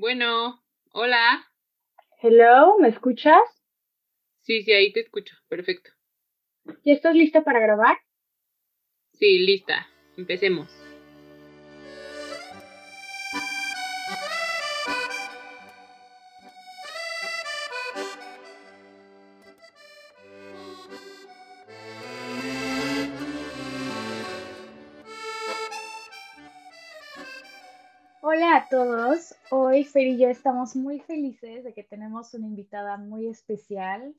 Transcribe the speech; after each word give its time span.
Bueno, 0.00 0.64
hola. 0.92 1.44
Hello, 2.22 2.78
¿me 2.78 2.88
escuchas? 2.88 3.42
Sí, 4.40 4.62
sí, 4.62 4.72
ahí 4.72 4.94
te 4.94 5.00
escucho. 5.00 5.36
Perfecto. 5.46 5.90
¿Ya 6.86 6.94
estás 6.94 7.14
lista 7.14 7.44
para 7.44 7.60
grabar? 7.60 7.98
Sí, 9.12 9.40
lista. 9.40 9.86
Empecemos. 10.16 10.70
Hoy 29.50 29.84
Fer 29.84 30.06
y 30.06 30.18
yo 30.18 30.28
estamos 30.28 30.76
muy 30.76 31.00
felices 31.00 31.64
de 31.64 31.72
que 31.72 31.82
tenemos 31.82 32.34
una 32.34 32.46
invitada 32.46 32.96
muy 32.96 33.26
especial 33.26 34.14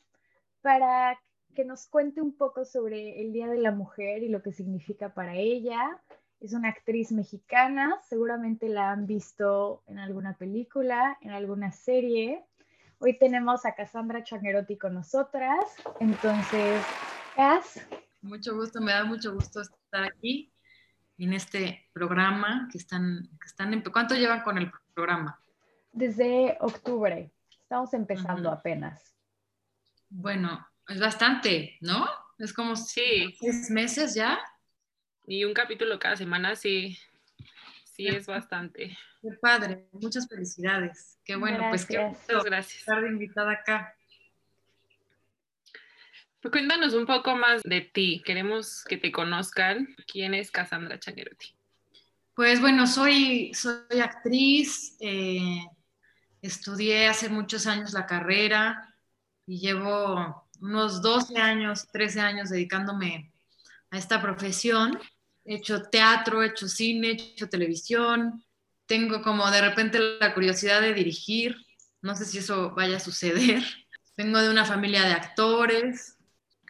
para 0.62 1.20
que 1.56 1.66
nos 1.66 1.88
cuente 1.88 2.22
un 2.22 2.36
poco 2.36 2.66
sobre 2.66 3.22
el 3.22 3.34
Día 3.34 3.48
de 3.48 3.58
la 3.58 3.72
Mujer 3.72 4.24
y 4.24 4.30
lo 4.30 4.42
que 4.42 4.52
significa 4.52 5.14
para 5.14 5.36
ella. 5.36 6.02
Es 6.40 6.54
una 6.54 6.70
actriz 6.70 7.12
mexicana, 7.12 8.00
seguramente 8.08 8.70
la 8.70 8.92
han 8.92 9.06
visto 9.06 9.84
en 9.88 10.00
alguna 10.00 10.38
película, 10.38 11.18
en 11.22 11.32
alguna 11.32 11.72
serie. 11.72 12.44
Hoy 13.00 13.18
tenemos 13.18 13.66
a 13.66 13.76
Cassandra 13.76 14.24
Changuerotti 14.24 14.78
con 14.78 14.94
nosotras. 14.94 15.66
Entonces, 16.00 16.84
Cass. 17.36 17.82
Mucho 18.22 18.56
gusto, 18.56 18.80
me 18.82 18.92
da 18.92 19.04
mucho 19.04 19.34
gusto 19.34 19.62
estar 19.62 20.04
aquí 20.04 20.52
en 21.26 21.34
este 21.34 21.88
programa 21.94 22.68
que 22.72 22.78
están, 22.78 23.30
que 23.40 23.46
están 23.46 23.74
en, 23.74 23.82
¿cuánto 23.82 24.16
llevan 24.16 24.42
con 24.42 24.58
el 24.58 24.72
programa? 24.94 25.40
Desde 25.94 26.58
octubre, 26.62 27.32
estamos 27.62 27.94
empezando 27.94 28.50
apenas. 28.52 29.14
Bueno, 30.10 30.68
es 30.88 31.00
bastante, 31.00 31.78
¿no? 31.82 32.08
Es 32.38 32.54
como 32.54 32.76
Sí, 32.76 33.36
seis 33.40 33.70
meses 33.70 34.16
ya. 34.16 34.40
y 35.28 35.46
un 35.46 35.54
capítulo 35.54 36.00
cada 36.00 36.16
semana, 36.16 36.56
sí, 36.56 36.98
sí 37.86 38.08
es 38.08 38.26
bastante. 38.26 38.98
Qué 39.22 39.30
padre, 39.40 39.88
muchas 39.92 40.28
felicidades. 40.28 41.20
Qué 41.24 41.36
bueno, 41.36 41.66
pues 41.70 41.86
qué 41.86 42.00
Muchas 42.00 42.44
gracias. 42.44 42.80
estar 42.80 43.02
de 43.02 43.10
invitada 43.10 43.52
acá. 43.52 43.96
Cuéntanos 46.50 46.96
un 46.96 47.06
poco 47.06 47.36
más 47.36 47.62
de 47.62 47.82
ti. 47.82 48.24
Queremos 48.26 48.84
que 48.86 48.98
te 48.98 49.12
conozcan. 49.12 49.96
¿Quién 50.12 50.34
es 50.34 50.50
Cassandra 50.50 51.00
Changuerotti? 51.00 51.54
Pues 52.34 52.60
bueno, 52.60 52.88
soy, 52.88 53.54
soy 53.54 54.00
actriz, 54.02 54.96
eh, 55.00 55.64
estudié 56.42 57.08
hace 57.08 57.30
muchos 57.30 57.68
años 57.68 57.94
la 57.94 58.08
carrera 58.08 58.96
y 59.46 59.60
llevo 59.60 60.50
unos 60.60 61.02
12 61.04 61.38
años, 61.38 61.88
13 61.92 62.22
años 62.22 62.50
dedicándome 62.50 63.32
a 63.92 63.98
esta 64.00 64.20
profesión. 64.22 64.98
He 65.46 65.56
hecho 65.56 65.84
teatro, 65.84 66.42
he 66.42 66.48
hecho 66.48 66.68
cine, 66.68 67.10
he 67.10 67.12
hecho 67.12 67.50
televisión. 67.50 68.44
Tengo 68.88 69.22
como 69.22 69.50
de 69.52 69.62
repente 69.62 70.00
la 70.20 70.34
curiosidad 70.34 70.82
de 70.82 70.96
dirigir. 70.96 71.56
No 72.02 72.16
sé 72.16 72.26
si 72.26 72.40
eso 72.40 72.72
vaya 72.72 72.98
a 72.98 73.02
suceder. 73.02 73.64
Vengo 74.18 74.40
de 74.40 74.50
una 74.50 74.66
familia 74.66 75.04
de 75.04 75.14
actores. 75.14 76.18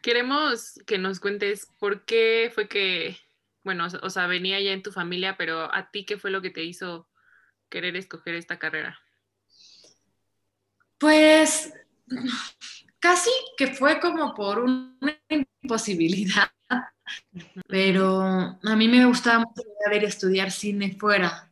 Queremos 0.02 0.80
que 0.86 0.98
nos 0.98 1.20
cuentes 1.20 1.68
por 1.78 2.06
qué 2.06 2.52
fue 2.54 2.68
que, 2.68 3.18
bueno, 3.64 3.88
o 4.02 4.10
sea, 4.10 4.28
venía 4.28 4.60
ya 4.60 4.72
en 4.72 4.84
tu 4.84 4.92
familia, 4.92 5.38
pero 5.38 5.74
a 5.74 5.92
ti 5.92 6.06
qué 6.06 6.18
fue 6.18 6.32
lo 6.32 6.42
que 6.42 6.50
te 6.50 6.64
hizo 6.64 7.08
querer 7.70 7.96
escoger 7.96 8.36
esta 8.36 8.60
carrera. 8.60 9.00
Pues 10.98 11.74
casi 13.00 13.32
que 13.58 13.68
fue 13.68 14.00
como 14.00 14.34
por 14.34 14.60
una 14.60 15.18
imposibilidad, 15.30 16.52
pero 17.68 18.22
a 18.22 18.76
mí 18.76 18.88
me 18.88 19.06
gustaba 19.06 19.40
mucho 19.40 19.62
ver 19.90 20.04
estudiar 20.04 20.52
cine 20.52 20.96
fuera. 21.00 21.51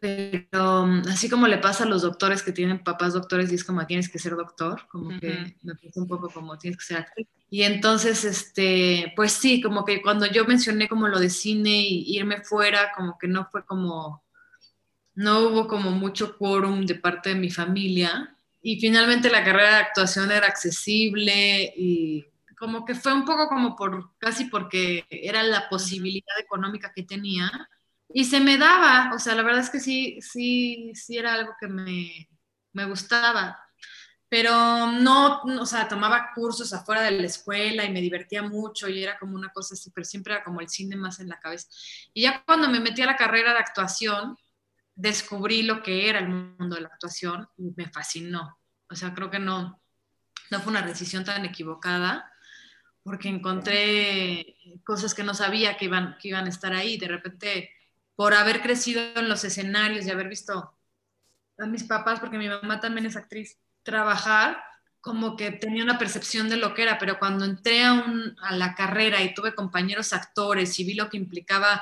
Pero 0.00 0.84
así 1.08 1.28
como 1.28 1.46
le 1.46 1.58
pasa 1.58 1.84
a 1.84 1.86
los 1.86 2.02
doctores 2.02 2.42
que 2.42 2.52
tienen 2.52 2.84
papás 2.84 3.14
doctores 3.14 3.50
y 3.50 3.54
es 3.54 3.64
como 3.64 3.86
tienes 3.86 4.08
que 4.08 4.18
ser 4.18 4.36
doctor, 4.36 4.86
como 4.88 5.18
que 5.18 5.56
me 5.62 5.74
pasa 5.74 6.00
un 6.00 6.06
poco 6.06 6.28
como 6.28 6.58
tienes 6.58 6.78
que 6.78 6.84
ser 6.84 6.98
actriz. 6.98 7.26
Y 7.50 7.62
entonces, 7.62 8.24
este, 8.24 9.12
pues 9.16 9.32
sí, 9.32 9.62
como 9.62 9.84
que 9.84 10.02
cuando 10.02 10.26
yo 10.26 10.44
mencioné 10.44 10.88
como 10.88 11.08
lo 11.08 11.18
de 11.18 11.30
cine 11.30 11.80
y 11.80 12.16
irme 12.16 12.42
fuera, 12.42 12.92
como 12.94 13.16
que 13.18 13.28
no 13.28 13.48
fue 13.50 13.64
como, 13.64 14.22
no 15.14 15.40
hubo 15.48 15.66
como 15.66 15.90
mucho 15.90 16.36
quórum 16.36 16.84
de 16.84 16.96
parte 16.96 17.30
de 17.30 17.36
mi 17.36 17.50
familia. 17.50 18.36
Y 18.60 18.78
finalmente 18.80 19.30
la 19.30 19.44
carrera 19.44 19.70
de 19.70 19.82
actuación 19.82 20.30
era 20.30 20.46
accesible 20.46 21.72
y 21.76 22.26
como 22.58 22.84
que 22.84 22.94
fue 22.94 23.14
un 23.14 23.24
poco 23.24 23.48
como 23.48 23.76
por, 23.76 24.10
casi 24.18 24.46
porque 24.46 25.06
era 25.10 25.42
la 25.42 25.68
posibilidad 25.68 26.38
económica 26.38 26.92
que 26.94 27.04
tenía. 27.04 27.50
Y 28.10 28.24
se 28.24 28.40
me 28.40 28.56
daba, 28.56 29.12
o 29.14 29.18
sea, 29.18 29.34
la 29.34 29.42
verdad 29.42 29.60
es 29.60 29.70
que 29.70 29.80
sí, 29.80 30.18
sí, 30.22 30.92
sí 30.94 31.18
era 31.18 31.34
algo 31.34 31.52
que 31.60 31.68
me, 31.68 32.28
me 32.72 32.86
gustaba. 32.86 33.58
Pero 34.30 34.92
no, 34.92 35.42
o 35.42 35.66
sea, 35.66 35.88
tomaba 35.88 36.32
cursos 36.34 36.72
afuera 36.74 37.02
de 37.02 37.12
la 37.12 37.26
escuela 37.26 37.84
y 37.84 37.92
me 37.92 38.02
divertía 38.02 38.42
mucho 38.42 38.88
y 38.88 39.02
era 39.02 39.18
como 39.18 39.34
una 39.34 39.50
cosa 39.50 39.74
así, 39.74 39.90
pero 39.90 40.04
siempre 40.04 40.34
era 40.34 40.44
como 40.44 40.60
el 40.60 40.68
cine 40.68 40.96
más 40.96 41.18
en 41.20 41.28
la 41.28 41.40
cabeza. 41.40 41.68
Y 42.12 42.22
ya 42.22 42.42
cuando 42.44 42.68
me 42.68 42.80
metí 42.80 43.00
a 43.02 43.06
la 43.06 43.16
carrera 43.16 43.52
de 43.52 43.60
actuación, 43.60 44.36
descubrí 44.94 45.62
lo 45.62 45.82
que 45.82 46.08
era 46.08 46.18
el 46.18 46.28
mundo 46.28 46.76
de 46.76 46.82
la 46.82 46.88
actuación 46.88 47.48
y 47.56 47.72
me 47.76 47.88
fascinó. 47.88 48.58
O 48.90 48.94
sea, 48.94 49.14
creo 49.14 49.30
que 49.30 49.38
no, 49.38 49.80
no 50.50 50.60
fue 50.60 50.70
una 50.72 50.82
decisión 50.82 51.24
tan 51.24 51.44
equivocada 51.44 52.30
porque 53.02 53.28
encontré 53.28 54.56
cosas 54.84 55.14
que 55.14 55.22
no 55.22 55.32
sabía 55.32 55.78
que 55.78 55.86
iban, 55.86 56.16
que 56.20 56.28
iban 56.28 56.44
a 56.44 56.50
estar 56.50 56.74
ahí. 56.74 56.98
De 56.98 57.08
repente, 57.08 57.70
por 58.18 58.34
haber 58.34 58.62
crecido 58.62 59.00
en 59.14 59.28
los 59.28 59.44
escenarios 59.44 60.04
y 60.04 60.10
haber 60.10 60.28
visto 60.28 60.76
a 61.56 61.66
mis 61.66 61.84
papás, 61.84 62.18
porque 62.18 62.36
mi 62.36 62.48
mamá 62.48 62.80
también 62.80 63.06
es 63.06 63.14
actriz, 63.14 63.60
trabajar, 63.84 64.60
como 65.00 65.36
que 65.36 65.52
tenía 65.52 65.84
una 65.84 66.00
percepción 66.00 66.48
de 66.48 66.56
lo 66.56 66.74
que 66.74 66.82
era, 66.82 66.98
pero 66.98 67.20
cuando 67.20 67.44
entré 67.44 67.84
a, 67.84 67.92
un, 67.92 68.36
a 68.42 68.56
la 68.56 68.74
carrera 68.74 69.22
y 69.22 69.34
tuve 69.34 69.54
compañeros 69.54 70.12
actores 70.12 70.80
y 70.80 70.84
vi 70.84 70.94
lo 70.94 71.08
que 71.08 71.16
implicaba 71.16 71.80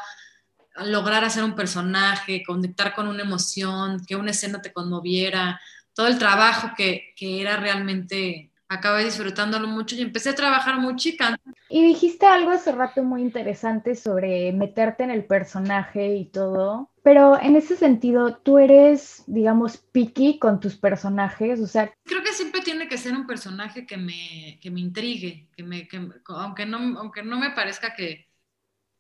lograr 0.85 1.25
hacer 1.25 1.43
un 1.43 1.55
personaje, 1.55 2.45
conectar 2.45 2.95
con 2.95 3.09
una 3.09 3.23
emoción, 3.23 4.05
que 4.05 4.15
una 4.15 4.33
escena 4.33 4.61
te 4.61 4.75
conmoviera, 4.75 5.59
todo 5.95 6.07
el 6.07 6.19
trabajo 6.19 6.73
que, 6.77 7.15
que 7.17 7.41
era 7.41 7.57
realmente, 7.57 8.53
acabé 8.69 9.05
disfrutándolo 9.05 9.69
mucho 9.69 9.95
y 9.95 10.03
empecé 10.03 10.31
a 10.31 10.35
trabajar 10.35 10.79
muy 10.79 10.97
chica. 10.97 11.39
Y 11.69 11.87
dijiste 11.87 12.27
algo 12.27 12.51
hace 12.51 12.73
rato 12.73 13.03
muy 13.03 13.23
interesante 13.23 13.95
sobre 13.95 14.53
meterte 14.53 15.05
en 15.05 15.11
el 15.11 15.25
personaje 15.25 16.17
y 16.17 16.27
todo, 16.27 16.91
pero 17.03 17.41
en 17.41 17.57
ese 17.57 17.77
sentido, 17.77 18.37
tú 18.37 18.59
eres, 18.59 19.23
digamos, 19.27 19.77
picky 19.77 20.39
con 20.39 20.61
tus 20.61 20.77
personajes, 20.77 21.61
o 21.61 21.67
sea, 21.67 21.93
Creo 22.05 22.23
que 22.23 22.33
siempre 22.33 22.61
tiene 22.63 22.89
que 22.89 22.99
ser 22.99 23.13
un 23.13 23.27
personaje 23.27 23.87
que 23.87 23.97
me, 23.97 24.59
que 24.61 24.71
me 24.71 24.81
intrigue, 24.81 25.49
que 25.57 25.63
me, 25.63 25.87
que, 25.87 26.01
aunque, 26.29 26.67
no, 26.67 26.99
aunque 26.99 27.23
no 27.23 27.39
me 27.39 27.51
parezca 27.51 27.95
que, 27.95 28.29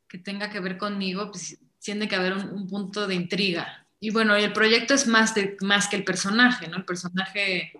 que 0.08 0.18
tenga 0.18 0.50
que 0.50 0.60
ver 0.60 0.78
conmigo, 0.78 1.30
pues 1.30 1.58
tiene 1.80 2.08
que 2.08 2.16
haber 2.16 2.34
un, 2.34 2.50
un 2.50 2.68
punto 2.68 3.06
de 3.06 3.14
intriga. 3.14 3.86
Y 3.98 4.10
bueno, 4.10 4.36
el 4.36 4.52
proyecto 4.52 4.94
es 4.94 5.06
más, 5.06 5.34
de, 5.34 5.56
más 5.62 5.88
que 5.88 5.96
el 5.96 6.04
personaje, 6.04 6.68
¿no? 6.68 6.76
El 6.76 6.84
personaje 6.84 7.72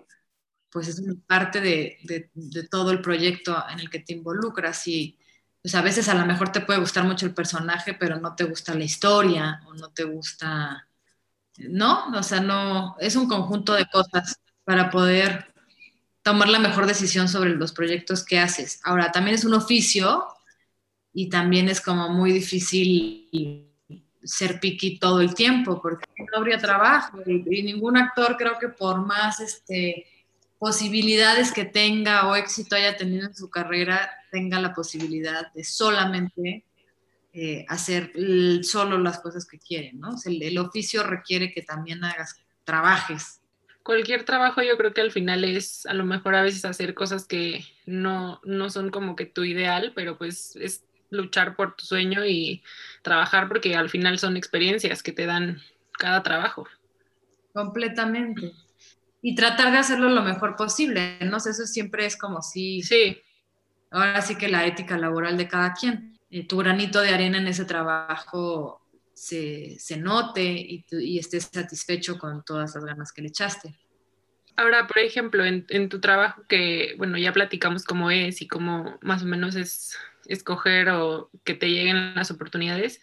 pues 0.71 0.87
es 0.87 0.99
una 0.99 1.15
parte 1.25 1.61
de, 1.61 1.97
de, 2.03 2.63
todo 2.67 2.91
el 2.91 3.01
proyecto 3.01 3.63
en 3.71 3.79
el 3.79 3.89
que 3.89 3.99
te 3.99 4.13
involucras 4.13 4.87
y 4.87 5.17
pues 5.61 5.75
a 5.75 5.81
veces 5.81 6.07
a 6.09 6.15
lo 6.15 6.25
mejor 6.25 6.51
te 6.51 6.61
puede 6.61 6.79
gustar 6.79 7.03
mucho 7.03 7.25
el 7.25 7.33
personaje, 7.33 7.93
pero 7.93 8.19
no 8.19 8.35
te 8.35 8.43
gusta 8.43 8.75
la 8.75 8.83
historia 8.83 9.61
o 9.67 9.73
no 9.73 9.89
te 9.89 10.03
gusta, 10.03 10.87
¿no? 11.57 12.07
O 12.09 12.23
sea, 12.23 12.41
no, 12.41 12.95
es 12.99 13.15
un 13.15 13.27
conjunto 13.27 13.73
de 13.73 13.85
cosas 13.85 14.39
para 14.63 14.89
poder 14.89 15.53
tomar 16.21 16.49
la 16.49 16.59
mejor 16.59 16.85
decisión 16.85 17.27
sobre 17.27 17.55
los 17.55 17.71
proyectos 17.71 18.23
que 18.23 18.39
haces. 18.39 18.79
Ahora, 18.83 19.11
también 19.11 19.35
es 19.35 19.45
un 19.45 19.53
oficio 19.53 20.25
y 21.13 21.29
también 21.29 21.69
es 21.69 21.81
como 21.81 22.09
muy 22.09 22.31
difícil 22.31 23.73
ser 24.23 24.59
piqui 24.59 24.99
todo 24.99 25.21
el 25.21 25.33
tiempo 25.33 25.81
porque 25.81 26.05
no 26.31 26.37
habría 26.37 26.57
trabajo 26.57 27.19
y 27.25 27.63
ningún 27.63 27.97
actor 27.97 28.35
creo 28.37 28.59
que 28.59 28.67
por 28.67 29.05
más 29.05 29.39
este 29.39 30.05
posibilidades 30.59 31.51
que 31.51 31.65
tenga 31.65 32.27
o 32.27 32.35
éxito 32.35 32.75
haya 32.75 32.97
tenido 32.97 33.27
en 33.27 33.35
su 33.35 33.49
carrera, 33.49 34.09
tenga 34.31 34.59
la 34.59 34.73
posibilidad 34.73 35.51
de 35.53 35.63
solamente 35.63 36.65
eh, 37.33 37.65
hacer 37.67 38.11
solo 38.63 38.97
las 38.97 39.19
cosas 39.19 39.45
que 39.45 39.59
quieren, 39.59 39.99
¿no? 39.99 40.15
O 40.15 40.17
sea, 40.17 40.31
el, 40.31 40.41
el, 40.41 40.57
oficio 40.57 41.03
requiere 41.03 41.53
que 41.53 41.61
también 41.61 42.03
hagas, 42.03 42.41
trabajes. 42.63 43.41
Cualquier 43.83 44.25
trabajo 44.25 44.61
yo 44.61 44.75
creo 44.77 44.93
que 44.93 45.01
al 45.01 45.11
final 45.11 45.43
es 45.43 45.85
a 45.85 45.93
lo 45.93 46.03
mejor 46.03 46.35
a 46.35 46.41
veces 46.41 46.65
hacer 46.65 46.93
cosas 46.93 47.25
que 47.25 47.63
no, 47.85 48.41
no 48.43 48.69
son 48.69 48.89
como 48.89 49.15
que 49.15 49.25
tu 49.25 49.43
ideal, 49.43 49.93
pero 49.95 50.17
pues 50.17 50.55
es 50.57 50.83
luchar 51.09 51.55
por 51.55 51.75
tu 51.75 51.85
sueño 51.85 52.25
y 52.25 52.63
trabajar 53.01 53.47
porque 53.47 53.75
al 53.75 53.89
final 53.89 54.19
son 54.19 54.35
experiencias 54.35 55.03
que 55.03 55.13
te 55.13 55.25
dan 55.25 55.61
cada 55.93 56.23
trabajo. 56.23 56.67
completamente. 57.53 58.53
Y 59.27 59.35
tratar 59.35 59.73
de 59.73 59.77
hacerlo 59.77 60.07
lo 60.07 60.21
mejor 60.21 60.55
posible, 60.55 61.19
¿no? 61.19 61.35
eso 61.35 61.65
siempre 61.65 62.05
es 62.05 62.15
como 62.15 62.41
si... 62.41 62.81
Sí. 62.81 63.21
Ahora 63.91 64.21
sí 64.21 64.37
que 64.37 64.47
la 64.47 64.65
ética 64.65 64.97
laboral 64.97 65.35
de 65.35 65.49
cada 65.49 65.73
quien. 65.73 66.17
Eh, 66.29 66.47
tu 66.47 66.55
granito 66.55 67.01
de 67.01 67.09
arena 67.09 67.37
en 67.37 67.47
ese 67.47 67.65
trabajo 67.65 68.81
se, 69.13 69.77
note 69.97 70.43
y, 70.43 70.85
y 70.91 71.19
estés 71.19 71.49
satisfecho 71.51 72.17
con 72.17 72.41
todas 72.45 72.73
las 72.73 72.85
ganas 72.85 73.11
que 73.11 73.21
le 73.21 73.27
echaste. 73.27 73.77
Ahora, 74.55 74.87
por 74.87 74.99
ejemplo, 74.99 75.43
en, 75.43 75.89
tu 75.89 75.99
trabajo 75.99 76.43
que, 76.47 76.95
bueno, 76.97 77.17
ya 77.17 77.33
platicamos 77.33 77.83
cómo 77.83 78.09
es 78.09 78.41
y 78.41 78.47
cómo 78.47 78.97
más 79.01 79.23
o 79.23 79.25
menos 79.25 79.57
es 79.57 79.97
escoger 80.27 80.87
o 80.87 81.29
que 81.43 81.53
te 81.53 81.69
lleguen 81.69 82.15
las 82.15 82.31
oportunidades, 82.31 83.01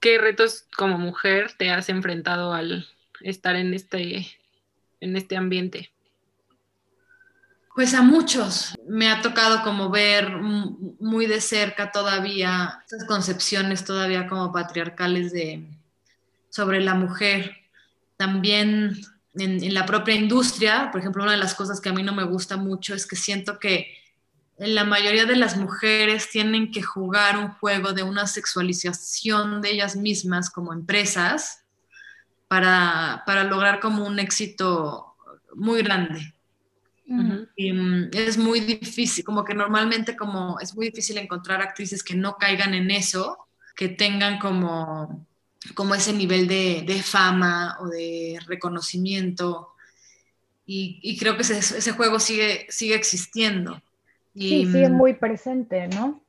¿qué 0.00 0.18
retos 0.18 0.66
como 0.76 0.98
mujer 0.98 1.52
te 1.56 1.70
has 1.70 1.88
enfrentado 1.88 2.52
al 2.52 2.88
estar 3.20 3.54
en 3.54 3.74
este, 3.74 4.26
en 5.00 5.16
este 5.16 5.36
ambiente? 5.36 5.90
Pues 7.74 7.92
a 7.92 8.00
muchos. 8.00 8.74
Me 8.88 9.10
ha 9.10 9.20
tocado 9.20 9.62
como 9.62 9.90
ver 9.90 10.30
muy 10.30 11.26
de 11.26 11.42
cerca 11.42 11.92
todavía 11.92 12.82
esas 12.86 13.06
concepciones 13.06 13.84
todavía 13.84 14.26
como 14.28 14.50
patriarcales 14.50 15.30
de, 15.30 15.62
sobre 16.48 16.80
la 16.80 16.94
mujer. 16.94 17.54
También 18.16 18.96
en, 19.34 19.74
la 19.74 19.84
propia 19.84 20.14
industria, 20.14 20.88
por 20.90 21.02
ejemplo, 21.02 21.22
una 21.22 21.32
de 21.32 21.38
las 21.38 21.54
cosas 21.54 21.80
que 21.80 21.90
a 21.90 21.92
mí 21.92 22.02
no 22.02 22.14
me 22.14 22.24
gusta 22.24 22.56
mucho 22.56 22.94
es 22.94 23.06
que 23.06 23.16
siento 23.16 23.58
que 23.58 23.94
la 24.56 24.84
mayoría 24.84 25.26
de 25.26 25.36
las 25.36 25.58
mujeres 25.58 26.30
tienen 26.30 26.70
que 26.70 26.80
jugar 26.80 27.36
un 27.36 27.48
juego 27.48 27.92
de 27.92 28.02
una 28.02 28.26
sexualización 28.26 29.60
de 29.60 29.72
ellas 29.72 29.96
mismas 29.96 30.48
como 30.48 30.72
empresas 30.72 31.65
para, 32.48 33.22
para 33.26 33.44
lograr 33.44 33.80
como 33.80 34.06
un 34.06 34.18
éxito 34.18 35.14
muy 35.54 35.82
grande. 35.82 36.34
Y, 37.56 37.72
mm, 37.72 38.10
es 38.12 38.36
muy 38.36 38.60
difícil, 38.60 39.24
como 39.24 39.44
que 39.44 39.54
normalmente 39.54 40.16
como 40.16 40.58
es 40.60 40.74
muy 40.74 40.86
difícil 40.86 41.18
encontrar 41.18 41.62
actrices 41.62 42.02
que 42.02 42.16
no 42.16 42.36
caigan 42.36 42.74
en 42.74 42.90
eso, 42.90 43.38
que 43.76 43.88
tengan 43.88 44.38
como 44.38 45.26
como 45.74 45.94
ese 45.94 46.12
nivel 46.12 46.46
de, 46.48 47.02
fama 47.02 47.76
o 47.80 47.88
de 47.88 48.38
reconocimiento. 48.46 49.70
Y, 50.66 51.16
creo 51.18 51.36
que 51.36 51.42
ese, 51.42 51.92
juego 51.92 52.18
sigue, 52.18 52.66
sigue 52.68 52.94
existiendo. 52.94 53.80
Y, 54.34 54.66
sí, 54.66 54.72
sigue 54.72 54.88
muy 54.88 55.14
presente, 55.14 55.86
¿no? 55.88 56.22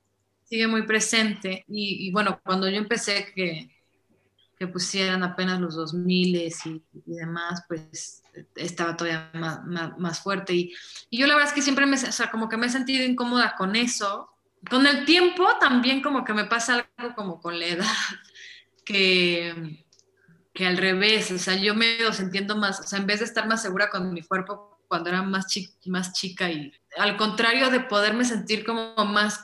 Sigue 0.43 0.67
muy 0.67 0.83
presente. 0.83 1.65
Y, 1.67 2.11
bueno, 2.11 2.39
cuando 2.43 2.69
yo 2.69 2.77
empecé 2.77 3.31
que, 3.33 3.69
que 4.57 4.67
pusieran 4.67 5.23
apenas 5.23 5.59
los 5.59 5.75
2000 5.75 6.35
y, 6.35 6.53
y 7.05 7.13
demás, 7.13 7.63
pues 7.67 8.23
estaba 8.55 8.95
todavía 8.95 9.29
más, 9.33 9.97
más, 9.97 10.19
fuerte. 10.19 10.53
Y, 10.53 10.73
yo 11.11 11.27
la 11.27 11.35
verdad 11.35 11.49
es 11.49 11.55
que 11.55 11.61
siempre 11.61 11.85
me, 11.85 11.95
o 11.95 12.11
sea, 12.11 12.31
como 12.31 12.49
que 12.49 12.57
me 12.57 12.67
he 12.67 12.69
sentido 12.69 13.03
incómoda 13.03 13.55
con 13.57 13.75
eso. 13.75 14.29
Con 14.69 14.85
el 14.87 15.05
tiempo 15.05 15.47
también 15.59 16.01
como 16.01 16.23
que 16.23 16.33
me 16.33 16.45
pasa 16.45 16.87
algo 16.97 17.15
como 17.15 17.39
con 17.39 17.59
la 17.59 17.67
edad 17.67 17.85
que, 18.85 19.85
que 20.53 20.65
al 20.65 20.77
revés, 20.77 21.31
o 21.31 21.37
sea, 21.37 21.55
yo 21.55 21.75
me 21.75 22.01
he 22.01 22.13
sintiendo 22.13 22.55
más, 22.55 22.79
o 22.79 22.83
sea, 22.83 22.99
en 22.99 23.07
vez 23.07 23.19
de 23.19 23.25
estar 23.25 23.47
más 23.47 23.61
segura 23.61 23.89
con 23.89 24.13
mi 24.13 24.21
cuerpo 24.23 24.79
cuando 24.87 25.09
era 25.09 25.21
más, 25.21 25.45
más 25.85 26.13
chica 26.13 26.49
y 26.49 26.71
al 26.97 27.17
contrario 27.17 27.69
de 27.69 27.81
poderme 27.81 28.25
sentir 28.25 28.65
como 28.65 28.95
más 29.05 29.41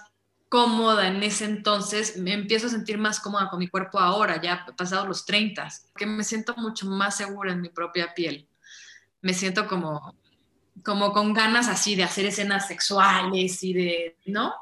cómoda 0.53 1.07
en 1.07 1.23
ese 1.23 1.45
entonces, 1.45 2.15
me 2.15 2.31
empiezo 2.31 2.67
a 2.67 2.69
sentir 2.69 2.99
más 2.99 3.19
cómoda 3.19 3.49
con 3.49 3.57
mi 3.57 3.67
cuerpo 3.67 3.99
ahora, 3.99 4.39
ya 4.39 4.67
pasados 4.77 5.07
los 5.07 5.25
30, 5.25 5.67
que 5.95 6.05
me 6.05 6.23
siento 6.23 6.53
mucho 6.57 6.85
más 6.85 7.17
segura 7.17 7.53
en 7.53 7.59
mi 7.59 7.69
propia 7.69 8.13
piel. 8.13 8.47
Me 9.23 9.33
siento 9.33 9.65
como, 9.65 10.15
como 10.83 11.11
con 11.11 11.33
ganas 11.33 11.67
así 11.67 11.95
de 11.95 12.03
hacer 12.03 12.27
escenas 12.27 12.67
sexuales 12.67 13.63
y 13.63 13.73
de, 13.73 14.15
¿no? 14.27 14.53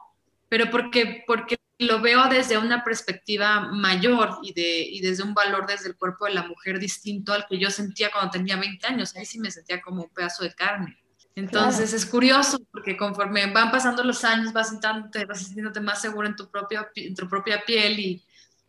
Pero 0.47 0.71
porque, 0.71 1.25
porque 1.27 1.57
lo 1.77 1.99
veo 1.99 2.29
desde 2.29 2.57
una 2.57 2.85
perspectiva 2.85 3.59
mayor 3.59 4.37
y, 4.43 4.53
de, 4.53 4.83
y 4.83 5.01
desde 5.01 5.23
un 5.23 5.33
valor 5.33 5.67
desde 5.67 5.89
el 5.89 5.97
cuerpo 5.97 6.23
de 6.23 6.35
la 6.35 6.47
mujer 6.47 6.79
distinto 6.79 7.33
al 7.33 7.45
que 7.49 7.59
yo 7.59 7.69
sentía 7.69 8.09
cuando 8.13 8.31
tenía 8.31 8.55
20 8.55 8.87
años. 8.87 9.13
Ahí 9.17 9.25
sí 9.25 9.39
me 9.39 9.51
sentía 9.51 9.81
como 9.81 10.03
un 10.03 10.09
pedazo 10.09 10.45
de 10.45 10.53
carne. 10.53 10.97
Entonces 11.35 11.93
es 11.93 12.05
curioso 12.05 12.59
porque 12.71 12.97
conforme 12.97 13.51
van 13.51 13.71
pasando 13.71 14.03
los 14.03 14.23
años 14.25 14.51
vas, 14.51 14.69
sintiéndote, 14.69 15.25
vas 15.25 15.39
sintiéndote 15.39 15.79
más 15.79 16.01
seguro 16.01 16.27
en 16.27 16.35
tu 16.35 16.49
propia, 16.49 16.89
en 16.95 17.15
tu 17.15 17.27
propia 17.27 17.63
piel 17.65 17.99
y, 17.99 18.23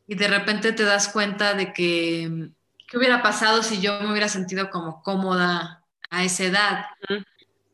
y 0.06 0.14
de 0.14 0.28
repente 0.28 0.72
te 0.72 0.84
das 0.84 1.08
cuenta 1.08 1.54
de 1.54 1.72
que 1.72 2.50
qué 2.86 2.98
hubiera 2.98 3.22
pasado 3.22 3.62
si 3.62 3.80
yo 3.80 4.00
me 4.00 4.12
hubiera 4.12 4.28
sentido 4.28 4.70
como 4.70 5.02
cómoda 5.02 5.84
a 6.10 6.24
esa 6.24 6.44
edad. 6.44 6.84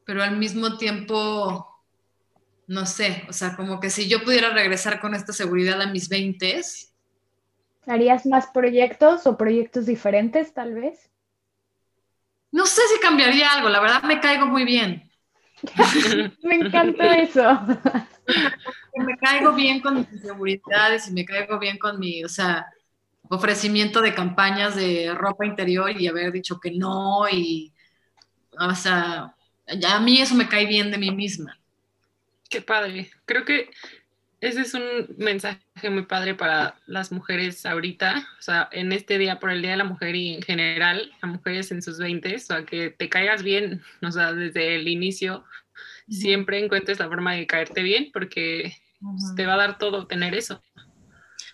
Pero 0.04 0.22
al 0.22 0.36
mismo 0.38 0.78
tiempo 0.78 1.68
no 2.68 2.84
sé, 2.84 3.24
o 3.28 3.32
sea, 3.32 3.56
como 3.56 3.80
que 3.80 3.88
si 3.88 4.08
yo 4.08 4.22
pudiera 4.22 4.50
regresar 4.50 5.00
con 5.00 5.14
esta 5.14 5.32
seguridad 5.32 5.80
a 5.80 5.86
mis 5.86 6.08
20 6.08 6.60
¿Harías 7.86 8.26
más 8.26 8.48
proyectos 8.48 9.26
o 9.26 9.38
proyectos 9.38 9.86
diferentes 9.86 10.52
tal 10.52 10.74
vez? 10.74 11.10
No 12.50 12.66
sé 12.66 12.82
si 12.92 13.00
cambiaría 13.00 13.52
algo, 13.52 13.68
la 13.68 13.80
verdad 13.80 14.02
me 14.02 14.20
caigo 14.20 14.46
muy 14.46 14.64
bien. 14.64 15.10
me 16.42 16.54
encanta 16.54 17.16
eso. 17.16 17.42
me 18.96 19.16
caigo 19.18 19.52
bien 19.54 19.80
con 19.80 19.96
mis 19.96 20.12
inseguridades 20.12 21.08
y 21.08 21.12
me 21.12 21.24
caigo 21.24 21.58
bien 21.58 21.78
con 21.78 21.98
mi, 21.98 22.24
o 22.24 22.28
sea, 22.28 22.66
ofrecimiento 23.28 24.00
de 24.00 24.14
campañas 24.14 24.76
de 24.76 25.14
ropa 25.14 25.46
interior 25.46 25.90
y 25.90 26.06
haber 26.08 26.32
dicho 26.32 26.58
que 26.60 26.70
no 26.70 27.28
y, 27.30 27.72
o 28.58 28.74
sea, 28.74 29.34
ya 29.78 29.96
a 29.96 30.00
mí 30.00 30.20
eso 30.20 30.34
me 30.34 30.48
cae 30.48 30.66
bien 30.66 30.90
de 30.90 30.98
mí 30.98 31.10
misma. 31.10 31.58
Qué 32.48 32.62
padre. 32.62 33.10
Creo 33.26 33.44
que 33.44 33.70
ese 34.40 34.60
es 34.60 34.74
un 34.74 34.82
mensaje 35.16 35.60
muy 35.90 36.02
padre 36.02 36.34
para 36.34 36.76
las 36.86 37.10
mujeres 37.10 37.66
ahorita, 37.66 38.26
o 38.38 38.42
sea, 38.42 38.68
en 38.70 38.92
este 38.92 39.18
día 39.18 39.40
por 39.40 39.50
el 39.50 39.62
Día 39.62 39.72
de 39.72 39.78
la 39.78 39.84
Mujer 39.84 40.14
y 40.14 40.34
en 40.34 40.42
general 40.42 41.12
a 41.20 41.26
mujeres 41.26 41.72
en 41.72 41.82
sus 41.82 41.98
20, 41.98 42.36
o 42.36 42.38
sea, 42.38 42.64
que 42.64 42.90
te 42.90 43.08
caigas 43.08 43.42
bien, 43.42 43.82
o 44.00 44.12
sea, 44.12 44.32
desde 44.32 44.76
el 44.76 44.86
inicio, 44.86 45.44
siempre 46.08 46.64
encuentres 46.64 47.00
la 47.00 47.08
forma 47.08 47.34
de 47.34 47.46
caerte 47.46 47.82
bien 47.82 48.10
porque 48.12 48.76
te 49.36 49.46
va 49.46 49.54
a 49.54 49.58
dar 49.58 49.78
todo 49.78 50.06
tener 50.06 50.34
eso. 50.34 50.62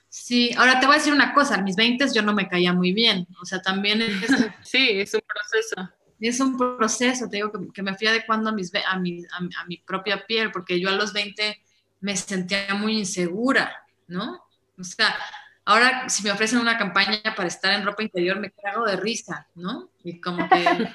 Sí, 0.09 0.51
ahora 0.57 0.79
te 0.79 0.87
voy 0.87 0.95
a 0.95 0.99
decir 0.99 1.13
una 1.13 1.33
cosa, 1.33 1.57
en 1.57 1.65
mis 1.65 1.77
20 1.77 2.07
yo 2.15 2.23
no 2.23 2.35
me 2.35 2.49
caía 2.49 2.73
muy 2.73 2.93
bien, 2.93 3.27
o 3.41 3.47
sea, 3.47 3.63
también 3.63 4.03
es... 4.03 4.13
sí, 4.63 4.91
es 4.91 5.15
un 5.15 5.23
proceso. 5.27 5.91
es 6.21 6.39
un 6.39 6.57
proceso, 6.57 7.29
te 7.29 7.39
digo, 7.39 7.51
que, 7.73 7.83
me 7.83 7.97
fui 7.97 8.07
adecuando 8.07 8.51
a, 8.51 8.53
mis, 8.53 8.71
a, 8.75 8.99
mi, 8.99 9.25
a, 9.33 9.65
mi 9.67 9.79
propia 9.79 10.27
piel, 10.27 10.53
porque 10.53 10.79
yo 10.79 10.91
a 10.91 10.93
los 10.93 11.15
20 11.15 11.64
me 12.05 12.15
sentía 12.19 12.75
muy 12.75 12.99
insegura, 12.99 13.83
¿no? 14.09 14.45
O 14.79 14.85
sea, 14.85 15.17
ahora 15.65 16.07
si 16.11 16.23
me 16.23 16.33
ofrecen 16.33 16.59
una 16.59 16.77
campaña 16.77 17.23
para 17.35 17.49
estar 17.49 17.73
en 17.73 17.83
ropa 17.83 18.03
interior, 18.03 18.39
me 18.39 18.51
cago 18.51 18.85
de 18.85 18.97
risa, 18.97 19.49
¿no? 19.55 19.89
Y 20.05 20.21
como 20.21 20.47
que, 20.47 20.91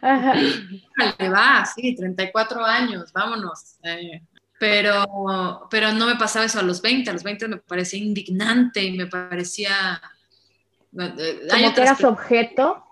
le 1.18 1.28
va, 1.28 1.62
sí, 1.66 1.94
34 1.94 2.64
años, 2.64 3.12
vámonos. 3.12 3.76
Eh, 3.82 4.22
pero, 4.58 5.68
pero 5.70 5.92
no 5.92 6.06
me 6.06 6.16
pasaba 6.16 6.46
eso 6.46 6.58
a 6.58 6.62
los 6.62 6.80
20, 6.80 7.10
a 7.10 7.12
los 7.12 7.22
20 7.22 7.48
me 7.48 7.56
parecía 7.58 7.98
indignante 7.98 8.82
y 8.82 8.96
me 8.96 9.08
parecía... 9.08 10.00
Eh, 10.98 11.48
como 11.50 11.74
que 11.74 11.82
eras 11.82 12.02
objeto 12.02 12.82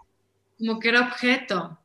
como 0.58 0.78
que 0.78 0.90
era 0.90 1.00
objeto. 1.00 1.78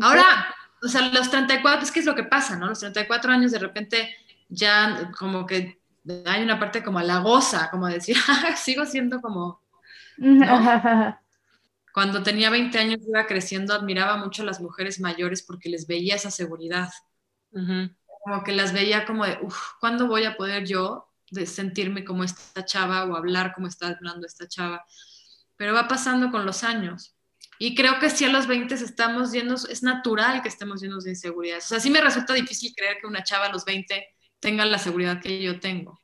Ahora, 0.00 0.52
o 0.82 0.88
sea, 0.88 1.02
los 1.08 1.30
34, 1.30 1.82
es 1.82 1.92
que 1.92 2.00
es 2.00 2.06
lo 2.06 2.16
que 2.16 2.24
pasa, 2.24 2.56
¿no? 2.56 2.66
Los 2.66 2.80
34 2.80 3.32
años 3.32 3.52
de 3.52 3.58
repente 3.60 4.16
ya 4.50 5.12
como 5.16 5.46
que 5.46 5.80
hay 6.26 6.42
una 6.42 6.58
parte 6.58 6.82
como 6.82 7.00
la 7.00 7.18
goza, 7.18 7.70
como 7.70 7.86
decir, 7.86 8.16
sigo 8.56 8.84
siendo 8.84 9.20
como... 9.20 9.62
Cuando 11.92 12.22
tenía 12.22 12.50
20 12.50 12.78
años 12.78 13.00
iba 13.06 13.26
creciendo, 13.26 13.74
admiraba 13.74 14.16
mucho 14.16 14.42
a 14.42 14.46
las 14.46 14.60
mujeres 14.60 15.00
mayores 15.00 15.42
porque 15.42 15.68
les 15.68 15.86
veía 15.86 16.16
esa 16.16 16.30
seguridad. 16.30 16.90
Como 17.50 18.44
que 18.44 18.52
las 18.52 18.72
veía 18.72 19.06
como 19.06 19.24
de, 19.24 19.38
uff, 19.42 19.56
¿cuándo 19.80 20.06
voy 20.06 20.24
a 20.24 20.36
poder 20.36 20.66
yo 20.66 21.08
de 21.30 21.46
sentirme 21.46 22.04
como 22.04 22.22
esta 22.22 22.64
chava 22.64 23.04
o 23.04 23.16
hablar 23.16 23.54
como 23.54 23.66
está 23.66 23.88
hablando 23.88 24.26
esta 24.26 24.46
chava? 24.46 24.84
Pero 25.56 25.74
va 25.74 25.88
pasando 25.88 26.30
con 26.30 26.46
los 26.46 26.64
años. 26.64 27.16
Y 27.58 27.74
creo 27.74 27.98
que 27.98 28.08
si 28.08 28.24
a 28.24 28.30
los 28.30 28.46
20 28.46 28.74
estamos 28.74 29.32
yendo, 29.32 29.54
es 29.54 29.82
natural 29.82 30.42
que 30.42 30.48
estemos 30.48 30.80
llenos 30.80 31.04
de 31.04 31.10
inseguridades. 31.10 31.64
O 31.66 31.68
sea, 31.68 31.80
sí 31.80 31.90
me 31.90 32.00
resulta 32.00 32.34
difícil 32.34 32.72
creer 32.74 32.98
que 33.00 33.06
una 33.06 33.22
chava 33.22 33.46
a 33.46 33.52
los 33.52 33.64
20 33.64 34.06
tenga 34.40 34.64
la 34.64 34.78
seguridad 34.78 35.20
que 35.20 35.42
yo 35.42 35.60
tengo. 35.60 36.00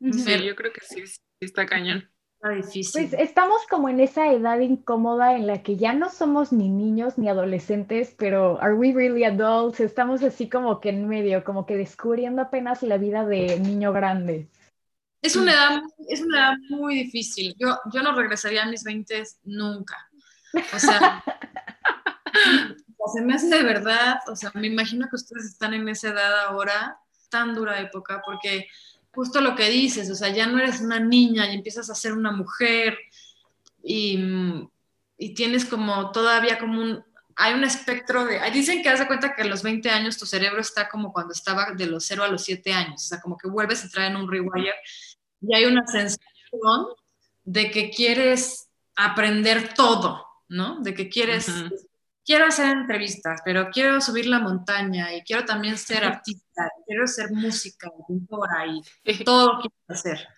Sí, 0.00 0.44
yo 0.44 0.54
creo 0.54 0.72
que 0.72 0.80
sí, 0.82 1.02
está 1.40 1.66
cañón. 1.66 2.08
Está 2.34 2.50
difícil. 2.50 3.08
Pues 3.08 3.20
estamos 3.20 3.66
como 3.68 3.88
en 3.88 3.98
esa 3.98 4.32
edad 4.32 4.60
incómoda 4.60 5.34
en 5.34 5.48
la 5.48 5.62
que 5.62 5.76
ya 5.76 5.92
no 5.92 6.08
somos 6.08 6.52
ni 6.52 6.68
niños 6.68 7.18
ni 7.18 7.28
adolescentes, 7.28 8.14
pero 8.16 8.60
are 8.62 8.74
we 8.74 8.92
really 8.92 9.24
adults? 9.24 9.80
Estamos 9.80 10.22
así 10.22 10.48
como 10.48 10.80
que 10.80 10.90
en 10.90 11.08
medio, 11.08 11.42
como 11.42 11.66
que 11.66 11.76
descubriendo 11.76 12.42
apenas 12.42 12.84
la 12.84 12.96
vida 12.96 13.24
de 13.24 13.58
niño 13.58 13.92
grande. 13.92 14.46
Es 15.20 15.34
una 15.34 15.52
edad, 15.52 15.82
es 16.08 16.20
una 16.20 16.38
edad 16.38 16.56
muy 16.68 16.94
difícil. 16.94 17.56
Yo, 17.58 17.76
yo 17.92 18.02
no 18.02 18.14
regresaría 18.14 18.62
a 18.62 18.70
mis 18.70 18.84
20 18.84 19.24
nunca. 19.44 19.96
O 20.74 20.78
sea, 20.78 21.22
se 23.12 23.22
me 23.22 23.34
hace 23.34 23.48
de 23.48 23.62
verdad, 23.62 24.18
o 24.28 24.36
sea, 24.36 24.50
me 24.54 24.66
imagino 24.66 25.08
que 25.08 25.16
ustedes 25.16 25.44
están 25.44 25.74
en 25.74 25.88
esa 25.88 26.08
edad 26.08 26.46
ahora, 26.46 26.98
tan 27.28 27.54
dura 27.54 27.80
época, 27.80 28.22
porque 28.24 28.68
justo 29.12 29.40
lo 29.40 29.54
que 29.54 29.68
dices, 29.68 30.10
o 30.10 30.14
sea, 30.14 30.28
ya 30.28 30.46
no 30.46 30.58
eres 30.58 30.80
una 30.80 31.00
niña 31.00 31.50
y 31.50 31.54
empiezas 31.54 31.90
a 31.90 31.94
ser 31.94 32.12
una 32.12 32.30
mujer 32.32 32.98
y, 33.82 34.18
y 35.16 35.34
tienes 35.34 35.64
como 35.64 36.12
todavía 36.12 36.58
como 36.58 36.80
un, 36.80 37.04
hay 37.40 37.54
un 37.54 37.62
espectro 37.62 38.24
de, 38.24 38.40
dicen 38.50 38.82
que 38.82 38.88
haz 38.88 38.98
de 38.98 39.06
cuenta 39.06 39.34
que 39.34 39.42
a 39.42 39.46
los 39.46 39.62
20 39.62 39.88
años 39.90 40.18
tu 40.18 40.26
cerebro 40.26 40.60
está 40.60 40.88
como 40.88 41.12
cuando 41.12 41.32
estaba 41.32 41.72
de 41.72 41.86
los 41.86 42.04
0 42.04 42.24
a 42.24 42.28
los 42.28 42.42
7 42.42 42.72
años, 42.72 43.04
o 43.04 43.08
sea, 43.08 43.20
como 43.20 43.36
que 43.36 43.48
vuelves 43.48 43.80
a 43.80 43.84
entrar 43.84 44.10
en 44.10 44.16
un 44.16 44.30
rewire 44.30 44.74
y 45.40 45.54
hay 45.54 45.64
una 45.64 45.86
sensación 45.86 46.86
de 47.44 47.70
que 47.70 47.90
quieres 47.90 48.68
aprender 48.96 49.72
todo, 49.74 50.26
¿no? 50.48 50.80
De 50.80 50.94
que 50.94 51.08
quieres, 51.08 51.48
quiero 52.28 52.44
hacer 52.44 52.66
entrevistas, 52.66 53.40
pero 53.42 53.70
quiero 53.70 54.02
subir 54.02 54.26
la 54.26 54.38
montaña 54.38 55.14
y 55.14 55.22
quiero 55.22 55.46
también 55.46 55.78
ser 55.78 56.04
artista, 56.04 56.70
quiero 56.86 57.06
ser 57.06 57.30
música, 57.30 57.90
pintora 58.06 58.66
y 58.66 59.24
todo 59.24 59.54
lo 59.54 59.60
quiero 59.60 59.74
hacer. 59.88 60.28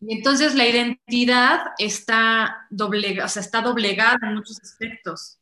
Y 0.00 0.16
entonces 0.16 0.54
la 0.54 0.66
identidad 0.66 1.60
está, 1.76 2.66
doblega, 2.70 3.26
o 3.26 3.28
sea, 3.28 3.42
está 3.42 3.60
doblegada 3.60 4.16
en 4.22 4.36
muchos 4.36 4.58
aspectos. 4.58 5.38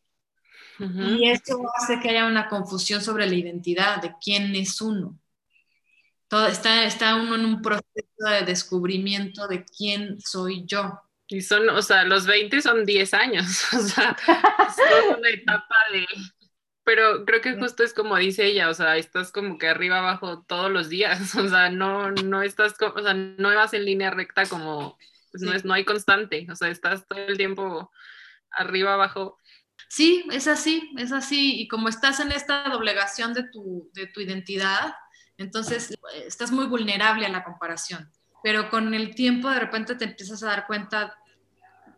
Y 0.81 1.31
eso 1.31 1.62
hace 1.78 2.00
que 2.00 2.11
haya 2.11 2.26
una 2.26 2.49
confusión 2.49 3.00
sobre 3.00 3.26
la 3.26 3.37
identidad, 3.37 4.02
de 4.02 4.12
quién 4.21 4.57
es 4.57 4.81
uno. 4.81 5.16
Todo, 6.26 6.49
está, 6.49 6.85
está 6.85 7.14
uno 7.14 7.37
en 7.37 7.45
un 7.45 7.62
proceso 7.62 8.28
de 8.28 8.43
descubrimiento 8.45 9.47
de 9.47 9.64
quién 9.64 10.21
soy 10.21 10.64
yo. 10.66 11.00
Y 11.28 11.40
son, 11.40 11.68
o 11.71 11.83
sea, 11.83 12.04
los 12.04 12.26
20 12.26 12.62
son 12.62 12.85
10 12.85 13.14
años, 13.14 13.47
o 13.75 13.80
sea, 13.80 14.16
es 14.28 15.18
una 15.18 15.28
etapa 15.28 15.76
de... 15.92 16.06
Pero 16.85 17.25
creo 17.25 17.40
que 17.40 17.56
justo 17.56 17.83
es 17.83 17.92
como 17.92 18.16
dice 18.16 18.45
ella, 18.45 18.68
o 18.68 18.75
sea, 18.75 18.97
estás 18.97 19.33
como 19.33 19.59
que 19.59 19.66
arriba 19.66 19.99
abajo 19.99 20.45
todos 20.47 20.71
los 20.71 20.88
días, 20.88 21.35
o 21.35 21.49
sea, 21.49 21.68
no, 21.71 22.12
no 22.12 22.42
estás, 22.42 22.75
o 22.80 23.02
sea, 23.02 23.14
no 23.14 23.54
vas 23.54 23.75
en 23.75 23.85
línea 23.85 24.11
recta 24.11 24.47
como, 24.47 24.97
pues 25.33 25.42
no, 25.42 25.52
es, 25.52 25.64
no 25.64 25.75
hay 25.75 25.85
constante, 25.85 26.47
o 26.50 26.54
sea, 26.54 26.68
estás 26.68 27.06
todo 27.09 27.18
el 27.26 27.37
tiempo 27.37 27.90
arriba 28.50 28.95
abajo 28.95 29.38
Sí, 29.88 30.26
es 30.33 30.49
así, 30.49 30.90
es 30.99 31.12
así. 31.12 31.61
Y 31.61 31.68
como 31.68 31.88
estás 31.88 32.21
en 32.21 32.33
esta 32.33 32.68
doblegación 32.68 33.33
de 33.35 33.45
tu, 33.45 33.90
de 33.95 34.06
tu 34.06 34.21
identidad, 34.21 34.95
entonces 35.37 35.95
estás 36.25 36.50
muy 36.50 36.66
vulnerable 36.66 37.26
a 37.26 37.30
la 37.30 37.45
comparación. 37.45 38.11
Pero 38.47 38.71
con 38.71 38.95
el 38.95 39.12
tiempo 39.17 39.50
de 39.50 39.59
repente 39.59 39.97
te 39.97 40.05
empiezas 40.05 40.41
a 40.45 40.47
dar 40.47 40.69
cuenta, 40.69 41.19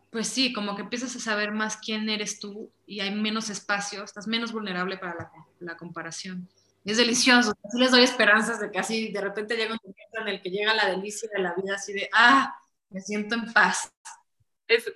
pues 0.08 0.28
sí, 0.28 0.50
como 0.54 0.74
que 0.74 0.80
empiezas 0.80 1.14
a 1.14 1.20
saber 1.20 1.52
más 1.52 1.76
quién 1.76 2.08
eres 2.08 2.40
tú 2.40 2.72
y 2.86 3.00
hay 3.00 3.10
menos 3.10 3.50
espacio, 3.50 4.02
estás 4.02 4.26
menos 4.26 4.50
vulnerable 4.50 4.96
para 4.96 5.14
la, 5.14 5.30
la 5.60 5.76
comparación. 5.76 6.48
es 6.86 6.96
delicioso, 6.96 7.52
así 7.62 7.78
les 7.78 7.90
doy 7.90 8.02
esperanzas 8.02 8.60
de 8.60 8.70
que 8.70 8.78
así 8.78 9.12
de 9.12 9.20
repente 9.20 9.58
llega 9.58 9.74
un 9.74 9.80
momento 9.82 10.22
en 10.22 10.28
el 10.28 10.40
que 10.40 10.48
llega 10.48 10.72
la 10.72 10.88
delicia 10.88 11.28
de 11.34 11.42
la 11.42 11.52
vida, 11.52 11.74
así 11.74 11.92
de, 11.92 12.08
ah, 12.14 12.58
me 12.88 13.02
siento 13.02 13.34
en 13.34 13.52
paz. 13.52 13.92
Es 14.68 14.90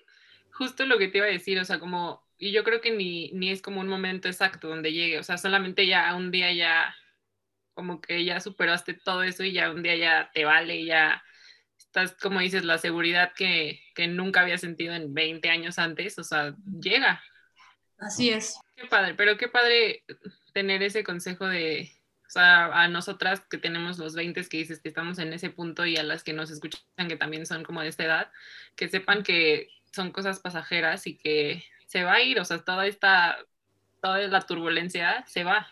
justo 0.52 0.86
lo 0.86 0.96
que 0.96 1.08
te 1.08 1.18
iba 1.18 1.26
a 1.26 1.30
decir, 1.30 1.58
o 1.58 1.66
sea, 1.66 1.78
como 1.78 2.22
y 2.38 2.50
yo 2.50 2.64
creo 2.64 2.80
que 2.80 2.92
ni, 2.92 3.30
ni 3.32 3.50
es 3.50 3.60
como 3.60 3.82
un 3.82 3.88
momento 3.88 4.26
exacto 4.26 4.68
donde 4.68 4.94
llegue, 4.94 5.18
o 5.18 5.22
sea, 5.22 5.36
solamente 5.36 5.86
ya 5.86 6.14
un 6.14 6.30
día 6.30 6.50
ya, 6.50 6.96
como 7.74 8.00
que 8.00 8.24
ya 8.24 8.40
superaste 8.40 8.94
todo 8.94 9.22
eso 9.22 9.44
y 9.44 9.52
ya 9.52 9.70
un 9.70 9.82
día 9.82 9.96
ya 9.96 10.30
te 10.32 10.46
vale, 10.46 10.76
y 10.76 10.86
ya 10.86 11.22
estás, 11.92 12.14
como 12.14 12.40
dices, 12.40 12.64
la 12.64 12.78
seguridad 12.78 13.34
que, 13.36 13.78
que 13.94 14.08
nunca 14.08 14.40
había 14.40 14.56
sentido 14.56 14.94
en 14.94 15.12
20 15.12 15.50
años 15.50 15.78
antes, 15.78 16.18
o 16.18 16.24
sea, 16.24 16.54
llega. 16.80 17.22
Así 17.98 18.30
es. 18.30 18.58
Qué 18.76 18.86
padre, 18.86 19.14
pero 19.14 19.36
qué 19.36 19.46
padre 19.48 20.02
tener 20.54 20.82
ese 20.82 21.04
consejo 21.04 21.46
de, 21.46 21.92
o 22.26 22.30
sea, 22.30 22.72
a 22.72 22.88
nosotras 22.88 23.40
que 23.40 23.58
tenemos 23.58 23.98
los 23.98 24.14
20 24.14 24.42
que 24.48 24.56
dices 24.56 24.80
que 24.80 24.88
estamos 24.88 25.18
en 25.18 25.34
ese 25.34 25.50
punto 25.50 25.84
y 25.84 25.98
a 25.98 26.02
las 26.02 26.24
que 26.24 26.32
nos 26.32 26.50
escuchan 26.50 26.80
que 27.08 27.16
también 27.16 27.44
son 27.44 27.62
como 27.62 27.82
de 27.82 27.88
esta 27.88 28.04
edad, 28.04 28.30
que 28.74 28.88
sepan 28.88 29.22
que 29.22 29.68
son 29.92 30.12
cosas 30.12 30.40
pasajeras 30.40 31.06
y 31.06 31.18
que 31.18 31.62
se 31.86 32.04
va 32.04 32.14
a 32.14 32.22
ir, 32.22 32.40
o 32.40 32.44
sea, 32.46 32.64
toda 32.64 32.86
esta, 32.86 33.36
toda 34.00 34.18
la 34.28 34.40
turbulencia 34.40 35.26
se 35.26 35.44
va. 35.44 35.68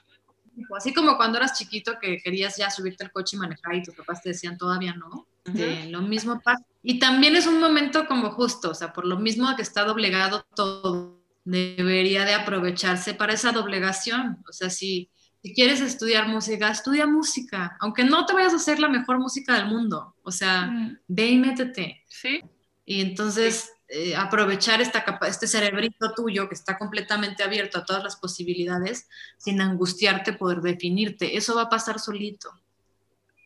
Así 0.76 0.92
como 0.92 1.16
cuando 1.16 1.38
eras 1.38 1.58
chiquito 1.58 1.98
que 1.98 2.18
querías 2.18 2.58
ya 2.58 2.68
subirte 2.68 3.04
al 3.04 3.10
coche 3.10 3.36
y 3.36 3.40
manejar 3.40 3.74
y 3.74 3.82
tus 3.82 3.94
papás 3.94 4.22
te 4.22 4.28
decían 4.28 4.58
todavía 4.58 4.92
no, 4.92 5.26
este, 5.44 5.88
lo 5.88 6.02
mismo 6.02 6.40
pasa. 6.40 6.64
Y 6.82 6.98
también 6.98 7.36
es 7.36 7.46
un 7.46 7.60
momento 7.60 8.06
como 8.06 8.30
justo, 8.30 8.70
o 8.70 8.74
sea, 8.74 8.92
por 8.92 9.06
lo 9.06 9.18
mismo 9.18 9.54
que 9.56 9.62
está 9.62 9.84
doblegado 9.84 10.46
todo, 10.54 11.20
debería 11.44 12.24
de 12.24 12.34
aprovecharse 12.34 13.14
para 13.14 13.34
esa 13.34 13.52
doblegación. 13.52 14.42
O 14.48 14.52
sea, 14.52 14.70
si, 14.70 15.10
si 15.42 15.54
quieres 15.54 15.80
estudiar 15.80 16.28
música, 16.28 16.70
estudia 16.70 17.06
música, 17.06 17.76
aunque 17.80 18.04
no 18.04 18.24
te 18.26 18.32
vayas 18.32 18.52
a 18.54 18.56
hacer 18.56 18.78
la 18.78 18.88
mejor 18.88 19.18
música 19.18 19.54
del 19.54 19.66
mundo. 19.66 20.16
O 20.22 20.30
sea, 20.30 20.66
mm. 20.66 20.98
ve 21.08 21.26
y 21.26 21.38
métete. 21.38 22.04
Sí. 22.08 22.40
Y 22.86 23.02
entonces 23.02 23.70
eh, 23.92 24.14
aprovechar 24.14 24.80
esta 24.80 25.04
este 25.26 25.48
cerebrito 25.48 26.14
tuyo 26.14 26.48
que 26.48 26.54
está 26.54 26.78
completamente 26.78 27.42
abierto 27.42 27.78
a 27.78 27.84
todas 27.84 28.04
las 28.04 28.14
posibilidades 28.14 29.08
sin 29.36 29.60
angustiarte 29.60 30.32
por 30.32 30.62
definirte. 30.62 31.36
Eso 31.36 31.56
va 31.56 31.62
a 31.62 31.68
pasar 31.68 31.98
solito. 31.98 32.50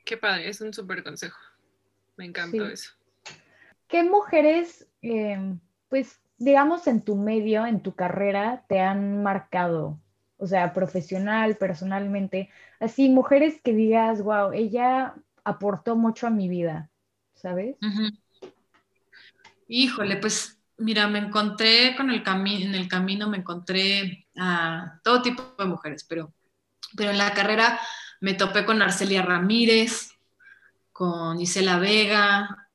Qué 0.05 0.19
padre, 0.19 0.51
es 0.51 0.61
un 0.61 0.75
súper 0.75 1.03
consejo. 1.03 1.39
Me 2.17 2.27
encantó 2.27 2.67
eso. 2.67 2.93
¿Qué 3.89 4.03
mujeres, 4.03 4.87
em, 5.03 5.59
pues, 5.89 6.21
digamos, 6.39 6.87
en 6.87 7.03
tu 7.03 7.17
medio, 7.17 7.67
en 7.67 7.83
tu 7.83 7.95
carrera, 7.95 8.65
te 8.69 8.81
han 8.81 9.23
marcado? 9.23 10.01
O 10.37 10.47
sea, 10.47 10.73
profesional, 10.73 11.57
personalmente. 11.57 12.51
Así, 12.81 13.09
mujeres 13.09 13.61
que 13.63 13.73
digas, 13.73 14.23
wow, 14.23 14.53
ella 14.53 15.15
aportó 15.45 15.97
mucho 15.97 16.27
a 16.27 16.31
mi 16.31 16.49
vida, 16.49 16.91
¿sabes? 17.35 17.77
Híjole, 19.69 20.17
pues 20.17 20.59
mira, 20.79 21.07
me 21.09 21.19
encontré 21.19 21.95
con 21.97 22.11
el 22.11 22.23
camino, 22.23 22.67
en 22.67 22.75
el 22.75 22.89
camino 22.89 23.29
me 23.29 23.39
encontré 23.39 24.27
a 24.37 25.01
todo 25.03 25.23
tipo 25.23 25.55
de 25.59 25.67
mujeres, 25.67 26.05
pero, 26.05 26.33
pero 26.97 27.11
en 27.11 27.19
la 27.19 27.33
carrera 27.33 27.79
me 28.21 28.35
topé 28.35 28.65
con 28.65 28.83
Arcelia 28.83 29.23
Ramírez, 29.23 30.14
con 30.95 31.41
Isela 31.41 31.79
Vega, 31.81 32.69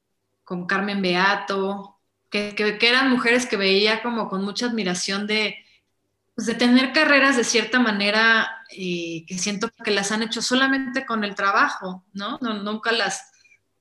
con 0.43 0.67
Carmen 0.67 1.01
Beato, 1.01 1.99
que, 2.29 2.53
eran 2.81 3.09
mujeres 3.09 3.45
que 3.45 3.55
veía 3.55 4.03
como 4.03 4.27
con 4.27 4.43
mucha 4.43 4.65
admiración 4.65 5.25
de, 5.25 5.55
pues, 6.35 6.45
de 6.45 6.53
tener 6.53 6.91
carreras 6.91 7.37
de 7.37 7.45
cierta 7.45 7.79
manera 7.79 8.65
eh, 8.71 9.23
que 9.25 9.37
siento 9.37 9.71
que 9.83 9.91
las 9.91 10.11
han 10.11 10.21
hecho 10.21 10.41
solamente 10.41 11.05
con 11.05 11.23
el 11.23 11.33
trabajo, 11.33 12.03
¿no? 12.13 12.37
no 12.41 12.61
nunca 12.61 12.91
las 12.91 13.31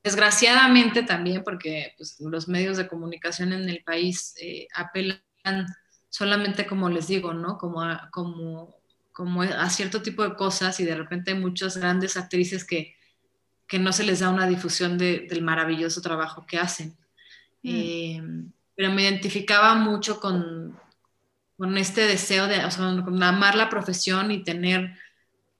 Desgraciadamente 0.02 1.02
también, 1.02 1.42
porque 1.42 1.94
pues, 1.96 2.16
los 2.20 2.48
medios 2.48 2.76
de 2.76 2.86
comunicación 2.86 3.52
en 3.52 3.68
el 3.68 3.82
país 3.82 4.34
eh, 4.40 4.68
apelan 4.74 5.20
solamente, 6.08 6.66
como 6.66 6.88
les 6.88 7.08
digo, 7.08 7.34
¿no? 7.34 7.58
Como 7.58 7.82
a, 7.82 8.08
como, 8.12 8.76
como 9.12 9.42
a 9.42 9.68
cierto 9.68 10.00
tipo 10.00 10.22
de 10.22 10.36
cosas 10.36 10.78
y 10.78 10.84
de 10.84 10.94
repente 10.94 11.32
hay 11.32 11.38
muchas 11.38 11.76
grandes 11.76 12.16
actrices 12.16 12.64
que, 12.64 12.94
que 13.68 13.78
no 13.78 13.92
se 13.92 14.04
les 14.04 14.20
da 14.20 14.30
una 14.30 14.46
difusión 14.46 14.98
del 14.98 15.42
maravilloso 15.42 16.00
trabajo 16.00 16.46
que 16.46 16.58
hacen. 16.58 16.96
Mm. 17.62 17.68
Eh, 17.70 18.22
pero 18.74 18.92
me 18.92 19.02
identificaba 19.02 19.74
mucho 19.74 20.18
con, 20.20 20.78
con 21.56 21.76
este 21.76 22.06
deseo 22.06 22.46
de 22.46 22.64
o 22.64 22.70
sea, 22.70 23.02
con 23.04 23.22
amar 23.22 23.54
la 23.54 23.68
profesión 23.68 24.30
y 24.30 24.42
tener 24.42 24.96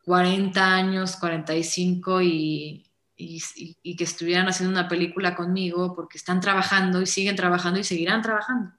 40 0.04 0.74
años, 0.74 1.16
45 1.16 2.22
y, 2.22 2.88
y, 3.18 3.96
que 3.96 4.04
estuvieran 4.04 4.48
haciendo 4.48 4.78
una 4.78 4.88
película 4.88 5.34
conmigo 5.34 5.94
porque 5.94 6.16
están 6.16 6.40
trabajando 6.40 7.02
y 7.02 7.06
siguen 7.06 7.36
trabajando 7.36 7.80
y 7.80 7.84
seguirán 7.84 8.22
trabajando. 8.22 8.72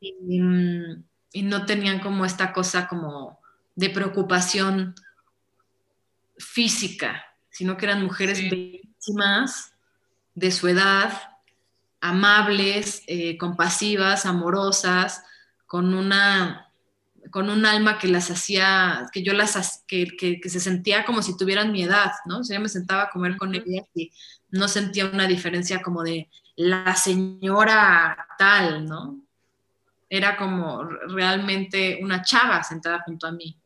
Mm, 0.00 1.02
y, 1.32 1.42
no 1.42 1.64
tenían 1.64 2.00
como 2.00 2.24
esta 2.24 2.52
cosa 2.52 2.86
como 2.86 3.40
de 3.74 3.90
preocupación 3.90 4.94
física, 6.36 7.24
sino 7.58 7.76
que 7.76 7.86
eran 7.86 8.04
mujeres 8.04 8.38
bellísimas 8.38 9.72
de 10.36 10.52
su 10.52 10.68
edad, 10.68 11.12
amables, 12.00 13.02
eh, 13.08 13.36
compasivas, 13.36 14.26
amorosas, 14.26 15.24
con 15.66 15.92
una 15.92 16.70
con 17.32 17.50
un 17.50 17.66
alma 17.66 17.98
que 17.98 18.06
las 18.06 18.30
hacía, 18.30 19.08
que 19.12 19.24
yo 19.24 19.32
las, 19.32 19.84
que, 19.88 20.06
que, 20.16 20.48
se 20.48 20.60
sentía 20.60 21.04
como 21.04 21.20
si 21.20 21.36
tuvieran 21.36 21.72
mi 21.72 21.82
edad, 21.82 22.12
¿no? 22.26 22.38
O 22.38 22.44
sea, 22.44 22.56
yo 22.56 22.62
me 22.62 22.68
sentaba 22.68 23.02
a 23.02 23.10
comer 23.10 23.36
con 23.36 23.54
ellas 23.54 23.86
y 23.92 24.12
no 24.50 24.68
sentía 24.68 25.06
una 25.06 25.26
diferencia 25.26 25.82
como 25.82 26.04
de 26.04 26.30
la 26.54 26.94
señora 26.94 28.28
tal, 28.38 28.86
¿no? 28.86 29.18
Era 30.08 30.36
como 30.36 30.84
realmente 30.84 31.98
una 32.00 32.22
chava 32.22 32.62
sentada 32.62 33.02
junto 33.04 33.26
a 33.26 33.32
mí. 33.32 33.58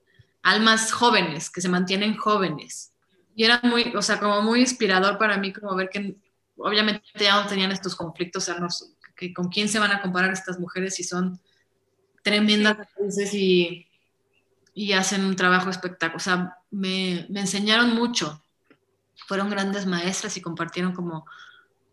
Almas 0.43 0.91
jóvenes, 0.91 1.51
que 1.51 1.61
se 1.61 1.69
mantienen 1.69 2.17
jóvenes. 2.17 2.92
Y 3.35 3.45
era 3.45 3.61
muy, 3.63 3.93
o 3.97 4.03
sea, 4.03 4.19
como 4.19 4.43
muy 4.43 4.61
inspirador 4.61 5.19
para 5.19 5.39
mí 5.39 5.53
como 5.53 5.75
ver 5.75 5.89
que 5.89 6.17
obviamente 6.57 7.03
ya 7.19 7.43
no 7.43 7.49
tenían 7.49 7.73
estos 7.73 7.97
conflictos, 7.97 8.49
o 8.49 8.53
sea, 8.53 8.87
que 9.17 9.33
con 9.33 9.49
quién 9.49 9.69
se 9.69 9.79
van 9.79 9.93
a 9.93 10.03
comparar 10.03 10.33
estas 10.33 10.59
mujeres 10.59 10.95
si 10.95 11.05
son 11.05 11.41
tremendas 12.23 12.79
actrices 12.79 13.35
y, 13.35 13.87
y, 14.75 14.93
hacen 14.93 15.25
un 15.25 15.37
trabajo 15.37 15.71
espectacular. 15.71 16.17
O 16.17 16.21
sea, 16.21 16.57
me, 16.71 17.27
me 17.31 17.41
enseñaron 17.41 17.95
mucho. 17.95 18.43
Fueron 19.27 19.51
grandes 19.51 19.87
maestras 19.87 20.37
y 20.37 20.41
compartieron 20.41 20.93
como 20.93 21.27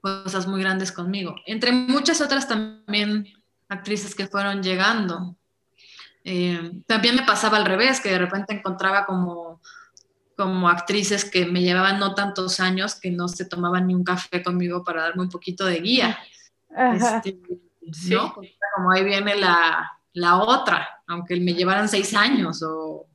cosas 0.01 0.47
muy 0.47 0.61
grandes 0.61 0.91
conmigo. 0.91 1.35
Entre 1.45 1.71
muchas 1.71 2.21
otras 2.21 2.47
también 2.47 3.27
actrices 3.67 4.15
que 4.15 4.27
fueron 4.27 4.61
llegando. 4.61 5.35
Eh, 6.23 6.81
también 6.85 7.15
me 7.15 7.23
pasaba 7.23 7.57
al 7.57 7.65
revés, 7.65 8.01
que 8.01 8.09
de 8.09 8.19
repente 8.19 8.53
encontraba 8.53 9.05
como, 9.05 9.48
como 10.39 10.69
actrices 10.69 11.29
que 11.29 11.45
me 11.45 11.61
llevaban 11.61 11.99
no 11.99 12.15
tantos 12.15 12.61
años, 12.61 12.95
que 12.95 13.11
no 13.11 13.27
se 13.27 13.43
tomaban 13.43 13.87
ni 13.87 13.93
un 13.93 14.05
café 14.05 14.41
conmigo 14.41 14.85
para 14.85 15.01
darme 15.01 15.23
un 15.23 15.29
poquito 15.29 15.65
de 15.65 15.81
guía. 15.81 16.17
Este, 16.93 17.37
¿no? 18.09 18.33
Como 18.73 18.89
ahí 18.89 19.03
viene 19.03 19.35
la, 19.35 19.99
la, 20.13 20.37
otra, 20.37 20.87
aunque 21.07 21.35
me 21.41 21.53
llevaran 21.53 21.89
seis 21.89 22.13
años 22.13 22.63
o 22.63 23.05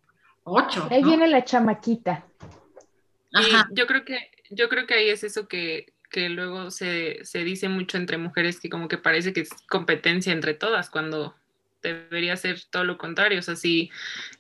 ocho. 0.43 0.87
Ahí 0.91 1.03
viene 1.03 1.27
la 1.27 1.43
chamaquita. 1.43 2.27
yo 3.71 3.87
creo 3.87 4.05
que 4.05 4.19
yo 4.51 4.69
creo 4.69 4.87
que 4.87 4.93
ahí 4.93 5.09
es 5.09 5.25
eso 5.25 5.49
que, 5.49 5.95
que 6.11 6.29
luego 6.29 6.71
se, 6.71 7.25
se, 7.25 7.43
dice 7.43 7.71
mucho 7.71 7.97
entre 7.97 8.19
mujeres 8.19 8.61
que 8.61 8.69
como 8.69 8.87
que 8.87 8.99
parece 8.99 9.33
que 9.33 9.41
es 9.41 9.51
competencia 9.71 10.31
entre 10.31 10.53
todas 10.53 10.91
cuando 10.91 11.35
debería 11.93 12.37
ser 12.37 12.61
todo 12.71 12.85
lo 12.85 12.99
contrario. 12.99 13.39
O 13.39 13.43
sea, 13.43 13.57
si 13.57 13.91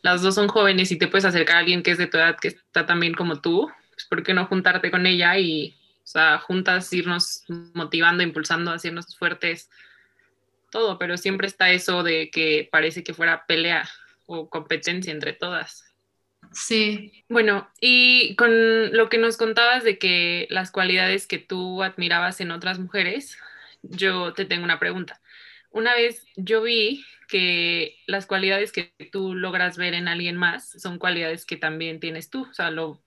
las 0.02 0.22
dos 0.22 0.34
son 0.34 0.48
jóvenes 0.48 0.90
y 0.90 0.98
te 0.98 1.08
puedes 1.08 1.24
acercar 1.24 1.56
a 1.56 1.58
alguien 1.60 1.82
que 1.82 1.90
es 1.92 1.98
de 1.98 2.06
tu 2.06 2.16
edad, 2.16 2.36
que 2.40 2.48
está 2.48 2.86
también 2.86 3.14
como 3.14 3.40
tú, 3.40 3.70
pues 3.92 4.06
¿por 4.06 4.22
qué 4.22 4.34
no 4.34 4.46
juntarte 4.46 4.90
con 4.90 5.06
ella 5.06 5.38
y, 5.38 5.76
o 6.02 6.06
sea, 6.06 6.38
juntas 6.38 6.92
irnos 6.92 7.44
motivando, 7.74 8.22
impulsando, 8.22 8.70
hacernos 8.72 9.16
fuertes, 9.16 9.70
todo, 10.70 10.98
pero 10.98 11.16
siempre 11.16 11.46
está 11.46 11.70
eso 11.70 12.02
de 12.02 12.30
que 12.30 12.68
parece 12.70 13.04
que 13.04 13.14
fuera 13.14 13.46
pelea 13.46 13.88
o 14.26 14.48
competencia 14.50 15.12
entre 15.12 15.32
todas. 15.32 15.84
Sí. 16.52 17.24
Bueno, 17.28 17.70
y 17.80 18.34
con 18.36 18.92
lo 18.92 19.08
que 19.08 19.18
nos 19.18 19.36
contabas 19.36 19.84
de 19.84 19.98
que 19.98 20.46
las 20.50 20.70
cualidades 20.70 21.26
que 21.26 21.38
tú 21.38 21.82
admirabas 21.82 22.40
en 22.40 22.50
otras 22.50 22.78
mujeres, 22.78 23.38
yo 23.82 24.32
te 24.32 24.44
tengo 24.44 24.64
una 24.64 24.78
pregunta. 24.78 25.20
Una 25.74 25.92
vez 25.96 26.24
yo 26.36 26.62
vi 26.62 27.04
que 27.26 27.96
las 28.06 28.26
cualidades 28.26 28.70
que 28.70 28.94
tú 29.10 29.34
logras 29.34 29.76
ver 29.76 29.94
en 29.94 30.06
alguien 30.06 30.36
más 30.36 30.70
son 30.80 31.00
cualidades 31.00 31.44
que 31.44 31.56
también 31.56 31.98
tienes 31.98 32.30
tú, 32.30 32.46
o 32.48 32.54
sea, 32.54 32.70
lo, 32.70 33.02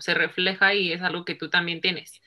se 0.00 0.14
refleja 0.14 0.74
y 0.74 0.92
es 0.92 1.00
algo 1.00 1.24
que 1.24 1.36
tú 1.36 1.48
también 1.48 1.80
tienes. 1.80 2.20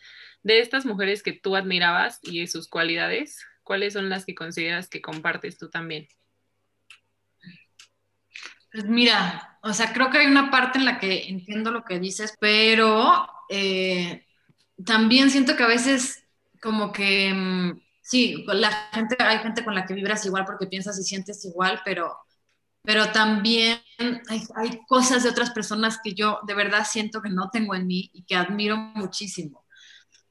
De 0.43 0.61
estas 0.61 0.85
mujeres 0.85 1.21
que 1.21 1.33
tú 1.33 1.57
admirabas 1.57 2.19
y 2.21 2.47
sus 2.47 2.69
cualidades, 2.69 3.45
¿cuáles 3.63 3.91
son 3.91 4.07
las 4.07 4.23
que 4.23 4.33
consideras 4.33 4.87
que 4.87 5.01
compartes 5.01 5.57
tú 5.57 5.69
también? 5.69 6.07
Pues 8.71 8.85
mira, 8.85 9.59
o 9.61 9.73
sea, 9.73 9.91
creo 9.91 10.09
que 10.09 10.19
hay 10.19 10.27
una 10.27 10.51
parte 10.51 10.79
en 10.79 10.85
la 10.85 10.99
que 10.99 11.27
entiendo 11.27 11.69
lo 11.69 11.83
que 11.83 11.99
dices, 11.99 12.37
pero 12.39 13.27
eh, 13.49 14.25
también 14.85 15.29
siento 15.29 15.57
que 15.57 15.63
a 15.63 15.67
veces 15.67 16.25
como 16.61 16.93
que, 16.93 17.75
sí, 18.11 18.43
la 18.47 18.71
gente, 18.91 19.15
hay 19.19 19.39
gente 19.39 19.63
con 19.63 19.73
la 19.73 19.85
que 19.85 19.93
vibras 19.93 20.25
igual 20.25 20.43
porque 20.45 20.67
piensas 20.67 20.99
y 20.99 21.03
sientes 21.03 21.45
igual, 21.45 21.81
pero, 21.85 22.17
pero 22.83 23.09
también 23.13 23.79
hay, 24.27 24.43
hay 24.55 24.81
cosas 24.85 25.23
de 25.23 25.29
otras 25.29 25.51
personas 25.51 25.99
que 26.03 26.13
yo 26.13 26.39
de 26.45 26.53
verdad 26.53 26.85
siento 26.85 27.21
que 27.21 27.29
no 27.29 27.49
tengo 27.49 27.73
en 27.73 27.87
mí 27.87 28.11
y 28.13 28.23
que 28.23 28.35
admiro 28.35 28.75
muchísimo. 28.75 29.65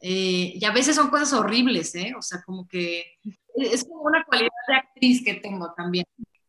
Eh, 0.03 0.53
y 0.57 0.65
a 0.65 0.73
veces 0.73 0.97
son 0.97 1.09
cosas 1.09 1.33
horribles, 1.33 1.95
¿eh? 1.95 2.13
O 2.19 2.23
sea, 2.23 2.43
como 2.43 2.69
que 2.69 3.19
es 3.55 3.85
como 3.85 4.03
una 4.03 4.25
cualidad 4.25 4.51
de 4.69 4.75
actriz 4.75 5.23
que 5.25 5.35
tengo 5.35 5.73
también 5.75 6.05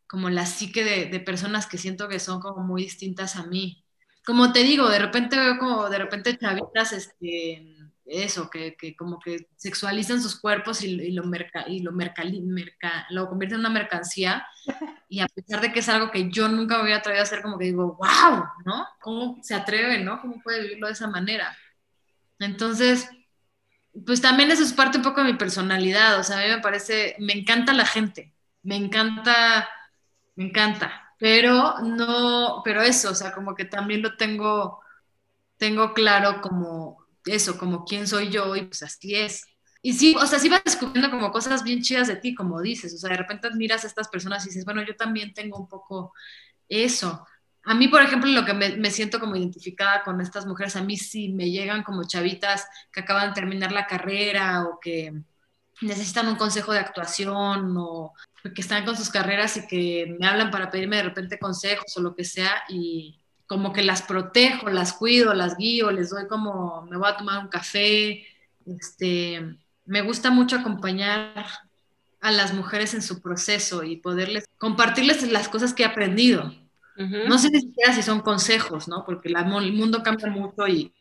como 0.07 0.29
la 0.29 0.45
psique 0.45 0.83
de, 0.83 1.19
personas 1.21 1.67
que 1.67 1.77
siento 1.77 2.09
que 2.09 2.19
son 2.19 2.41
como 2.41 2.65
muy 2.65 2.83
distintas 2.83 3.37
a 3.37 3.45
mí. 3.47 3.85
Como 4.25 4.51
te 4.51 4.63
digo, 4.63 4.89
de 4.89 4.99
repente 4.99 5.39
veo 5.39 5.57
como 5.57 5.89
de 5.89 5.97
repente 5.97 6.37
chavitas, 6.37 6.91
este, 6.91 7.70
eso, 8.05 8.49
que, 8.49 8.75
como 8.97 9.19
que 9.19 9.47
sexualizan 9.55 10.21
sus 10.21 10.39
cuerpos 10.39 10.83
y, 10.83 11.11
lo, 11.11 11.23
merca, 11.23 11.65
y 11.67 11.81
lo, 11.81 11.91
lo 11.91 13.29
convierten 13.29 13.55
en 13.55 13.59
una 13.59 13.69
mercancía. 13.69 14.45
Y 15.09 15.19
a 15.19 15.27
pesar 15.27 15.59
de 15.59 15.73
que 15.73 15.79
es 15.79 15.89
algo 15.89 16.09
que 16.09 16.31
yo 16.31 16.47
nunca 16.47 16.77
me 16.77 16.83
había 16.83 16.95
atrevido 16.97 17.21
a 17.21 17.23
hacer, 17.23 17.41
como 17.41 17.57
que 17.57 17.65
digo, 17.65 17.97
wow, 17.97 18.45
¿no? 18.63 18.87
¿Cómo 19.01 19.39
se 19.41 19.53
atreve, 19.53 19.99
¿no? 19.99 20.21
¿Cómo 20.21 20.41
puede 20.41 20.61
vivirlo 20.61 20.87
de 20.87 20.93
esa 20.93 21.07
manera? 21.07 21.53
Entonces, 22.39 23.09
pues 24.05 24.21
también 24.21 24.51
eso 24.51 24.63
es 24.63 24.71
parte 24.71 24.99
un 24.99 25.03
poco 25.03 25.21
de 25.21 25.33
mi 25.33 25.37
personalidad. 25.37 26.17
O 26.17 26.23
sea, 26.23 26.39
a 26.39 26.43
mí 26.43 26.47
me 26.47 26.61
parece, 26.61 27.17
me 27.19 27.33
encanta 27.33 27.73
la 27.73 27.85
gente, 27.85 28.33
me 28.63 28.77
encanta 28.77 29.67
me 30.35 30.45
encanta, 30.45 31.13
pero 31.19 31.79
no, 31.79 32.61
pero 32.63 32.81
eso, 32.81 33.11
o 33.11 33.15
sea, 33.15 33.33
como 33.33 33.55
que 33.55 33.65
también 33.65 34.01
lo 34.01 34.15
tengo, 34.17 34.81
tengo 35.57 35.93
claro 35.93 36.41
como 36.41 37.00
eso, 37.25 37.57
como 37.57 37.85
quién 37.85 38.07
soy 38.07 38.29
yo 38.29 38.55
y 38.55 38.63
pues 38.63 38.83
así 38.83 39.15
es. 39.15 39.43
Y 39.81 39.93
sí, 39.93 40.15
o 40.19 40.25
sea, 40.27 40.39
sí 40.39 40.47
vas 40.49 40.63
descubriendo 40.63 41.09
como 41.09 41.31
cosas 41.31 41.63
bien 41.63 41.81
chidas 41.81 42.07
de 42.07 42.15
ti, 42.17 42.35
como 42.35 42.61
dices, 42.61 42.93
o 42.93 42.97
sea, 42.97 43.09
de 43.09 43.17
repente 43.17 43.47
admiras 43.47 43.83
a 43.83 43.87
estas 43.87 44.07
personas 44.09 44.45
y 44.45 44.49
dices, 44.49 44.65
bueno, 44.65 44.83
yo 44.83 44.95
también 44.95 45.33
tengo 45.33 45.57
un 45.57 45.67
poco 45.67 46.13
eso. 46.69 47.25
A 47.63 47.73
mí, 47.75 47.87
por 47.87 48.01
ejemplo, 48.01 48.29
lo 48.29 48.45
que 48.45 48.53
me, 48.53 48.91
siento 48.91 49.19
como 49.19 49.35
identificada 49.35 50.03
con 50.03 50.21
estas 50.21 50.45
mujeres, 50.45 50.75
a 50.75 50.83
mí 50.83 50.97
sí 50.97 51.29
me 51.29 51.49
llegan 51.51 51.83
como 51.83 52.03
chavitas 52.07 52.67
que 52.91 53.01
acaban 53.01 53.29
de 53.29 53.35
terminar 53.35 53.71
la 53.71 53.87
carrera 53.87 54.65
o 54.65 54.79
que 54.79 55.13
necesitan 55.81 56.27
un 56.27 56.35
consejo 56.35 56.73
de 56.73 56.79
actuación 56.79 57.75
o 57.77 58.13
que 58.55 58.61
están 58.61 58.85
con 58.85 58.97
sus 58.97 59.09
carreras 59.09 59.57
y 59.57 59.67
que 59.67 60.15
me 60.19 60.27
hablan 60.27 60.51
para 60.51 60.71
pedirme 60.71 60.97
de 60.97 61.03
repente 61.03 61.39
consejos 61.39 61.95
o 61.97 62.01
lo 62.01 62.15
que 62.15 62.23
sea 62.23 62.63
y 62.69 63.20
como 63.51 63.73
que 63.73 63.83
las 63.83 64.01
protejo, 64.01 64.69
las 64.69 64.93
cuido, 64.93 65.33
las 65.33 65.57
guío, 65.57 65.91
les 65.91 66.09
doy 66.09 66.25
como, 66.29 66.83
me 66.83 66.95
voy 66.95 67.09
a 67.09 67.17
tomar 67.17 67.43
un 67.43 67.49
café, 67.49 68.25
este, 68.65 69.57
me 69.85 70.01
gusta 70.01 70.31
mucho 70.31 70.55
acompañar 70.55 71.45
a 72.21 72.31
las 72.31 72.53
mujeres 72.53 72.93
en 72.93 73.01
su 73.01 73.21
proceso 73.21 73.83
y 73.83 73.97
poderles 73.97 74.45
compartirles 74.57 75.29
las 75.29 75.49
cosas 75.49 75.73
que 75.73 75.83
he 75.83 75.85
aprendido. 75.85 76.55
No 76.95 77.37
sé 77.37 77.49
ni 77.49 77.59
siquiera 77.59 77.91
si 77.91 78.01
son 78.01 78.21
consejos, 78.21 78.87
¿no? 78.87 79.03
Porque 79.03 79.27
el 79.27 79.73
mundo 79.73 80.01
cambia 80.01 80.27
mucho 80.27 80.65
y... 80.69 80.93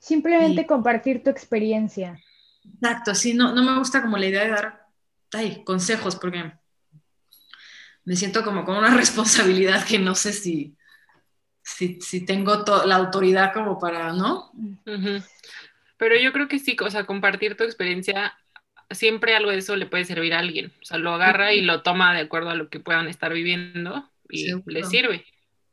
Simplemente 0.00 0.66
compartir 0.66 1.22
tu 1.22 1.30
experiencia. 1.30 2.20
Exacto, 2.64 3.14
sí, 3.14 3.32
no, 3.32 3.54
no 3.54 3.62
me 3.62 3.78
gusta 3.78 4.02
como 4.02 4.18
la 4.18 4.26
idea 4.26 4.42
de 4.42 4.50
dar 4.50 4.88
ay, 5.34 5.62
consejos, 5.62 6.16
porque 6.16 6.52
me 8.04 8.16
siento 8.16 8.42
como 8.42 8.64
con 8.64 8.76
una 8.76 8.92
responsabilidad 8.96 9.84
que 9.84 10.00
no 10.00 10.16
sé 10.16 10.32
si, 10.32 10.76
si, 11.76 12.24
tengo 12.24 12.64
la 12.86 12.96
autoridad 12.96 13.52
como 13.52 13.78
para, 13.78 14.12
¿no? 14.12 14.52
Pero 15.96 16.16
yo 16.16 16.32
creo 16.32 16.48
que 16.48 16.58
sí, 16.58 16.76
o 16.80 16.90
sea, 16.90 17.04
compartir 17.04 17.56
tu 17.56 17.64
experiencia, 17.64 18.36
siempre 18.90 19.36
algo 19.36 19.50
de 19.50 19.58
eso 19.58 19.76
le 19.76 19.86
puede 19.86 20.04
servir 20.04 20.34
a 20.34 20.40
alguien. 20.40 20.72
O 20.82 20.84
sea, 20.84 20.98
lo 20.98 21.12
agarra 21.12 21.52
y 21.52 21.62
lo 21.62 21.82
toma 21.82 22.14
de 22.14 22.20
acuerdo 22.20 22.50
a 22.50 22.54
lo 22.54 22.68
que 22.68 22.80
puedan 22.80 23.08
estar 23.08 23.32
viviendo 23.32 24.08
y 24.28 24.52
le 24.66 24.84
sirve. 24.84 25.24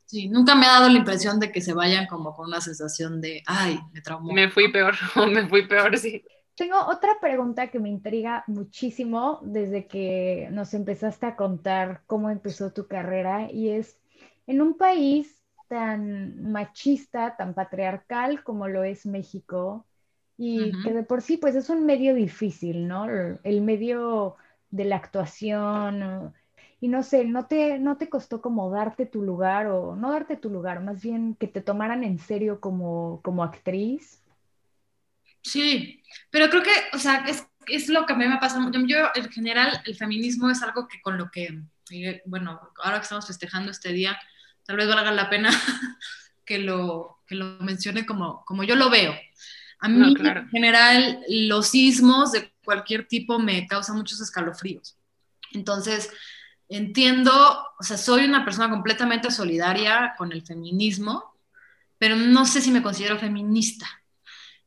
Sí, 0.06 0.28
nunca 0.28 0.56
me 0.56 0.66
ha 0.66 0.72
dado 0.72 0.90
la 0.90 0.98
impresión 0.98 1.40
de 1.40 1.52
que 1.52 1.62
se 1.62 1.74
vayan 1.74 2.08
como 2.08 2.36
con 2.36 2.48
una 2.48 2.62
sensación 2.62 3.22
de, 3.22 3.44
ay, 3.46 3.80
me 3.94 4.02
traumó. 4.02 4.34
Me 4.34 4.50
fui 4.50 4.72
peor, 4.72 4.96
o 5.16 5.28
me 5.28 5.48
fui 5.48 5.68
peor, 5.68 5.98
sí. 5.98 6.24
Tengo 6.56 6.78
otra 6.88 7.20
pregunta 7.22 7.68
que 7.68 7.80
me 7.80 7.90
intriga 7.90 8.44
muchísimo 8.48 9.40
desde 9.44 9.88
que 9.88 10.50
nos 10.52 10.74
empezaste 10.74 11.26
a 11.26 11.36
contar 11.36 12.02
cómo 12.06 12.30
empezó 12.30 12.74
tu 12.74 12.88
carrera 12.88 13.50
y 13.52 13.70
es, 13.70 13.98
en 14.46 14.62
un 14.62 14.76
país 14.76 15.39
tan 15.70 16.52
machista, 16.52 17.38
tan 17.38 17.54
patriarcal 17.54 18.44
como 18.44 18.68
lo 18.68 18.84
es 18.84 19.06
México, 19.06 19.86
y 20.36 20.72
que 20.84 20.94
de 20.94 21.04
por 21.04 21.22
sí 21.22 21.38
pues 21.38 21.56
es 21.56 21.70
un 21.70 21.86
medio 21.86 22.14
difícil, 22.16 22.88
¿no? 22.88 23.06
El 23.44 23.62
medio 23.62 24.36
de 24.72 24.86
la 24.86 24.98
actuación, 24.98 26.34
y 26.82 26.88
no 26.88 27.04
sé, 27.04 27.26
¿no 27.26 27.46
te, 27.46 27.78
¿no 27.78 27.98
te 27.98 28.10
costó 28.10 28.42
como 28.42 28.70
darte 28.72 29.06
tu 29.06 29.22
lugar 29.22 29.68
o 29.68 29.96
no 29.96 30.12
darte 30.12 30.38
tu 30.38 30.50
lugar, 30.50 30.82
más 30.82 31.02
bien 31.02 31.36
que 31.36 31.48
te 31.48 31.62
tomaran 31.62 32.04
en 32.04 32.20
serio 32.20 32.60
como, 32.60 33.22
como 33.22 33.44
actriz? 33.44 34.22
Sí, 35.42 36.02
pero 36.32 36.50
creo 36.50 36.64
que, 36.64 36.72
o 36.94 36.98
sea, 36.98 37.26
es, 37.28 37.48
es 37.68 37.90
lo 37.90 38.06
que 38.06 38.14
a 38.14 38.16
mí 38.16 38.28
me 38.28 38.38
pasa. 38.38 38.60
Yo, 38.72 38.80
yo, 38.88 39.08
en 39.16 39.30
general, 39.30 39.82
el 39.86 39.96
feminismo 39.96 40.50
es 40.50 40.62
algo 40.62 40.88
que 40.88 41.02
con 41.02 41.18
lo 41.18 41.30
que, 41.30 41.62
bueno, 42.26 42.60
ahora 42.84 42.98
que 42.98 43.04
estamos 43.04 43.28
festejando 43.28 43.72
este 43.72 43.92
día, 43.92 44.18
tal 44.70 44.78
vez 44.78 44.88
valga 44.88 45.10
la 45.10 45.32
pena 45.32 45.50
que 46.46 46.60
lo, 46.60 47.24
que 47.26 47.34
lo 47.34 47.58
mencione 47.60 48.06
como, 48.06 48.46
como 48.46 48.64
yo 48.64 48.76
lo 48.76 48.92
veo. 48.92 49.16
A 49.80 49.90
mí, 49.90 50.14
en 50.16 50.50
general, 50.50 51.24
los 51.28 51.70
sismos 51.70 52.34
de 52.34 52.54
cualquier 52.64 53.08
tipo 53.08 53.40
me 53.40 53.66
causan 53.66 53.96
muchos 53.96 54.22
escalofríos. 54.22 54.96
Entonces, 55.54 56.12
entiendo, 56.68 57.32
o 57.80 57.84
sea, 57.84 57.98
soy 57.98 58.26
una 58.26 58.46
persona 58.46 58.70
completamente 58.70 59.32
solidaria 59.32 60.14
con 60.20 60.32
el 60.32 60.46
feminismo, 60.46 61.34
pero 61.98 62.16
no 62.16 62.46
sé 62.46 62.62
si 62.62 62.70
me 62.70 62.84
considero 62.84 63.18
feminista. 63.18 63.88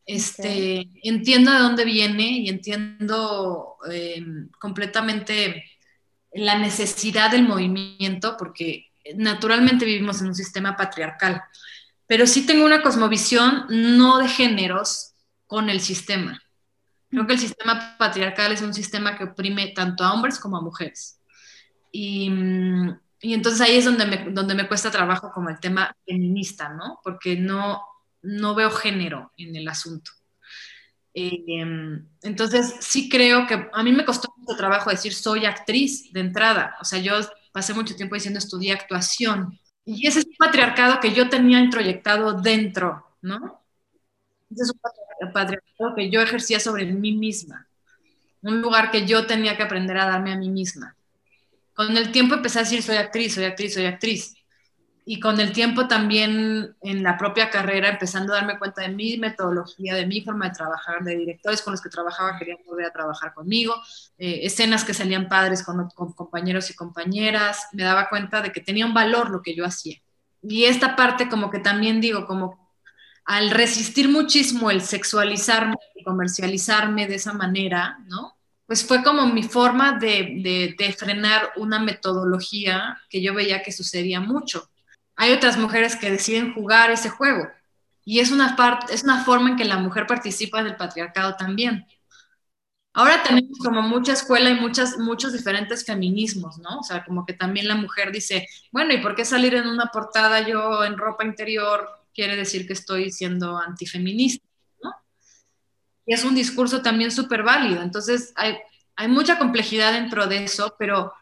Este, 0.04 0.88
Entiendo 1.04 1.52
de 1.52 1.58
dónde 1.60 1.84
viene 1.84 2.40
y 2.40 2.48
entiendo 2.48 3.76
em, 3.88 4.48
completamente 4.58 5.64
la 6.32 6.58
necesidad 6.58 7.30
del 7.30 7.44
movimiento, 7.44 8.36
porque 8.36 8.91
naturalmente 9.16 9.84
vivimos 9.84 10.20
en 10.20 10.28
un 10.28 10.34
sistema 10.34 10.76
patriarcal, 10.76 11.42
pero 12.06 12.26
sí 12.26 12.46
tengo 12.46 12.64
una 12.64 12.82
cosmovisión 12.82 13.66
no 13.68 14.18
de 14.18 14.28
géneros 14.28 15.14
con 15.46 15.70
el 15.70 15.80
sistema. 15.80 16.42
Creo 17.08 17.26
que 17.26 17.34
el 17.34 17.38
sistema 17.38 17.96
patriarcal 17.98 18.52
es 18.52 18.62
un 18.62 18.72
sistema 18.72 19.16
que 19.16 19.24
oprime 19.24 19.68
tanto 19.68 20.04
a 20.04 20.12
hombres 20.14 20.38
como 20.38 20.56
a 20.56 20.62
mujeres. 20.62 21.20
Y, 21.90 22.30
entonces 23.20 23.60
ahí 23.60 23.76
es 23.76 23.84
donde 23.84 24.06
me, 24.06 24.30
donde 24.30 24.54
me 24.54 24.66
cuesta 24.66 24.90
trabajo 24.90 25.30
como 25.30 25.50
el 25.50 25.60
tema 25.60 25.94
feminista, 26.06 26.70
¿no? 26.70 27.00
Porque 27.04 27.36
no, 27.36 27.82
no 28.22 28.54
veo 28.54 28.70
género 28.70 29.32
en 29.36 29.54
el 29.54 29.68
asunto. 29.68 30.10
Em, 31.14 32.08
entonces, 32.22 32.76
sí 32.80 33.08
creo 33.08 33.46
que 33.46 33.68
a 33.72 33.82
mí 33.82 33.92
me 33.92 34.04
costó 34.04 34.32
mucho 34.36 34.56
trabajo 34.56 34.90
decir 34.90 35.12
soy 35.12 35.44
actriz 35.44 36.12
de 36.12 36.20
entrada. 36.20 36.76
O 36.80 36.84
sea, 36.84 36.98
yo 36.98 37.14
pasé 37.52 37.74
mucho 37.74 37.94
tiempo 37.94 38.14
diciendo 38.14 38.38
estudié 38.38 38.72
actuación. 38.72 39.58
Y 39.84 40.06
ese 40.06 40.20
es 40.20 40.26
un 40.26 40.36
patriarcado 40.38 41.00
que 41.00 41.12
yo 41.12 41.28
tenía 41.28 41.60
introyectado 41.60 42.40
dentro, 42.40 43.06
¿no? 43.20 43.62
Ese 44.50 44.62
es 44.62 44.70
un 44.70 45.32
patriarcado 45.32 45.94
que 45.96 46.10
yo 46.10 46.20
ejercía 46.20 46.60
sobre 46.60 46.86
mí 46.86 47.12
misma. 47.12 47.66
Un 48.42 48.60
lugar 48.60 48.90
que 48.90 49.06
yo 49.06 49.26
tenía 49.26 49.56
que 49.56 49.62
aprender 49.62 49.96
a 49.98 50.06
darme 50.06 50.32
a 50.32 50.36
mí 50.36 50.48
misma. 50.48 50.96
Con 51.74 51.96
el 51.96 52.10
tiempo 52.12 52.34
empecé 52.34 52.58
a 52.58 52.62
decir 52.62 52.82
soy 52.82 52.96
actriz, 52.96 53.34
soy 53.34 53.44
actriz, 53.44 53.74
soy 53.74 53.86
actriz 53.86 54.34
y 55.04 55.18
con 55.18 55.40
el 55.40 55.52
tiempo 55.52 55.88
también 55.88 56.76
en 56.80 57.02
la 57.02 57.18
propia 57.18 57.50
carrera, 57.50 57.88
empezando 57.88 58.32
a 58.32 58.36
darme 58.36 58.58
cuenta 58.58 58.82
de 58.82 58.88
mi 58.88 59.18
metodología, 59.18 59.94
de 59.94 60.06
mi 60.06 60.20
forma 60.20 60.48
de 60.48 60.54
trabajar, 60.54 61.02
de 61.02 61.16
directores 61.16 61.60
con 61.62 61.72
los 61.72 61.82
que 61.82 61.88
trabajaba 61.88 62.38
querían 62.38 62.58
volver 62.64 62.86
a 62.86 62.92
trabajar 62.92 63.34
conmigo, 63.34 63.74
eh, 64.18 64.40
escenas 64.42 64.84
que 64.84 64.94
salían 64.94 65.28
padres 65.28 65.64
con, 65.64 65.88
con, 65.90 66.12
compañeros 66.12 66.70
y 66.70 66.74
compañeras, 66.74 67.66
me 67.72 67.82
daba 67.82 68.08
cuenta 68.08 68.40
de 68.42 68.52
que 68.52 68.60
tenía 68.60 68.86
un 68.86 68.94
valor 68.94 69.30
lo 69.30 69.42
que 69.42 69.56
yo 69.56 69.64
hacía. 69.64 69.96
Y 70.40 70.64
esta 70.64 70.94
parte 70.94 71.28
como 71.28 71.50
que 71.50 71.58
también 71.58 72.00
digo, 72.00 72.26
como 72.26 72.70
al 73.24 73.50
resistir 73.50 74.08
muchísimo 74.08 74.70
el 74.70 74.82
sexualizarme 74.82 75.76
y 75.96 76.04
comercializarme 76.04 77.06
de 77.08 77.16
esa 77.16 77.32
manera, 77.32 77.98
¿no? 78.06 78.36
Pues 78.66 78.84
fue 78.84 79.02
como 79.02 79.26
mi 79.26 79.42
forma 79.42 79.98
de, 79.98 80.38
de, 80.42 80.74
de 80.78 80.92
frenar 80.92 81.50
una 81.56 81.78
metodología 81.78 82.98
que 83.10 83.20
yo 83.20 83.34
veía 83.34 83.62
que 83.62 83.72
sucedía 83.72 84.20
mucho 84.20 84.71
hay 85.16 85.32
otras 85.32 85.56
mujeres 85.58 85.96
que 85.96 86.10
deciden 86.10 86.54
jugar 86.54 86.90
ese 86.90 87.10
juego. 87.10 87.48
Y 88.04 88.20
es 88.20 88.30
una, 88.32 88.56
parte, 88.56 88.94
es 88.94 89.04
una 89.04 89.24
forma 89.24 89.50
en 89.50 89.56
que 89.56 89.64
la 89.64 89.78
mujer 89.78 90.06
participa 90.06 90.62
del 90.62 90.76
patriarcado 90.76 91.36
también. 91.36 91.86
Ahora 92.94 93.22
tenemos 93.22 93.58
como 93.58 93.80
mucha 93.80 94.12
escuela 94.12 94.50
y 94.50 94.54
muchas, 94.54 94.98
muchos 94.98 95.32
diferentes 95.32 95.84
feminismos, 95.84 96.58
¿no? 96.58 96.80
O 96.80 96.82
sea, 96.82 97.04
como 97.04 97.24
que 97.24 97.32
también 97.32 97.68
la 97.68 97.74
mujer 97.74 98.12
dice, 98.12 98.48
bueno, 98.70 98.92
¿y 98.92 98.98
por 98.98 99.14
qué 99.14 99.24
salir 99.24 99.54
en 99.54 99.66
una 99.66 99.86
portada 99.86 100.46
yo 100.46 100.84
en 100.84 100.98
ropa 100.98 101.24
interior 101.24 101.88
quiere 102.14 102.36
decir 102.36 102.66
que 102.66 102.72
estoy 102.72 103.10
siendo 103.10 103.58
antifeminista. 103.58 104.46
Y 106.04 106.14
es 106.14 106.24
un 106.24 106.34
discurso 106.34 106.82
también 106.82 107.10
súper 107.10 107.42
válido. 107.42 107.82
Entonces, 107.82 108.32
hay, 108.36 108.58
hay 108.96 109.08
mucha 109.08 109.38
complejidad 109.38 109.92
dentro 109.92 110.26
de 110.26 110.44
eso, 110.44 110.74
pero 110.78 111.12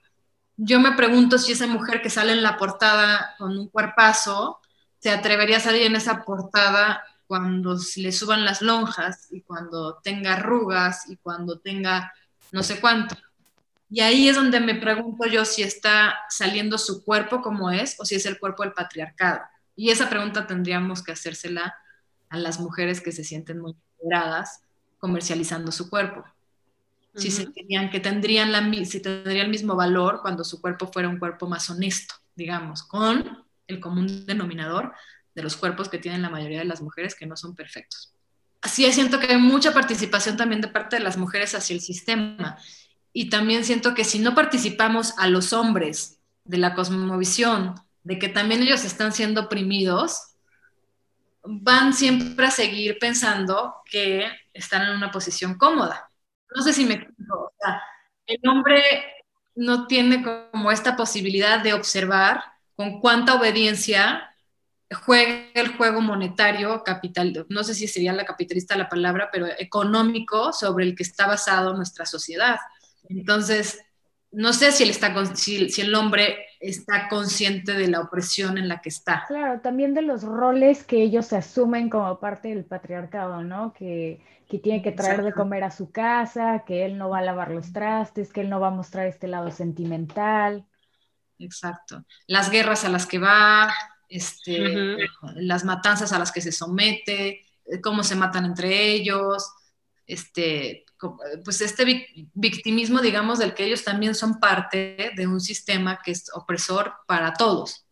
yo 0.62 0.79
me 0.79 0.92
pregunto 0.92 1.38
si 1.38 1.53
esa 1.53 1.66
mujer 1.66 2.03
que 2.03 2.11
sale 2.11 2.33
en 2.33 2.42
la 2.42 2.59
portada 2.59 3.35
con 3.38 3.57
un 3.57 3.68
cuerpazo 3.68 4.61
se 4.99 5.11
atrevería 5.11 5.57
a 5.57 5.61
salir 5.61 5.83
en 5.85 5.96
esa 5.96 6.23
portada 6.23 7.03
cuando 7.27 7.79
le 7.96 8.12
suban 8.12 8.44
las 8.44 8.61
lonjas 8.61 9.29
y 9.31 9.40
cuando 9.40 9.94
tenga 10.03 10.35
arrugas 10.35 11.09
y 11.09 11.16
cuando 11.16 11.59
tenga 11.59 12.12
no 12.53 12.62
sé 12.62 12.79
cuánto. 12.79 13.16
Y 13.88 14.01
ahí 14.01 14.29
es 14.29 14.37
donde 14.37 14.61
me 14.61 14.75
pregunto 14.75 15.27
yo 15.27 15.46
si 15.46 15.62
está 15.62 16.14
saliendo 16.29 16.77
su 16.77 17.05
cuerpo 17.05 17.40
como 17.40 17.70
es 17.70 17.99
o 17.99 18.05
si 18.05 18.16
es 18.16 18.27
el 18.27 18.38
cuerpo 18.38 18.62
del 18.62 18.75
patriarcado. 18.75 19.40
Y 19.77 19.88
esa 19.88 20.11
pregunta 20.11 20.46
tendríamos 20.46 21.03
que 21.03 21.12
hacérsela 21.12 21.75
a 22.29 22.37
las 22.37 22.61
mujeres 22.61 23.01
que 23.01 23.12
se 23.12 23.25
sienten 23.25 23.61
muy 23.61 23.75
liberadas 23.99 24.61
comercializando 24.99 25.73
su 25.73 25.88
cuerpo 25.88 26.23
si 27.14 27.31
sentirían 27.31 27.90
que 27.90 28.01
tendrían, 28.01 28.53
la, 28.53 28.85
si 28.85 29.01
tendría 29.01 29.42
el 29.42 29.51
mismo 29.51 29.75
valor 29.75 30.20
cuando 30.23 30.44
su 30.44 30.61
cuerpo 30.61 30.87
fuera 30.87 31.09
un 31.09 31.18
cuerpo 31.18 31.49
más 31.49 31.68
honesto, 31.70 32.14
digamos, 32.35 32.83
con 32.85 33.44
el 33.66 33.81
común 33.81 34.27
denominador 34.27 34.92
de 35.35 35.42
los 35.42 35.57
cuerpos 35.57 35.88
que 35.88 35.99
tienen 35.99 36.23
la 36.23 36.31
mayoría 36.31 36.61
de 36.61 36.64
las 36.64 36.83
mujeres 36.83 37.14
que 37.14 37.27
no 37.27 37.37
son 37.37 37.55
perfectos. 37.55 38.14
Así 38.62 38.90
siento 38.92 39.18
que 39.18 39.29
hay 39.29 39.38
mucha 39.38 39.73
participación 39.73 40.37
también 40.37 40.61
de 40.61 40.68
parte 40.68 40.96
de 40.96 41.03
las 41.03 41.16
mujeres 41.16 41.55
hacia 41.55 41.75
el 41.75 41.81
sistema. 41.81 42.59
Y 43.12 43.31
también 43.31 43.64
siento 43.64 43.94
que 43.94 44.05
si 44.05 44.18
no 44.18 44.35
participamos 44.35 45.14
a 45.18 45.27
los 45.27 45.53
hombres 45.53 46.20
de 46.44 46.59
la 46.59 46.75
cosmovisión, 46.75 47.75
de 48.03 48.18
que 48.18 48.29
también 48.29 48.62
ellos 48.62 48.85
están 48.85 49.12
siendo 49.12 49.42
oprimidos, 49.42 50.35
van 51.42 51.94
siempre 51.94 52.46
a 52.46 52.51
seguir 52.51 52.99
pensando 52.99 53.77
que 53.90 54.27
están 54.53 54.83
en 54.83 54.96
una 54.96 55.11
posición 55.11 55.55
cómoda 55.57 56.10
no 56.55 56.63
sé 56.63 56.73
si 56.73 56.85
me 56.85 56.95
explico, 56.95 57.53
el 58.27 58.49
hombre 58.49 58.83
no 59.55 59.87
tiene 59.87 60.23
como 60.53 60.71
esta 60.71 60.97
posibilidad 60.97 61.61
de 61.63 61.75
observar 61.75 62.43
con 62.75 63.01
cuánta 63.01 63.35
obediencia 63.35 64.31
juega 65.05 65.47
el 65.55 65.77
juego 65.77 66.01
monetario 66.01 66.83
capital, 66.83 67.47
no 67.49 67.63
sé 67.63 67.75
si 67.75 67.87
sería 67.87 68.13
la 68.13 68.25
capitalista 68.25 68.77
la 68.77 68.89
palabra, 68.89 69.29
pero 69.33 69.47
económico 69.59 70.53
sobre 70.53 70.85
el 70.85 70.97
que 70.97 71.05
está 71.05 71.27
basado 71.27 71.75
nuestra 71.75 72.07
sociedad. 72.07 72.59
Entonces, 73.09 73.81
no 74.33 74.53
sé 74.53 74.73
si, 74.73 74.85
él 74.85 74.91
está, 74.91 75.13
si, 75.35 75.81
el 75.81 75.95
hombre 75.95 76.47
está 76.61 77.09
consciente 77.09 77.73
de 77.75 77.89
la 77.89 78.01
opresión 78.01 78.59
en 78.59 78.69
la 78.69 78.81
que 78.81 78.89
está. 78.89 79.25
Claro, 79.27 79.61
también 79.61 79.95
de 79.95 80.03
los 80.03 80.23
roles 80.23 80.85
que 80.85 81.03
ellos 81.03 81.33
asumen 81.33 81.91
como 81.91 82.19
parte 82.21 82.49
del 82.49 82.65
patriarcado, 82.65 83.43
¿no? 83.43 83.73
Que 83.73 84.21
que 84.51 84.59
tiene 84.59 84.83
que 84.83 84.91
traer 84.91 85.23
de 85.23 85.33
comer 85.33 85.63
a 85.63 85.71
su 85.71 85.93
casa, 85.93 86.65
que 86.67 86.85
él 86.85 86.99
no 86.99 87.09
va 87.09 87.19
a 87.19 87.23
lavar 87.23 87.53
los 87.53 87.73
trastes, 87.73 88.33
que 88.33 88.41
él 88.41 88.51
no 88.51 88.59
va 88.59 88.67
a 88.67 88.73
mostrar 88.73 89.07
este 89.07 89.29
lado 89.29 89.53
sentimental. 89.53 90.67
Exacto. 91.39 92.05
Las 92.27 92.51
guerras 92.51 92.85
a 92.85 92.89
las 92.89 93.07
que 93.07 93.21
va, 93.21 93.73
este, 94.09 94.97
las 95.37 95.65
matanzas 95.65 96.13
a 96.13 96.19
las 96.19 96.33
que 96.33 96.41
se 96.41 96.51
somete, 96.51 97.47
cómo 97.81 98.03
se 98.03 98.17
matan 98.17 98.45
entre 98.45 98.91
ellos, 98.91 99.53
este, 100.05 100.85
pues 101.45 101.61
este 101.61 102.09
victimismo, 102.35 103.01
digamos, 103.01 103.39
del 103.39 103.55
que 103.55 103.65
ellos 103.65 103.85
también 103.85 104.17
son 104.17 104.41
parte 104.41 105.13
de 105.15 105.27
un 105.29 105.41
sistema 105.41 106.01
que 106.05 106.11
es 106.11 106.25
opresor 106.35 106.95
para 107.07 107.35
todos. 107.35 107.87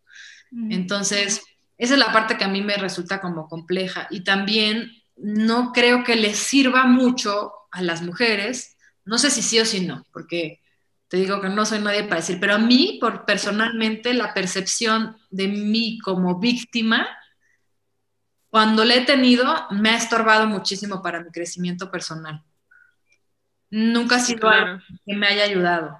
Entonces, 0.51 1.41
esa 1.77 1.93
es 1.93 1.99
la 1.99 2.11
parte 2.11 2.35
que 2.35 2.43
a 2.43 2.49
mí 2.49 2.61
me 2.61 2.75
resulta 2.75 3.21
como 3.21 3.47
compleja. 3.47 4.07
Y 4.09 4.25
también 4.25 4.91
no 5.21 5.71
creo 5.73 6.03
que 6.03 6.15
les 6.15 6.37
sirva 6.37 6.85
mucho 6.85 7.53
a 7.71 7.81
las 7.81 8.01
mujeres, 8.01 8.77
no 9.05 9.17
sé 9.17 9.29
si 9.29 9.41
sí 9.41 9.59
o 9.59 9.65
si 9.65 9.85
no, 9.85 10.05
porque 10.11 10.61
te 11.07 11.17
digo 11.17 11.41
que 11.41 11.49
no 11.49 11.65
soy 11.65 11.79
nadie 11.79 12.03
para 12.03 12.17
decir, 12.17 12.39
pero 12.39 12.55
a 12.55 12.59
mí, 12.59 12.97
por 13.01 13.25
personalmente, 13.25 14.13
la 14.13 14.33
percepción 14.33 15.17
de 15.29 15.47
mí 15.47 15.99
como 15.99 16.39
víctima, 16.39 17.07
cuando 18.49 18.85
la 18.85 18.95
he 18.95 19.05
tenido, 19.05 19.45
me 19.71 19.89
ha 19.89 19.97
estorbado 19.97 20.47
muchísimo 20.47 21.01
para 21.01 21.23
mi 21.23 21.31
crecimiento 21.31 21.91
personal. 21.91 22.43
Nunca 23.71 24.15
ha 24.15 24.19
sido 24.19 24.49
algo 24.49 24.81
que 25.05 25.15
me 25.15 25.27
haya 25.27 25.43
ayudado. 25.43 25.99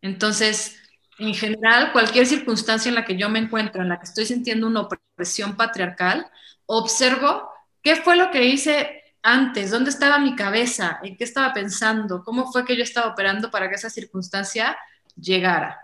Entonces, 0.00 0.76
en 1.18 1.34
general, 1.34 1.92
cualquier 1.92 2.26
circunstancia 2.26 2.88
en 2.88 2.96
la 2.96 3.04
que 3.04 3.16
yo 3.16 3.28
me 3.28 3.38
encuentro, 3.38 3.82
en 3.82 3.88
la 3.88 3.98
que 3.98 4.04
estoy 4.04 4.26
sintiendo 4.26 4.66
una 4.66 4.80
opresión 4.80 5.56
patriarcal, 5.56 6.26
observo 6.66 7.53
¿Qué 7.84 7.96
fue 7.96 8.16
lo 8.16 8.30
que 8.30 8.46
hice 8.46 9.02
antes? 9.22 9.70
¿Dónde 9.70 9.90
estaba 9.90 10.18
mi 10.18 10.34
cabeza? 10.34 11.00
¿En 11.02 11.18
qué 11.18 11.24
estaba 11.24 11.52
pensando? 11.52 12.24
¿Cómo 12.24 12.50
fue 12.50 12.64
que 12.64 12.76
yo 12.78 12.82
estaba 12.82 13.12
operando 13.12 13.50
para 13.50 13.68
que 13.68 13.74
esa 13.74 13.90
circunstancia 13.90 14.74
llegara? 15.20 15.78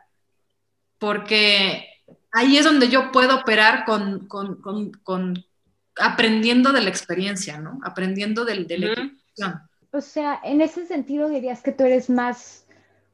Porque 0.98 1.86
ahí 2.32 2.56
es 2.56 2.64
donde 2.64 2.88
yo 2.88 3.12
puedo 3.12 3.36
operar 3.36 3.84
con, 3.84 4.26
aprendiendo 5.96 6.72
de 6.72 6.80
la 6.80 6.88
experiencia, 6.88 7.58
¿no? 7.58 7.78
Aprendiendo 7.84 8.46
del, 8.46 8.66
de 8.66 8.78
la 9.36 9.68
O 9.90 10.00
sea, 10.00 10.40
en 10.42 10.62
ese 10.62 10.86
sentido 10.86 11.28
dirías 11.28 11.60
que 11.60 11.72
tú 11.72 11.84
eres 11.84 12.08
más, 12.08 12.66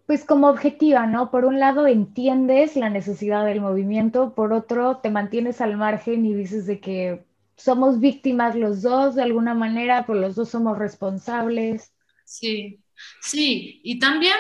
pues 0.07 0.25
como 0.25 0.49
objetiva, 0.49 1.09
¿no? 1.09 1.33
Por 1.33 1.44
un 1.44 1.59
lado 1.59 1.88
entiendes 1.88 2.77
la 2.77 2.88
necesidad 2.88 3.44
del 3.46 3.61
movimiento, 3.61 4.33
por 4.33 4.53
otro 4.53 4.99
te 4.99 5.11
mantienes 5.11 5.61
al 5.61 5.77
margen 5.77 6.25
y 6.25 6.35
dices 6.35 6.66
de 6.66 6.79
que 6.79 7.25
somos 7.56 8.00
víctimas 8.00 8.54
los 8.54 8.82
dos 8.82 9.14
de 9.14 9.22
alguna 9.22 9.54
manera, 9.54 10.04
pero 10.06 10.20
los 10.20 10.34
dos 10.34 10.50
somos 10.50 10.78
responsables. 10.78 11.92
Sí, 12.24 12.80
sí, 13.20 13.80
y 13.84 13.98
también 13.98 14.36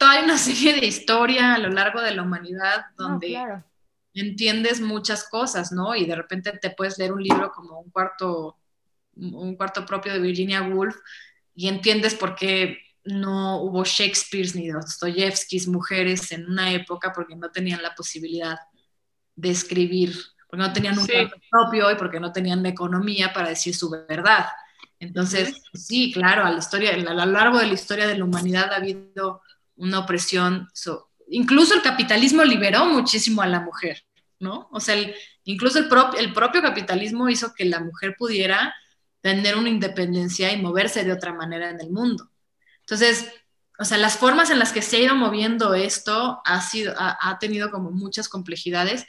hay 0.00 0.24
una 0.24 0.38
serie 0.38 0.80
de 0.80 0.86
historia 0.86 1.54
a 1.54 1.58
lo 1.58 1.70
largo 1.70 2.00
de 2.00 2.14
la 2.14 2.22
humanidad 2.22 2.86
donde 2.96 3.38
entiendes 4.14 4.80
muchas 4.80 5.28
cosas, 5.28 5.72
¿no? 5.72 5.94
Y 5.94 6.06
de 6.06 6.16
repente 6.16 6.52
te 6.58 6.70
puedes 6.70 6.98
leer 6.98 7.12
un 7.12 7.22
libro 7.22 7.50
como 7.50 7.80
un 7.80 7.90
cuarto, 7.90 8.58
un 9.16 9.56
cuarto 9.56 9.84
propio 9.84 10.12
de 10.12 10.20
Virginia 10.20 10.62
Woolf 10.62 10.96
y 11.54 11.68
entiendes 11.68 12.14
por 12.14 12.34
qué 12.34 12.78
no 13.04 13.60
hubo 13.62 13.84
Shakespeare 13.84 14.48
ni 14.54 14.68
Dostoyevskis 14.68 15.68
mujeres 15.68 16.32
en 16.32 16.46
una 16.46 16.72
época 16.72 17.12
porque 17.12 17.36
no 17.36 17.50
tenían 17.50 17.82
la 17.82 17.94
posibilidad 17.94 18.56
de 19.36 19.50
escribir, 19.50 20.14
porque 20.54 20.68
no 20.68 20.72
tenían 20.72 20.98
un 20.98 21.06
sí. 21.06 21.12
propio 21.50 21.90
y 21.90 21.96
porque 21.96 22.20
no 22.20 22.32
tenían 22.32 22.62
la 22.62 22.68
economía 22.68 23.32
para 23.32 23.48
decir 23.48 23.74
su 23.74 23.90
verdad. 23.90 24.46
Entonces, 25.00 25.60
sí, 25.74 26.12
claro, 26.12 26.44
a, 26.44 26.50
la 26.50 26.58
historia, 26.58 26.94
a 26.94 26.96
lo 26.96 27.26
largo 27.26 27.58
de 27.58 27.66
la 27.66 27.74
historia 27.74 28.06
de 28.06 28.16
la 28.16 28.24
humanidad 28.24 28.72
ha 28.72 28.76
habido 28.76 29.42
una 29.76 29.98
opresión, 29.98 30.68
incluso 31.28 31.74
el 31.74 31.82
capitalismo 31.82 32.44
liberó 32.44 32.86
muchísimo 32.86 33.42
a 33.42 33.48
la 33.48 33.60
mujer, 33.60 34.04
¿no? 34.38 34.68
O 34.70 34.78
sea, 34.78 34.96
incluso 35.42 35.80
el, 35.80 35.88
el 36.18 36.32
propio 36.32 36.62
capitalismo 36.62 37.28
hizo 37.28 37.52
que 37.52 37.64
la 37.64 37.80
mujer 37.80 38.14
pudiera 38.16 38.74
tener 39.20 39.56
una 39.56 39.70
independencia 39.70 40.52
y 40.52 40.62
moverse 40.62 41.02
de 41.02 41.12
otra 41.12 41.34
manera 41.34 41.70
en 41.70 41.80
el 41.80 41.90
mundo. 41.90 42.30
Entonces, 42.80 43.26
o 43.78 43.84
sea, 43.84 43.98
las 43.98 44.16
formas 44.18 44.50
en 44.50 44.60
las 44.60 44.72
que 44.72 44.82
se 44.82 44.98
ha 44.98 45.00
ido 45.00 45.16
moviendo 45.16 45.74
esto 45.74 46.40
ha, 46.44 46.60
sido, 46.60 46.94
ha, 46.96 47.38
tenido 47.40 47.72
como 47.72 47.90
muchas 47.90 48.28
complejidades. 48.28 49.04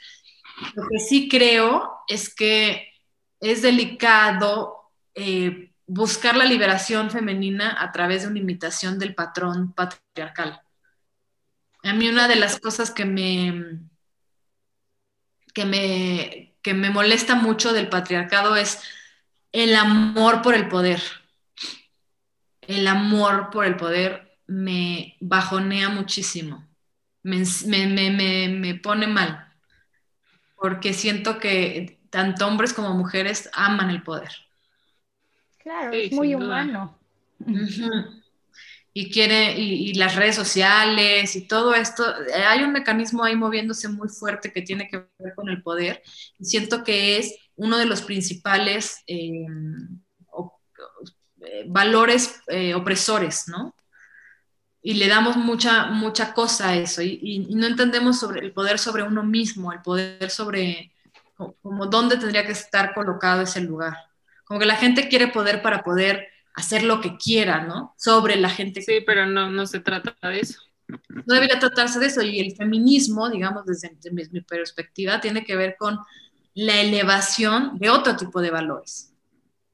Lo 0.74 0.88
que 0.88 0.98
sí 0.98 1.28
creo 1.28 2.00
es 2.08 2.34
que 2.34 2.92
es 3.40 3.62
delicado 3.62 4.90
eh, 5.14 5.72
buscar 5.86 6.36
la 6.36 6.44
liberación 6.44 7.10
femenina 7.10 7.76
a 7.80 7.92
través 7.92 8.22
de 8.22 8.28
una 8.28 8.38
imitación 8.38 8.98
del 8.98 9.14
patrón 9.14 9.72
patriarcal. 9.72 10.60
A 11.82 11.92
mí 11.92 12.08
una 12.08 12.26
de 12.26 12.36
las 12.36 12.58
cosas 12.58 12.90
que 12.90 13.04
me, 13.04 13.80
que 15.54 15.64
me, 15.64 16.56
que 16.62 16.74
me 16.74 16.90
molesta 16.90 17.34
mucho 17.36 17.72
del 17.72 17.88
patriarcado 17.88 18.56
es 18.56 18.80
el 19.52 19.76
amor 19.76 20.42
por 20.42 20.54
el 20.54 20.68
poder. 20.68 21.00
El 22.62 22.88
amor 22.88 23.50
por 23.50 23.64
el 23.64 23.76
poder 23.76 24.38
me 24.48 25.16
bajonea 25.20 25.88
muchísimo, 25.88 26.68
me, 27.22 27.44
me, 27.66 28.48
me 28.48 28.74
pone 28.74 29.06
mal, 29.06 29.45
porque 30.56 30.92
siento 30.92 31.38
que 31.38 31.98
tanto 32.10 32.46
hombres 32.46 32.72
como 32.72 32.94
mujeres 32.94 33.50
aman 33.52 33.90
el 33.90 34.02
poder. 34.02 34.30
Claro, 35.58 35.92
es 35.92 36.12
muy 36.12 36.34
humano. 36.34 36.98
Y 38.92 39.10
quiere, 39.10 39.52
y, 39.58 39.92
las 39.94 40.16
redes 40.16 40.34
sociales 40.34 41.36
y 41.36 41.46
todo 41.46 41.74
esto, 41.74 42.02
hay 42.48 42.62
un 42.62 42.72
mecanismo 42.72 43.24
ahí 43.24 43.36
moviéndose 43.36 43.88
muy 43.88 44.08
fuerte 44.08 44.52
que 44.52 44.62
tiene 44.62 44.88
que 44.88 45.04
ver 45.18 45.34
con 45.34 45.50
el 45.50 45.62
poder. 45.62 46.02
Y 46.38 46.46
siento 46.46 46.82
que 46.82 47.18
es 47.18 47.34
uno 47.56 47.76
de 47.76 47.84
los 47.84 48.00
principales 48.00 49.02
eh, 49.06 49.44
eh, 51.42 51.64
valores 51.68 52.40
eh, 52.48 52.74
opresores, 52.74 53.44
¿no? 53.48 53.75
Y 54.86 54.94
le 54.94 55.08
damos 55.08 55.36
mucha, 55.36 55.86
mucha 55.86 56.32
cosa 56.32 56.68
a 56.68 56.76
eso 56.76 57.02
y, 57.02 57.18
y, 57.20 57.54
no 57.56 57.66
entendemos 57.66 58.20
sobre 58.20 58.38
el 58.38 58.52
poder 58.52 58.78
sobre 58.78 59.02
uno 59.02 59.24
mismo, 59.24 59.72
el 59.72 59.82
poder 59.82 60.30
sobre 60.30 60.92
como 61.36 61.86
dónde 61.86 62.16
tendría 62.16 62.46
que 62.46 62.52
estar 62.52 62.94
colocado 62.94 63.42
ese 63.42 63.60
lugar. 63.62 63.96
Como 64.44 64.60
que 64.60 64.66
la 64.66 64.76
gente 64.76 65.08
quiere 65.08 65.26
poder 65.26 65.60
para 65.60 65.82
poder 65.82 66.28
hacer 66.54 66.84
lo 66.84 67.00
que 67.00 67.16
quiera, 67.16 67.64
¿no? 67.64 67.96
Sobre 67.98 68.36
la 68.36 68.48
gente. 68.48 68.80
Sí, 68.80 69.00
pero 69.04 69.26
no, 69.26 69.50
no 69.50 69.66
se 69.66 69.80
trata 69.80 70.14
de 70.22 70.38
eso. 70.38 70.60
No 70.86 71.34
debería 71.34 71.58
tratarse 71.58 71.98
de 71.98 72.06
eso. 72.06 72.22
Y 72.22 72.38
el 72.38 72.54
feminismo, 72.54 73.28
digamos, 73.28 73.66
desde, 73.66 73.90
mi, 74.12 74.40
perspectiva, 74.42 75.20
tiene 75.20 75.44
que 75.44 75.56
ver 75.56 75.74
con 75.76 75.98
la 76.54 76.80
elevación 76.80 77.76
de 77.78 77.90
otro 77.90 78.14
tipo 78.14 78.40
de 78.40 78.50
valores, 78.50 79.12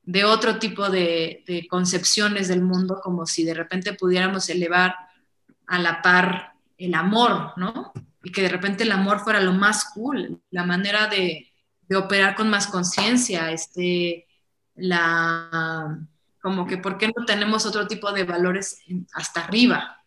de 0.05 0.25
otro 0.25 0.59
tipo 0.59 0.91
de, 0.91 1.67
concepciones 1.71 2.49
del 2.49 2.63
mundo, 2.63 3.01
como 3.03 3.27
si 3.27 3.45
de 3.45 3.55
repente 3.55 3.93
pudiéramos 3.93 4.49
elevar 4.49 4.95
a 5.67 5.79
la 5.79 6.03
par 6.03 6.55
el 6.77 6.95
amor, 6.95 7.53
¿no? 7.57 7.93
Y 8.25 8.33
que 8.33 8.43
de 8.43 8.49
repente 8.49 8.85
el 8.85 8.93
amor 8.93 9.21
fuera 9.21 9.41
lo 9.41 9.53
más 9.53 9.93
cool, 9.95 10.41
la 10.51 10.65
manera 10.65 11.07
de, 11.07 11.53
de 11.89 11.97
operar 11.97 12.35
con 12.35 12.51
más 12.51 12.67
conciencia, 12.67 13.53
este, 13.53 14.27
la, 14.75 15.99
como 16.41 16.67
que, 16.67 16.79
¿por 16.79 16.99
qué 16.99 17.07
no 17.17 17.25
tenemos 17.25 17.67
otro 17.67 17.87
tipo 17.87 18.13
de 18.13 18.25
valores 18.25 18.83
hasta 19.15 19.45
arriba? 19.45 19.99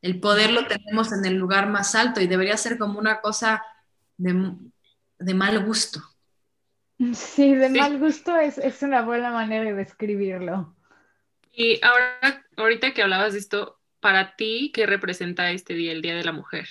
El 0.00 0.20
poder 0.20 0.50
lo 0.50 0.66
tenemos 0.66 1.12
en 1.12 1.24
el 1.26 1.34
lugar 1.34 1.68
más 1.68 1.94
alto 1.94 2.20
y 2.20 2.26
debería 2.26 2.56
ser 2.56 2.78
como 2.78 2.98
una 2.98 3.20
cosa 3.20 3.62
de 4.16 5.34
mal 5.34 5.64
gusto. 5.64 6.02
Sí, 7.12 7.54
de 7.54 7.68
mal 7.68 7.98
gusto 7.98 8.38
es, 8.38 8.58
es, 8.58 8.82
una 8.82 9.02
buena 9.02 9.30
manera 9.30 9.64
de 9.64 9.74
describirlo. 9.74 10.74
Y 11.52 11.78
ahora, 11.84 12.44
ahorita 12.56 12.94
que 12.94 13.02
hablabas 13.02 13.32
de 13.32 13.40
esto, 13.40 13.80
para 14.00 14.36
ti, 14.36 14.70
¿qué 14.74 14.86
representa 14.86 15.50
este 15.50 15.74
día, 15.74 15.92
el 15.92 16.02
Día 16.02 16.14
de 16.14 16.24
la 16.24 16.32
Mujer? 16.32 16.68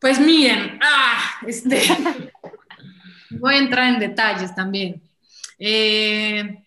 Pues 0.00 0.18
miren, 0.18 0.78
ah, 0.82 1.40
este, 1.46 1.82
voy 3.30 3.54
a 3.54 3.58
entrar 3.58 3.92
en 3.92 4.00
detalles 4.00 4.54
también. 4.54 5.02
Eh, 5.58 6.64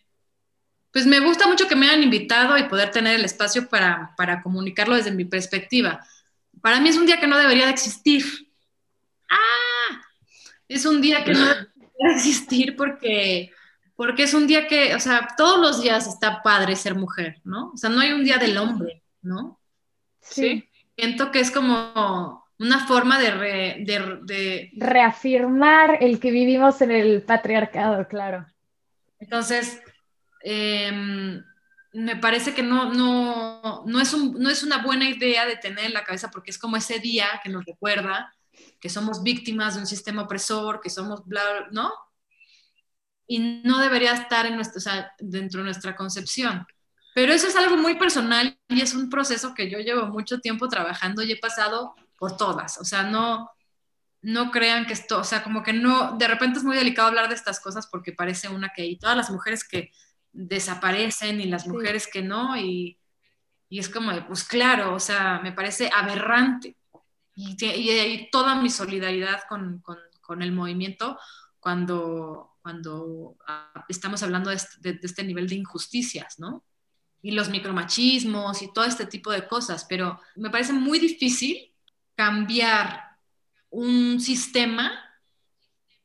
pues 0.92 1.08
me 1.08 1.20
gusta 1.20 1.48
mucho 1.48 1.68
que 1.68 1.76
me 1.76 1.88
hayan 1.88 2.04
invitado 2.04 2.56
y 2.56 2.64
poder 2.66 2.92
tener 2.92 3.16
el 3.16 3.26
espacio 3.26 3.68
para, 3.68 4.14
comunicarlo 4.44 4.96
desde 4.96 5.12
mi 5.12 5.26
perspectiva. 5.26 6.06
Para 6.62 6.80
mí 6.80 6.90
es 6.90 6.98
un 6.98 7.08
día 7.08 7.20
que 7.20 7.26
no 7.26 7.38
debería 7.38 7.66
de 7.66 7.72
existir. 7.72 8.24
¡Ah! 9.28 9.73
Es 10.74 10.86
un 10.86 11.02
día 11.02 11.24
que 11.24 11.34
no 11.34 11.46
debería 11.46 12.16
existir 12.16 12.76
porque, 12.76 13.52
porque 13.96 14.24
es 14.24 14.34
un 14.34 14.48
día 14.48 14.68
que, 14.68 14.96
o 14.96 15.00
sea, 15.00 15.28
todos 15.38 15.60
los 15.60 15.82
días 15.82 16.08
está 16.08 16.42
padre 16.42 16.76
ser 16.76 16.96
mujer, 16.96 17.40
¿no? 17.44 17.72
O 17.74 17.78
sea, 17.78 17.90
no 17.90 18.02
hay 18.02 18.12
un 18.12 18.24
día 18.24 18.38
del 18.38 18.58
hombre, 18.58 19.04
¿no? 19.22 19.60
Sí. 20.20 20.68
Siento 20.98 21.32
que 21.32 21.42
es 21.42 21.52
como 21.52 22.44
una 22.58 22.88
forma 22.88 23.20
de, 23.20 23.84
de 23.86 24.72
reafirmar 24.78 25.98
el 26.02 26.20
que 26.20 26.32
vivimos 26.32 26.82
en 26.82 26.92
el 26.92 27.22
patriarcado, 27.22 28.08
claro. 28.08 28.48
Entonces, 29.20 29.80
em, 30.42 31.44
me 31.94 32.16
parece 32.16 32.56
que 32.56 32.64
no, 32.64 32.92
no, 32.94 33.84
no, 33.86 34.02
es 34.02 34.18
no 34.18 34.50
es 34.50 34.64
una 34.64 34.84
buena 34.84 35.08
idea 35.08 35.46
de 35.46 35.56
tener 35.56 35.86
en 35.86 35.94
la 35.94 36.04
cabeza 36.04 36.32
porque 36.32 36.50
es 36.50 36.58
como 36.58 36.78
ese 36.78 36.98
día 37.00 37.28
que 37.44 37.50
nos 37.50 37.64
recuerda 37.64 38.34
que 38.80 38.90
somos 38.90 39.24
víctimas 39.24 39.76
de 39.76 39.82
un 39.82 39.88
sistema 39.88 40.24
opresor, 40.24 40.82
que 40.82 40.90
somos 40.90 41.26
bla, 41.26 41.42
¿no? 41.72 41.92
Y 43.28 43.62
no 43.64 43.80
debería 43.80 44.14
estar 44.14 44.46
en 44.46 44.56
nuestro, 44.56 44.82
dentro 45.20 45.60
de 45.62 45.66
nuestra 45.66 45.96
concepción. 45.96 46.66
Pero 47.16 47.32
eso 47.32 47.48
es 47.48 47.56
algo 47.56 47.78
muy 47.78 47.96
personal 47.96 48.58
y 48.68 48.82
es 48.82 48.94
un 48.94 49.10
proceso 49.10 49.54
que 49.54 49.70
yo 49.70 49.80
llevo 49.80 50.08
mucho 50.08 50.40
tiempo 50.40 50.68
trabajando 50.68 51.22
y 51.22 51.32
he 51.32 51.38
pasado 51.38 51.96
por 52.18 52.38
todas. 52.38 52.80
O 52.80 52.86
sea, 52.86 53.04
no, 53.04 53.50
no 54.24 54.52
crean 54.52 54.86
que 54.86 54.94
esto, 54.94 55.20
o 55.20 55.24
sea, 55.24 55.44
como 55.44 55.62
que 55.62 55.74
no, 55.74 56.18
de 56.18 56.28
repente 56.28 56.58
es 56.58 56.66
muy 56.66 56.76
delicado 56.76 57.10
hablar 57.10 57.30
de 57.30 57.36
estas 57.36 57.60
cosas 57.60 57.88
porque 57.88 58.14
parece 58.14 58.50
una 58.50 58.70
que 58.70 58.82
hay 58.84 58.98
todas 58.98 59.18
las 59.18 59.30
mujeres 59.30 59.68
que 59.68 59.92
desaparecen 60.32 61.40
y 61.42 61.46
las 61.46 61.68
mujeres 61.68 62.08
que 62.08 62.24
no, 62.24 62.58
y, 62.58 62.98
es 63.70 63.90
como, 63.90 64.12
pues 64.28 64.44
claro, 64.44 64.94
o 64.94 65.00
sea, 65.00 65.40
me 65.42 65.52
parece 65.52 65.90
aberrante. 65.94 66.78
Y, 67.36 67.58
y, 67.66 68.30
toda 68.32 68.56
mi 68.56 68.70
solidaridad 68.70 69.42
con, 69.50 69.84
el 70.42 70.52
movimiento 70.52 71.18
cuando, 71.60 72.58
cuando 72.62 73.38
ah, 73.48 73.86
estamos 73.90 74.22
hablando 74.24 74.50
de 74.50 74.58
este, 74.58 74.94
de 74.94 75.00
este 75.02 75.24
nivel 75.24 75.48
de 75.48 75.56
injusticias, 75.56 76.40
¿no? 76.40 76.64
Y 77.22 77.32
los 77.32 77.50
micromachismos 77.50 78.62
y 78.62 78.74
todo 78.74 78.86
este 78.86 79.06
tipo 79.06 79.32
de 79.32 79.48
cosas, 79.48 79.86
pero 79.88 80.20
me 80.36 80.50
parece 80.50 80.74
muy 80.74 81.00
difícil 81.00 81.74
cambiar 82.16 83.18
un 83.70 84.20
sistema 84.20 84.92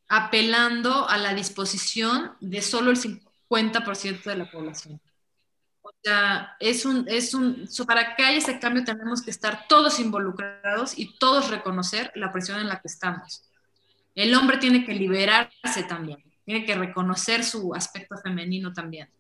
apelando 0.08 1.08
a 1.08 1.18
la 1.18 1.34
disposición 1.34 2.32
de 2.40 2.62
solo 2.62 2.90
el 2.90 2.96
50% 2.96 4.24
de 4.24 4.36
la 4.36 4.50
población. 4.50 5.00
Sea, 6.02 6.56
es 6.60 6.84
un, 6.84 7.04
es 7.08 7.34
un, 7.34 7.68
para 7.86 8.14
que 8.14 8.22
haya 8.22 8.38
ese 8.38 8.60
cambio 8.60 8.84
tenemos 8.84 9.20
que 9.20 9.30
estar 9.30 9.66
todos 9.68 9.98
involucrados 9.98 10.96
y 10.96 11.18
todos 11.18 11.50
reconocer 11.50 12.12
la 12.14 12.32
presión 12.32 12.60
en 12.60 12.68
la 12.68 12.80
que 12.80 12.88
estamos. 12.88 13.42
El 14.14 14.34
hombre 14.34 14.58
tiene 14.58 14.84
que 14.84 14.94
liberarse 14.94 15.82
también, 15.88 16.22
tiene 16.44 16.64
que 16.64 16.74
reconocer 16.74 17.44
su 17.44 17.74
aspecto 17.74 18.16
femenino 18.18 18.72
también. 18.72 19.10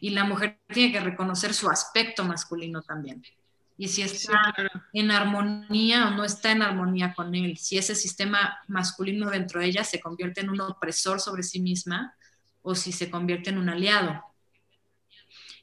Y 0.00 0.10
la 0.10 0.24
mujer 0.24 0.60
tiene 0.68 0.92
que 0.92 1.00
reconocer 1.00 1.54
su 1.54 1.70
aspecto 1.70 2.24
masculino 2.24 2.82
también 2.82 3.22
y 3.82 3.88
si 3.88 4.02
está 4.02 4.54
en 4.92 5.10
armonía 5.10 6.06
o 6.06 6.10
no 6.10 6.24
está 6.24 6.52
en 6.52 6.62
armonía 6.62 7.14
con 7.14 7.34
él, 7.34 7.56
si 7.58 7.78
ese 7.78 7.96
sistema 7.96 8.58
masculino 8.68 9.28
dentro 9.28 9.60
de 9.60 9.66
ella 9.66 9.82
se 9.82 10.00
convierte 10.00 10.40
en 10.40 10.50
un 10.50 10.60
opresor 10.60 11.20
sobre 11.20 11.42
sí 11.42 11.60
misma 11.60 12.14
o 12.62 12.76
si 12.76 12.92
se 12.92 13.10
convierte 13.10 13.50
en 13.50 13.58
un 13.58 13.68
aliado. 13.68 14.22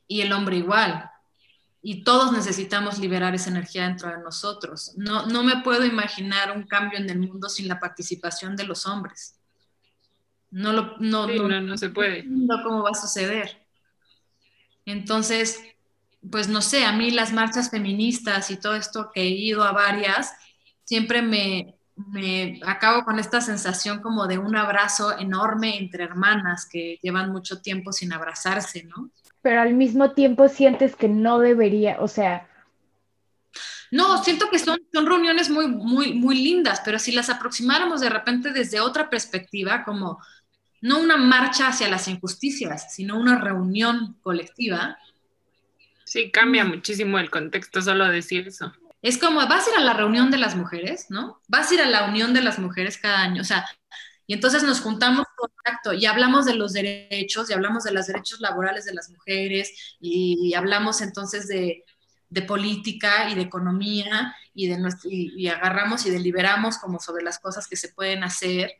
Y 0.10 0.19
el 0.19 0.34
hombre 0.34 0.58
igual. 0.58 1.10
Y 1.82 2.04
todos 2.04 2.34
necesitamos 2.34 3.00
liberar 3.00 3.34
esa 3.34 3.50
energía 3.50 3.84
dentro 3.88 4.10
de 4.10 4.17
nosotros. 4.17 4.91
No, 4.98 5.28
no 5.28 5.43
me 5.43 5.62
puedo 5.62 5.86
imaginar 5.86 6.52
un 6.52 6.63
cambio 6.63 7.00
en 7.00 7.10
el 7.10 7.19
mundo 7.19 7.48
sin 7.48 7.69
la 7.69 7.80
participación 7.80 8.58
de 8.58 8.65
los 8.65 8.86
hombres. 8.86 9.39
No, 10.52 10.74
lo, 10.74 10.98
no, 10.98 11.28
no, 11.28 11.48
no, 11.48 11.62
no 11.62 11.78
se 11.78 11.89
puede. 11.89 12.24
No, 12.24 12.62
cómo 12.63 12.84
va 12.84 12.89
a 12.89 12.95
suceder. 12.95 13.65
Entonces, 14.86 15.62
pues 16.30 16.50
no 16.50 16.62
sé, 16.62 16.84
a 16.84 16.91
mí 16.91 17.12
las 17.12 17.32
marchas 17.32 17.69
feministas 17.69 18.52
y 18.52 18.58
todo 18.58 18.76
esto 18.76 19.12
que 19.13 19.22
he 19.22 19.30
ido 19.30 19.63
a 19.63 19.72
varias, 19.72 20.34
siempre 20.84 21.22
me, 21.22 21.79
me 22.08 22.60
acabo 22.66 23.04
con 23.04 23.20
esta 23.20 23.42
sensación 23.42 24.02
como 24.02 24.28
de 24.28 24.38
un 24.38 24.56
abrazo 24.56 25.18
enorme 25.18 25.78
entre 25.78 26.04
hermanas 26.04 26.68
que 26.70 26.98
llevan 27.02 27.32
mucho 27.32 27.62
tiempo 27.62 27.92
sin 27.92 28.14
abrazarse, 28.14 28.84
¿no? 28.84 29.10
Pero 29.42 29.62
al 29.62 29.74
mismo 29.74 30.12
tiempo 30.12 30.48
sientes 30.48 30.96
que 30.96 31.08
no 31.08 31.40
debería, 31.40 31.98
o 32.00 32.08
sea... 32.08 32.48
No, 33.92 34.24
siento 34.24 34.50
que 34.52 34.60
son, 34.60 34.80
son 34.94 35.08
reuniones 35.08 35.50
muy, 35.50 35.68
muy, 35.68 36.14
muy 36.14 36.36
lindas, 36.44 36.82
pero 36.86 37.00
si 37.00 37.12
las 37.12 37.30
aproximáramos 37.30 38.02
de 38.02 38.10
repente 38.10 38.52
desde 38.52 38.80
otra 38.80 39.10
perspectiva, 39.10 39.84
como 39.84 40.20
no 40.82 41.00
una 41.00 41.18
marcha 41.18 41.68
hacia 41.68 41.90
las 41.90 42.08
injusticias, 42.08 42.94
sino 42.94 43.20
una 43.20 43.40
reunión 43.40 44.16
colectiva. 44.22 44.98
Sí, 46.04 46.32
cambia 46.32 46.64
muchísimo 46.64 47.18
el 47.18 47.30
contexto 47.30 47.82
solo 47.82 48.08
decir 48.08 48.48
eso. 48.48 48.72
Es 49.02 49.18
como, 49.18 49.40
vas 49.48 49.68
a 49.68 49.72
ir 49.72 49.78
a 49.78 49.82
la 49.82 49.94
reunión 49.94 50.30
de 50.30 50.38
las 50.38 50.56
mujeres, 50.56 51.06
¿no? 51.10 51.42
Vas 51.48 51.72
a 51.72 51.74
ir 51.74 51.82
a 51.82 51.86
la 51.86 52.06
unión 52.06 52.34
de 52.34 52.42
las 52.42 52.60
mujeres 52.60 52.98
cada 52.98 53.22
año, 53.22 53.42
o 53.42 53.46
sea, 53.46 53.66
y 54.30 54.34
entonces 54.36 54.62
nos 54.62 54.80
juntamos 54.82 55.26
contacto 55.36 55.92
y 55.92 56.06
hablamos 56.06 56.46
de 56.46 56.54
los 56.54 56.74
derechos 56.74 57.50
y 57.50 57.54
hablamos 57.54 57.84
de 57.84 57.92
los 57.92 58.06
derechos 58.06 58.40
laborales 58.40 58.86
de 58.86 58.94
las 58.94 59.10
mujeres 59.10 59.98
y, 60.00 60.54
hablamos 60.54 61.02
entonces 61.02 61.48
de, 61.48 61.84
política 62.48 63.28
y 63.32 63.34
de 63.34 63.42
economía 63.42 64.36
y, 64.54 64.68
de 64.68 64.78
y, 65.06 65.48
agarramos 65.48 66.06
y 66.06 66.12
deliberamos 66.12 66.78
como 66.78 67.00
sobre 67.00 67.24
las 67.24 67.40
cosas 67.40 67.68
que 67.68 67.76
se 67.76 67.90
pueden 67.90 68.24
hacer, 68.24 68.74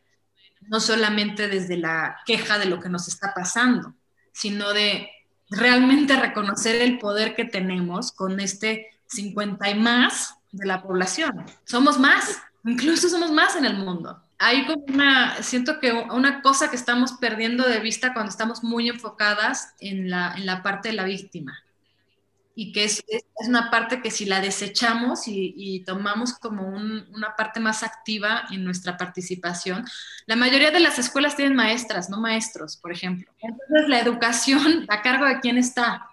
no 0.62 0.80
solamente 0.80 1.48
desde 1.48 1.78
la 1.78 2.20
queja 2.28 2.60
de 2.60 2.66
lo 2.66 2.80
que 2.80 2.90
nos 2.90 3.08
está 3.08 3.34
pasando, 3.34 3.96
sino 4.32 4.72
de 4.72 5.10
realmente 5.50 6.16
reconocer 6.16 6.76
el 6.76 7.00
poder 7.00 7.36
que 7.36 7.46
tenemos 7.46 8.12
con 8.12 8.40
este 8.40 8.86
50 9.10 9.69
y 9.69 9.76
más 9.76 10.36
de 10.52 10.65
la 10.65 10.82
población. 10.82 11.45
Somos 11.65 12.00
más, 12.00 12.41
incluso 12.63 13.10
somos 13.10 13.32
más 13.32 13.56
en 13.56 13.65
el 13.65 13.78
mundo 13.78 14.24
hay 14.39 14.65
como 14.65 14.86
una, 14.88 15.43
siento 15.43 15.82
que 15.82 15.91
una 15.91 16.41
cosa 16.41 16.69
que 16.69 16.78
estamos 16.78 17.13
perdiendo 17.13 17.67
de 17.67 17.82
vista 17.82 18.13
cuando 18.13 18.30
estamos 18.32 18.63
muy 18.63 18.88
enfocadas 18.88 19.76
en 19.82 20.10
la, 20.10 20.34
en 20.36 20.45
la 20.45 20.63
parte 20.63 20.89
de 20.89 20.95
la 20.95 21.04
víctima. 21.04 21.62
Y 22.56 22.72
que 22.72 22.86
es, 22.86 23.04
es, 23.08 23.24
una 23.48 23.69
parte 23.69 24.02
que 24.02 24.12
si 24.12 24.26
la 24.26 24.41
desechamos 24.41 25.28
y, 25.28 25.54
y 25.56 25.82
tomamos 25.82 26.34
como 26.34 26.67
un, 26.67 27.08
una 27.13 27.36
parte 27.36 27.60
más 27.60 27.84
activa 27.84 28.45
en 28.50 28.63
nuestra 28.63 28.98
participación, 28.98 29.86
la 30.26 30.36
mayoría 30.38 30.72
de 30.72 30.80
las 30.80 31.00
escuelas 31.00 31.36
tienen 31.36 31.56
maestras, 31.56 32.10
no 32.10 32.19
maestros, 32.19 32.78
por 32.78 32.91
ejemplo. 32.91 33.32
Entonces 33.41 33.89
la 33.89 34.00
educación 34.00 34.86
a 34.88 35.02
cargo 35.02 35.26
de 35.26 35.39
quién 35.41 35.58
está. 35.58 36.09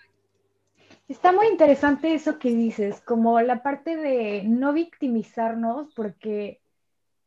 Está 1.08 1.30
muy 1.32 1.46
interesante 1.46 2.14
eso 2.14 2.38
que 2.38 2.50
dices, 2.50 3.00
como 3.02 3.40
la 3.40 3.62
parte 3.62 3.96
de 3.96 4.42
no 4.44 4.72
victimizarnos, 4.72 5.92
porque 5.94 6.60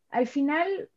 al 0.09 0.27
final, 0.27 0.89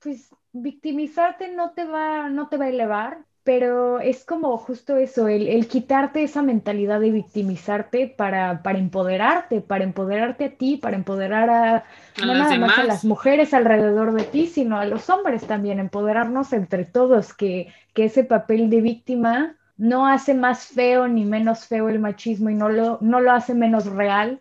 pues 0.00 0.34
victimizarte 0.52 1.54
no 1.54 1.70
te 1.72 1.84
va, 1.84 2.28
no 2.28 2.48
te 2.48 2.56
va 2.56 2.64
a 2.64 2.70
elevar, 2.70 3.18
pero 3.46 4.00
es 4.00 4.24
como 4.24 4.58
justo 4.58 4.96
eso, 4.96 5.28
el, 5.28 5.68
quitarte 5.68 6.24
esa 6.24 6.42
mentalidad 6.42 6.98
de 6.98 7.12
victimizarte 7.12 8.08
para, 8.08 8.60
para, 8.64 8.78
empoderarte, 8.78 9.60
para 9.60 9.84
empoderarte 9.84 10.46
a 10.46 10.50
ti, 10.50 10.78
para 10.78 10.96
empoderar 10.96 11.48
a, 11.48 11.84
no 12.20 12.34
nada 12.34 12.58
más 12.58 12.76
a 12.76 12.82
las 12.82 13.04
mujeres 13.04 13.54
alrededor 13.54 14.14
de 14.14 14.24
ti, 14.24 14.48
sino 14.48 14.78
a 14.78 14.84
los 14.84 15.08
hombres 15.10 15.46
también, 15.46 15.78
empoderarnos 15.78 16.52
entre 16.52 16.86
todos, 16.86 17.34
que, 17.34 17.72
que 17.94 18.06
ese 18.06 18.24
papel 18.24 18.68
de 18.68 18.80
víctima 18.80 19.56
no 19.76 20.06
hace 20.06 20.34
más 20.34 20.66
feo 20.66 21.06
ni 21.08 21.24
menos 21.24 21.66
feo 21.66 21.88
el 21.88 21.98
machismo 21.98 22.50
y 22.50 22.54
no 22.54 22.68
lo, 22.68 22.98
no 23.00 23.20
lo 23.20 23.32
hace 23.32 23.54
menos 23.54 23.86
real, 23.86 24.40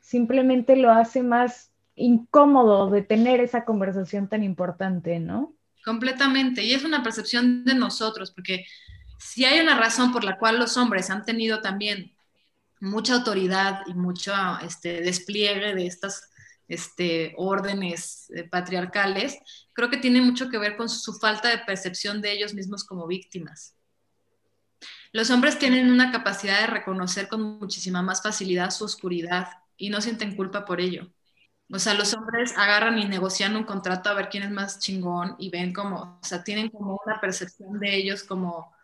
simplemente 0.00 0.76
lo 0.76 0.92
hace 0.92 1.22
más 1.22 1.72
incómodo 1.96 2.90
de 2.90 3.02
tener 3.02 3.40
esa 3.40 3.64
conversación 3.64 4.28
tan 4.28 4.42
importante, 4.42 5.18
¿no? 5.18 5.54
Completamente, 5.84 6.62
y 6.62 6.74
es 6.74 6.84
una 6.84 7.02
percepción 7.02 7.64
de 7.64 7.74
nosotros, 7.74 8.30
porque 8.30 8.66
si 9.18 9.44
hay 9.44 9.60
una 9.60 9.78
razón 9.78 10.12
por 10.12 10.24
la 10.24 10.38
cual 10.38 10.58
los 10.58 10.76
hombres 10.76 11.10
han 11.10 11.24
tenido 11.24 11.60
también 11.60 12.12
mucha 12.80 13.14
autoridad 13.14 13.80
y 13.86 13.94
mucho 13.94 14.32
este, 14.62 15.00
despliegue 15.00 15.74
de 15.74 15.86
estas 15.86 16.30
este, 16.68 17.34
órdenes 17.36 18.30
eh, 18.34 18.44
patriarcales, 18.44 19.38
creo 19.72 19.88
que 19.88 19.96
tiene 19.96 20.20
mucho 20.20 20.48
que 20.48 20.58
ver 20.58 20.76
con 20.76 20.88
su 20.88 21.14
falta 21.14 21.48
de 21.48 21.58
percepción 21.58 22.20
de 22.20 22.32
ellos 22.32 22.54
mismos 22.54 22.84
como 22.84 23.06
víctimas. 23.06 23.74
Los 25.16 25.30
hombres 25.30 25.58
tienen 25.58 25.90
una 25.90 26.12
capacidad 26.12 26.60
de 26.60 26.66
reconocer 26.66 27.26
con 27.26 27.40
muchísima 27.58 28.02
más 28.02 28.22
facilidad 28.22 28.70
su 28.70 28.84
oscuridad 28.84 29.48
y 29.78 29.88
no 29.88 30.02
sienten 30.02 30.36
culpa 30.36 30.66
por 30.66 30.78
ello. 30.78 31.10
O 31.72 31.78
sea, 31.78 31.94
los 31.94 32.12
hombres 32.12 32.52
agarran 32.54 32.98
y 32.98 33.06
negocian 33.06 33.56
un 33.56 33.64
contrato 33.64 34.10
a 34.10 34.12
ver 34.12 34.28
quién 34.28 34.42
es 34.42 34.50
más 34.50 34.78
chingón 34.78 35.34
y 35.38 35.48
ven 35.48 35.72
como, 35.72 36.18
o 36.22 36.22
sea, 36.22 36.44
tienen 36.44 36.68
como 36.68 37.00
una 37.06 37.18
percepción 37.18 37.80
de 37.80 37.96
ellos 37.96 38.24
como, 38.24 38.74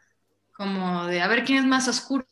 como 0.53 1.05
de 1.05 1.21
a 1.21 1.29
ver 1.29 1.45
quién 1.45 1.59
es 1.59 1.67
más 1.67 1.87
oscuro. 1.87 2.25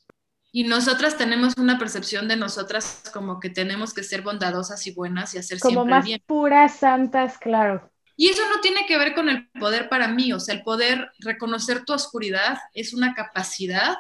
Y 0.51 0.65
nosotras 0.65 1.19
tenemos 1.19 1.53
una 1.59 1.79
percepción 1.79 2.27
de 2.27 2.37
nosotras 2.37 3.03
como 3.13 3.39
que 3.39 3.51
tenemos 3.51 3.93
que 3.93 4.03
ser 4.03 4.23
bondadosas 4.23 4.87
y 4.87 4.95
buenas 4.95 5.35
y 5.35 5.39
hacer 5.39 5.59
como 5.59 5.85
siempre 5.85 5.95
más 5.95 6.21
puras, 6.27 6.75
santas, 6.75 7.37
claro. 7.37 7.90
Y 8.21 8.29
eso 8.29 8.47
no 8.51 8.61
tiene 8.61 8.85
que 8.85 8.99
ver 8.99 9.15
con 9.15 9.31
el 9.31 9.49
poder 9.49 9.89
para 9.89 10.07
mí, 10.07 10.31
o 10.35 10.39
sea, 10.39 10.55
el 10.55 10.63
poder 10.63 11.11
reconocer 11.21 11.87
tu 11.87 11.95
oscuridad 11.95 12.59
es 12.75 12.93
una 12.93 13.15
capacidad 13.15 13.97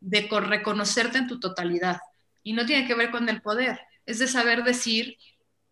de 0.00 0.28
reconocerte 0.28 1.18
en 1.18 1.28
tu 1.28 1.38
totalidad 1.38 2.00
y 2.42 2.54
no 2.54 2.66
tiene 2.66 2.88
que 2.88 2.96
ver 2.96 3.12
con 3.12 3.28
el 3.28 3.40
poder, 3.40 3.78
es 4.04 4.18
de 4.18 4.26
saber 4.26 4.64
decir, 4.64 5.16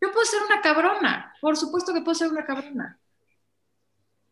yo 0.01 0.13
puedo 0.13 0.25
ser 0.25 0.41
una 0.45 0.61
cabrona, 0.61 1.35
por 1.41 1.57
supuesto 1.57 1.93
que 1.93 2.03
puedo 2.03 2.15
ser 2.15 2.29
una 2.31 2.45
cabrona. 2.45 2.97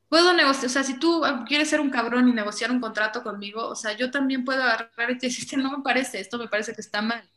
Puedo 0.09 0.33
negociar, 0.35 0.67
o 0.67 0.69
sea, 0.69 0.85
si 0.85 0.97
tú 1.01 1.25
quieres 1.49 1.69
ser 1.69 1.81
un 1.81 1.91
cabrón 1.91 2.29
y 2.29 2.33
negociar 2.33 2.71
un 2.71 2.81
contrato 2.81 3.25
conmigo, 3.25 3.67
o 3.67 3.75
sea, 3.75 3.93
yo 3.95 4.13
también 4.13 4.45
puedo 4.45 4.63
agarrar 4.63 5.11
y 5.11 5.19
te 5.19 5.27
decir, 5.27 5.59
no 5.59 5.77
me 5.77 5.83
parece, 5.83 6.21
esto 6.21 6.39
me 6.39 6.47
parece 6.47 6.77
que 6.77 6.81
está 6.81 7.03
mal. 7.03 7.29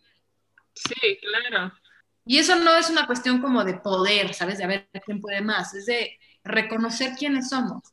Sí, 0.75 1.17
claro. 1.19 1.73
Y 2.25 2.37
eso 2.39 2.55
no 2.55 2.75
es 2.75 2.89
una 2.89 3.07
cuestión 3.07 3.41
como 3.41 3.63
de 3.63 3.75
poder, 3.75 4.33
¿sabes? 4.33 4.57
De 4.57 4.63
a 4.63 4.67
ver 4.67 4.89
quién 5.05 5.19
puede 5.21 5.41
más, 5.41 5.73
es 5.73 5.85
de 5.85 6.19
reconocer 6.43 7.13
quiénes 7.17 7.49
somos. 7.49 7.83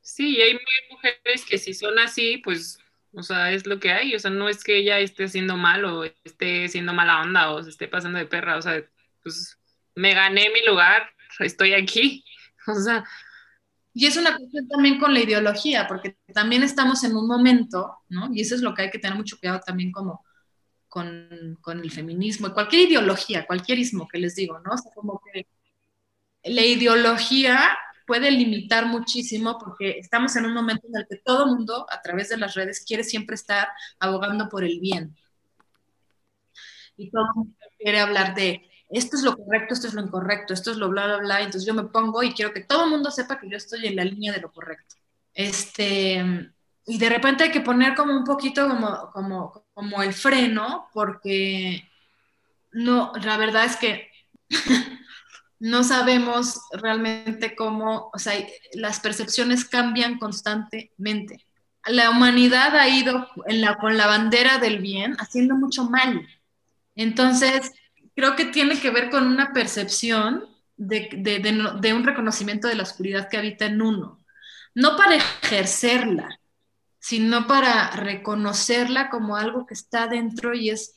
Sí, 0.00 0.36
y 0.36 0.40
hay 0.42 0.58
mujeres 0.90 1.44
que 1.48 1.58
si 1.58 1.74
son 1.74 1.98
así, 1.98 2.38
pues, 2.38 2.78
o 3.12 3.22
sea, 3.22 3.52
es 3.52 3.66
lo 3.66 3.78
que 3.78 3.92
hay, 3.92 4.14
o 4.14 4.18
sea, 4.18 4.30
no 4.30 4.48
es 4.48 4.64
que 4.64 4.78
ella 4.78 4.98
esté 4.98 5.24
haciendo 5.24 5.56
mal 5.56 5.84
o 5.84 6.04
esté 6.24 6.68
siendo 6.68 6.92
mala 6.92 7.20
onda 7.20 7.50
o 7.52 7.62
se 7.62 7.70
esté 7.70 7.88
pasando 7.88 8.18
de 8.18 8.26
perra, 8.26 8.56
o 8.56 8.62
sea, 8.62 8.82
pues 9.22 9.58
me 9.94 10.14
gané 10.14 10.50
mi 10.50 10.64
lugar, 10.66 11.10
estoy 11.40 11.74
aquí. 11.74 12.24
O 12.64 12.74
sea. 12.74 13.04
Y 13.94 14.06
es 14.06 14.16
una 14.16 14.36
cuestión 14.36 14.68
también 14.68 14.98
con 15.00 15.12
la 15.12 15.20
ideología, 15.20 15.86
porque 15.88 16.16
también 16.32 16.62
estamos 16.62 17.04
en 17.04 17.16
un 17.16 17.26
momento, 17.26 17.98
¿no? 18.08 18.30
Y 18.32 18.40
eso 18.40 18.54
es 18.54 18.62
lo 18.62 18.74
que 18.74 18.82
hay 18.82 18.90
que 18.90 18.98
tener 19.00 19.16
mucho 19.16 19.36
cuidado 19.38 19.60
también 19.66 19.92
como 19.92 20.24
con, 20.92 21.56
con 21.62 21.80
el 21.80 21.90
feminismo 21.90 22.52
cualquier 22.52 22.90
ideología, 22.90 23.46
cualquier 23.46 23.78
ismo 23.78 24.06
que 24.06 24.18
les 24.18 24.34
digo, 24.34 24.58
¿no? 24.58 24.74
O 24.74 24.76
sea, 24.76 24.92
como 24.94 25.22
que 25.32 25.46
la 26.42 26.60
ideología 26.60 27.70
puede 28.06 28.30
limitar 28.30 28.84
muchísimo 28.84 29.58
porque 29.58 29.98
estamos 29.98 30.36
en 30.36 30.44
un 30.44 30.52
momento 30.52 30.86
en 30.88 30.98
el 30.98 31.06
que 31.08 31.16
todo 31.16 31.46
mundo 31.46 31.86
a 31.88 32.02
través 32.02 32.28
de 32.28 32.36
las 32.36 32.52
redes 32.52 32.84
quiere 32.86 33.04
siempre 33.04 33.36
estar 33.36 33.68
abogando 34.00 34.50
por 34.50 34.64
el 34.64 34.80
bien. 34.80 35.16
Y 36.98 37.10
todo 37.10 37.24
mundo 37.36 37.56
quiere 37.78 38.00
hablar 38.00 38.34
de 38.34 38.68
esto 38.90 39.16
es 39.16 39.22
lo 39.22 39.34
correcto, 39.34 39.72
esto 39.72 39.86
es 39.88 39.94
lo 39.94 40.02
incorrecto, 40.02 40.52
esto 40.52 40.72
es 40.72 40.76
lo 40.76 40.90
bla, 40.90 41.06
bla, 41.06 41.16
bla. 41.20 41.38
Entonces 41.38 41.64
yo 41.64 41.72
me 41.72 41.84
pongo 41.84 42.22
y 42.22 42.34
quiero 42.34 42.52
que 42.52 42.64
todo 42.64 42.84
el 42.84 42.90
mundo 42.90 43.10
sepa 43.10 43.40
que 43.40 43.48
yo 43.48 43.56
estoy 43.56 43.86
en 43.86 43.96
la 43.96 44.04
línea 44.04 44.30
de 44.30 44.42
lo 44.42 44.52
correcto. 44.52 44.96
Este, 45.32 46.52
y 46.86 46.98
de 46.98 47.08
repente 47.08 47.44
hay 47.44 47.50
que 47.50 47.60
poner 47.60 47.94
como 47.94 48.14
un 48.14 48.24
poquito 48.24 48.68
como, 48.68 49.10
como, 49.10 49.61
como 49.74 50.02
el 50.02 50.12
freno, 50.12 50.88
porque 50.92 51.88
no, 52.72 53.12
la 53.22 53.36
verdad 53.36 53.64
es 53.64 53.76
que 53.76 54.10
no 55.58 55.84
sabemos 55.84 56.60
realmente 56.72 57.54
cómo, 57.54 58.10
o 58.12 58.18
sea, 58.18 58.34
las 58.74 59.00
percepciones 59.00 59.64
cambian 59.64 60.18
constantemente. 60.18 61.44
La 61.86 62.10
humanidad 62.10 62.76
ha 62.76 62.88
ido 62.88 63.28
en 63.46 63.60
la, 63.60 63.76
con 63.76 63.96
la 63.96 64.06
bandera 64.06 64.58
del 64.58 64.78
bien 64.78 65.16
haciendo 65.18 65.56
mucho 65.56 65.84
mal. 65.84 66.26
Entonces, 66.94 67.72
creo 68.14 68.36
que 68.36 68.46
tiene 68.46 68.78
que 68.78 68.90
ver 68.90 69.10
con 69.10 69.26
una 69.26 69.52
percepción 69.52 70.46
de, 70.76 71.92
un 71.96 72.04
reconocimiento 72.04 72.68
de 72.68 72.74
la 72.74 72.82
oscuridad 72.82 73.28
que 73.28 73.36
habita 73.36 73.66
en 73.66 73.82
uno. 73.82 74.18
No 74.74 74.96
para 74.96 75.16
ejercerla, 75.16 76.40
sino 77.02 77.48
para 77.48 77.90
reconocerla 77.90 79.10
como 79.10 79.36
algo 79.36 79.66
que 79.66 79.74
está 79.74 80.06
dentro 80.06 80.54
y 80.54 80.70
es, 80.70 80.94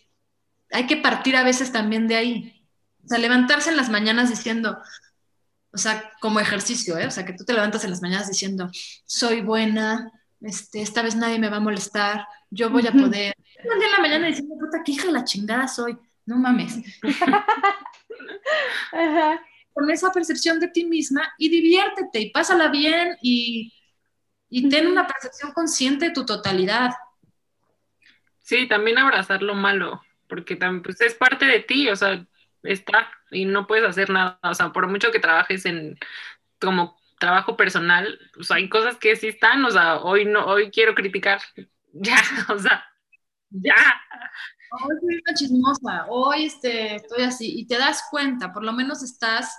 hay 0.72 0.86
que 0.86 0.98
partir 0.98 1.36
a 1.36 1.44
veces 1.44 1.72
también 1.72 2.08
de 2.08 2.16
ahí. 2.16 2.68
O 3.04 3.08
sea, 3.08 3.18
levantarse 3.18 3.72
en 3.72 3.78
las 3.78 3.90
mañanas 3.90 4.30
diciendo, 4.30 4.78
o 5.74 5.78
sea, 5.78 6.12
como 6.22 6.40
ejercicio, 6.40 6.96
¿eh? 7.00 7.08
o 7.08 7.12
sea, 7.12 7.26
que 7.26 7.34
tú 7.34 7.44
te 7.44 7.54
levantas 7.54 7.84
en 7.84 7.90
las 7.90 8.04
mañanas 8.04 8.28
diciendo, 8.28 8.70
soy 9.06 9.42
buena, 9.42 10.12
este, 10.42 10.84
esta 10.84 11.02
vez 11.02 11.16
nadie 11.16 11.40
me 11.40 11.50
va 11.50 11.58
a 11.58 11.62
molestar, 11.62 12.28
yo 12.52 12.70
voy 12.70 12.86
a 12.86 12.92
poder 12.92 13.34
un 13.64 13.80
día 13.80 13.88
en 13.88 13.94
la 13.94 14.00
mañana 14.00 14.28
diciendo, 14.28 14.56
puta, 14.60 14.84
qué 14.84 14.92
hija 14.92 15.08
de 15.08 15.14
la 15.14 15.24
chingada 15.24 15.68
soy. 15.68 15.98
No 16.28 16.38
mames. 16.38 16.76
Con 19.74 19.90
esa 19.90 20.12
percepción 20.12 20.60
de 20.60 20.68
ti 20.68 20.86
misma 20.86 21.34
y 21.40 21.50
diviértete 21.50 22.20
y 22.20 22.30
pásala 22.30 22.70
bien 22.70 23.18
y, 23.22 23.74
y 24.50 24.70
ten 24.70 24.88
una 24.88 25.08
percepción 25.08 25.52
consciente 25.52 26.06
de 26.06 26.12
tu 26.12 26.26
totalidad. 26.26 26.92
Sí, 28.42 28.68
también 28.68 28.98
abrazar 28.98 29.42
lo 29.42 29.56
malo, 29.56 30.02
porque 30.28 30.56
también 30.56 30.84
pues, 30.84 31.02
es 31.02 31.16
parte 31.16 31.46
de 31.46 31.62
ti, 31.62 31.90
o 31.90 31.96
sea, 31.96 32.26
está 32.64 33.10
y 33.32 33.46
no 33.46 33.68
puedes 33.68 33.86
hacer 33.86 34.10
nada, 34.10 34.40
o 34.44 34.54
sea, 34.54 34.72
por 34.72 34.88
mucho 34.88 35.12
que 35.12 35.20
trabajes 35.20 35.66
en 35.66 35.98
como 36.60 36.98
trabajo 37.20 37.58
personal, 37.58 38.20
pues 38.34 38.52
hay 38.52 38.70
cosas 38.70 38.98
que 38.98 39.16
sí 39.16 39.30
están, 39.30 39.64
o 39.66 39.72
sea, 39.72 39.98
hoy 39.98 40.26
no, 40.26 40.46
hoy 40.46 40.70
quiero 40.70 40.96
criticar, 40.96 41.42
ya, 41.94 42.18
o 42.50 42.60
sea, 42.60 42.86
ya. 43.50 43.76
Hoy 44.72 44.96
soy 45.00 45.22
una 45.26 45.34
chismosa, 45.34 46.06
hoy 46.10 46.46
este, 46.46 46.96
estoy 46.96 47.24
así, 47.24 47.60
y 47.60 47.68
te 47.68 47.78
das 47.78 48.04
cuenta, 48.10 48.52
por 48.52 48.64
lo 48.64 48.74
menos 48.74 49.04
estás 49.04 49.58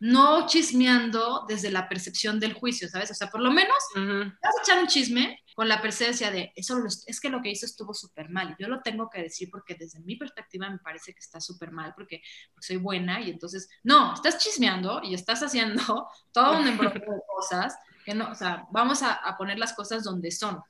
no 0.00 0.46
chismeando 0.46 1.44
desde 1.48 1.70
la 1.70 1.88
percepción 1.88 2.40
del 2.40 2.52
juicio, 2.52 2.88
¿sabes? 2.88 3.10
O 3.10 3.14
sea, 3.14 3.30
por 3.30 3.40
lo 3.40 3.50
menos 3.50 3.78
vas 3.94 4.56
a 4.58 4.62
echar 4.62 4.78
un 4.78 4.86
chisme 4.86 5.40
con 5.54 5.68
la 5.68 5.80
presencia 5.80 6.30
de, 6.30 6.52
eso 6.56 6.82
es 7.06 7.20
que 7.20 7.28
lo 7.28 7.40
que 7.40 7.50
hizo 7.50 7.64
estuvo 7.64 7.94
súper 7.94 8.28
mal. 8.28 8.56
Yo 8.58 8.66
lo 8.68 8.82
tengo 8.82 9.08
que 9.08 9.22
decir 9.22 9.48
porque 9.50 9.76
desde 9.76 10.00
mi 10.00 10.16
perspectiva 10.16 10.68
me 10.68 10.78
parece 10.78 11.12
que 11.12 11.20
está 11.20 11.40
súper 11.40 11.70
mal 11.70 11.94
porque, 11.94 12.22
soy 12.60 12.76
buena 12.76 13.20
y 13.20 13.30
entonces, 13.30 13.68
no, 13.82 14.14
estás 14.14 14.38
chismeando 14.38 15.00
y 15.02 15.14
estás 15.14 15.42
haciendo 15.42 16.08
todo 16.32 16.58
un 16.58 16.66
embrollo 16.66 17.00
de 17.00 17.22
cosas 17.26 17.76
que 18.04 18.14
no, 18.14 18.30
o 18.30 18.34
sea, 18.34 18.66
vamos 18.70 19.02
a, 19.02 19.34
poner 19.38 19.58
las 19.58 19.72
cosas 19.72 20.04
donde 20.04 20.30
son. 20.30 20.60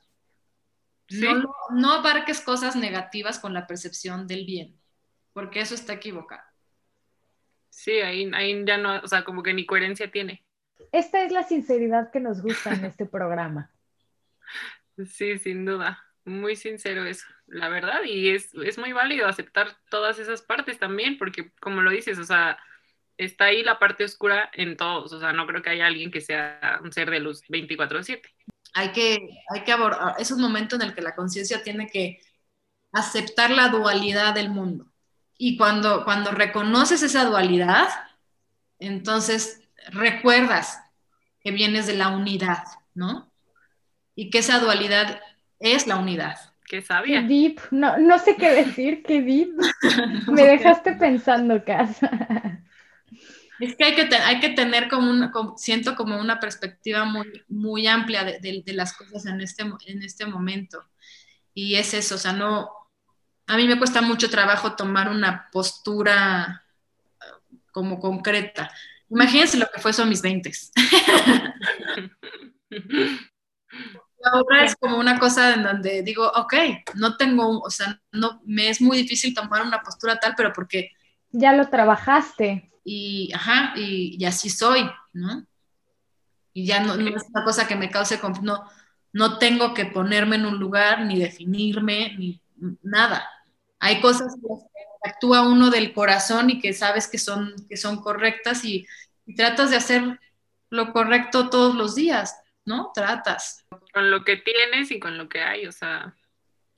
No, 1.10 1.54
no 1.70 1.92
abarques 1.92 2.40
cosas 2.40 2.76
negativas 2.76 3.38
con 3.38 3.52
la 3.52 3.66
percepción 3.66 4.26
del 4.26 4.46
bien, 4.46 4.80
porque 5.32 5.60
eso 5.60 5.74
está 5.74 5.94
equivocado. 5.94 6.42
Sí, 7.74 7.90
ahí, 8.00 8.30
ahí 8.34 8.64
ya 8.64 8.78
no, 8.78 9.00
o 9.00 9.08
sea, 9.08 9.24
como 9.24 9.42
que 9.42 9.52
ni 9.52 9.66
coherencia 9.66 10.08
tiene. 10.08 10.44
Esta 10.92 11.24
es 11.24 11.32
la 11.32 11.42
sinceridad 11.42 12.12
que 12.12 12.20
nos 12.20 12.40
gusta 12.40 12.72
en 12.72 12.84
este 12.84 13.04
programa. 13.04 13.68
Sí, 15.04 15.38
sin 15.38 15.64
duda. 15.64 16.00
Muy 16.24 16.54
sincero 16.54 17.04
eso, 17.04 17.26
la 17.46 17.68
verdad. 17.68 18.04
Y 18.04 18.30
es, 18.30 18.54
es 18.54 18.78
muy 18.78 18.92
válido 18.92 19.26
aceptar 19.26 19.76
todas 19.90 20.20
esas 20.20 20.40
partes 20.40 20.78
también, 20.78 21.18
porque 21.18 21.50
como 21.60 21.82
lo 21.82 21.90
dices, 21.90 22.18
o 22.20 22.24
sea, 22.24 22.58
está 23.18 23.46
ahí 23.46 23.64
la 23.64 23.80
parte 23.80 24.04
oscura 24.04 24.50
en 24.54 24.76
todos. 24.76 25.12
O 25.12 25.18
sea, 25.18 25.32
no 25.32 25.44
creo 25.44 25.60
que 25.60 25.70
haya 25.70 25.86
alguien 25.86 26.12
que 26.12 26.20
sea 26.20 26.78
un 26.80 26.92
ser 26.92 27.10
de 27.10 27.18
luz 27.18 27.42
24/7. 27.48 28.22
Hay 28.74 28.92
que, 28.92 29.18
hay 29.50 29.64
que 29.64 29.72
abordar, 29.72 30.14
es 30.20 30.30
un 30.30 30.40
momento 30.40 30.76
en 30.76 30.82
el 30.82 30.94
que 30.94 31.02
la 31.02 31.16
conciencia 31.16 31.62
tiene 31.64 31.88
que 31.88 32.20
aceptar 32.92 33.50
la 33.50 33.68
dualidad 33.68 34.32
del 34.32 34.48
mundo. 34.48 34.93
Y 35.36 35.56
cuando, 35.56 36.04
cuando 36.04 36.30
reconoces 36.30 37.02
esa 37.02 37.24
dualidad, 37.24 37.88
entonces 38.78 39.62
recuerdas 39.88 40.80
que 41.40 41.50
vienes 41.50 41.86
de 41.86 41.94
la 41.94 42.08
unidad, 42.08 42.64
¿no? 42.94 43.34
y 44.14 44.30
que 44.30 44.38
esa 44.38 44.58
dualidad 44.58 45.20
es 45.58 45.86
la 45.86 45.96
unidad. 45.96 46.36
Qué 46.66 46.82
sabia. 46.82 47.20
Qué 47.22 47.26
deep. 47.26 47.60
No, 47.70 47.98
no 47.98 48.18
sé 48.18 48.36
qué 48.36 48.50
decir, 48.50 49.02
qué 49.02 49.22
deep. 49.22 49.50
Me 50.28 50.44
dejaste 50.44 50.92
pensando, 50.92 51.62
Casa. 51.64 52.62
Es 53.60 53.76
que 53.76 53.84
hay 53.84 53.94
que, 53.94 54.14
hay 54.16 54.40
que 54.40 54.50
tener 54.50 54.88
como 54.88 55.10
un, 55.10 55.30
siento 55.56 55.94
como 55.94 56.18
una 56.18 56.40
perspectiva 56.40 57.04
muy, 57.04 57.44
muy 57.48 57.86
amplia 57.86 58.24
de, 58.24 58.62
de, 58.64 58.72
las 58.72 58.96
cosas 58.96 59.26
en 59.26 59.40
este, 59.40 59.62
en 59.86 60.02
este 60.02 60.26
momento. 60.26 60.84
Y 61.52 61.76
es 61.76 61.94
eso, 61.94 62.16
o 62.16 62.18
sea, 62.18 62.32
no, 62.32 62.68
a 63.46 63.56
mí 63.56 63.66
me 63.66 63.78
cuesta 63.78 64.00
mucho 64.00 64.30
trabajo 64.30 64.74
tomar 64.74 65.08
una 65.08 65.48
postura 65.50 66.64
como 67.72 68.00
concreta. 68.00 68.70
Imagínense 69.10 69.58
lo 69.58 69.66
que 69.72 69.80
fue 69.80 69.90
eso 69.90 70.02
a 70.02 70.06
mis 70.06 70.22
20. 70.22 70.50
Ahora 74.24 74.64
es 74.64 74.74
como 74.76 74.98
una 74.98 75.18
cosa 75.18 75.54
en 75.54 75.64
donde 75.64 76.02
digo, 76.02 76.26
ok, 76.26 76.54
no 76.94 77.16
tengo, 77.16 77.60
o 77.60 77.68
sea, 77.68 78.00
no, 78.10 78.40
me 78.46 78.70
es 78.70 78.80
muy 78.80 78.96
difícil 78.96 79.34
tomar 79.34 79.62
una 79.62 79.82
postura 79.82 80.18
tal, 80.18 80.34
pero 80.34 80.52
porque... 80.52 80.92
Ya 81.30 81.52
lo 81.52 81.68
trabajaste. 81.68 82.72
Y, 82.84 83.30
ajá, 83.34 83.74
y, 83.76 84.24
así 84.24 84.48
soy, 84.48 84.90
¿no? 85.12 85.44
Y 86.54 86.64
ya 86.64 86.80
no, 86.80 86.94
es 86.94 87.24
una 87.28 87.44
cosa 87.44 87.66
que 87.66 87.76
me 87.76 87.90
cause, 87.90 88.18
no, 88.42 88.64
no 89.12 89.38
tengo 89.38 89.74
que 89.74 89.84
ponerme 89.84 90.36
en 90.36 90.46
un 90.46 90.58
lugar, 90.58 91.04
ni 91.04 91.18
definirme, 91.18 92.14
ni 92.16 92.40
nada. 92.82 93.28
Hay 93.84 94.00
cosas 94.00 94.34
que 94.40 95.10
actúa 95.10 95.46
uno 95.46 95.68
del 95.68 95.92
corazón 95.92 96.48
y 96.48 96.58
que 96.58 96.72
sabes 96.72 97.06
que 97.06 97.18
son, 97.18 97.54
que 97.68 97.76
son 97.76 98.00
correctas 98.00 98.64
y 98.64 98.86
tratas 99.36 99.70
de 99.70 99.76
hacer 99.76 100.18
lo 100.70 100.90
correcto 100.90 101.50
todos 101.50 101.74
los 101.74 101.94
días, 101.94 102.34
¿no? 102.64 102.92
Tratas. 102.94 103.66
Con 103.92 104.10
lo 104.10 104.24
que 104.24 104.38
tienes 104.38 104.90
y 104.90 104.98
con 104.98 105.18
lo 105.18 105.28
que 105.28 105.42
hay, 105.42 105.66
o 105.66 105.72
sea, 105.72 106.14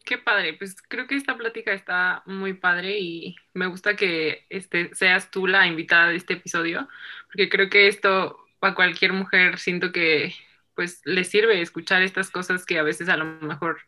qué 0.05 0.19
padre. 0.19 0.55
Pues 0.55 0.83
creo 0.83 1.07
que 1.07 1.15
esta 1.15 1.37
plática 1.37 1.73
está 1.73 2.25
muy 2.27 2.55
padre 2.55 2.99
y 2.99 3.37
me 3.55 3.69
gusta 3.69 3.95
que 3.95 4.45
este, 4.51 4.93
seas 4.93 5.31
tú 5.31 5.47
la 5.47 5.69
invitada 5.69 6.09
de 6.09 6.17
este 6.17 6.33
episodio, 6.33 6.89
porque 7.29 7.49
creo 7.49 7.71
que 7.71 7.87
esto 7.87 8.37
para 8.59 8.75
cualquier 8.75 9.13
mujer 9.13 9.61
siento 9.61 9.93
que 9.93 10.35
pues 10.75 11.03
le 11.05 11.23
sirve 11.23 11.61
escuchar 11.61 12.03
estas 12.03 12.33
cosas 12.33 12.67
que 12.67 12.81
a 12.81 12.83
veces 12.83 13.09
a 13.09 13.17
lo 13.17 13.27
mejor 13.27 13.79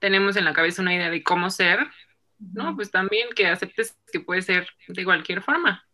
tenemos 0.00 0.36
en 0.36 0.44
la 0.44 0.52
cabeza 0.52 0.82
una 0.82 0.94
idea 0.94 1.08
de 1.08 1.22
cómo 1.22 1.48
ser, 1.48 1.88
¿no? 2.38 2.74
Pues 2.76 2.90
también 2.90 3.28
que 3.34 3.46
aceptes 3.46 3.96
que 4.12 4.20
puede 4.20 4.42
ser 4.42 4.68
de 4.88 5.04
cualquier 5.04 5.42
forma. 5.42 5.84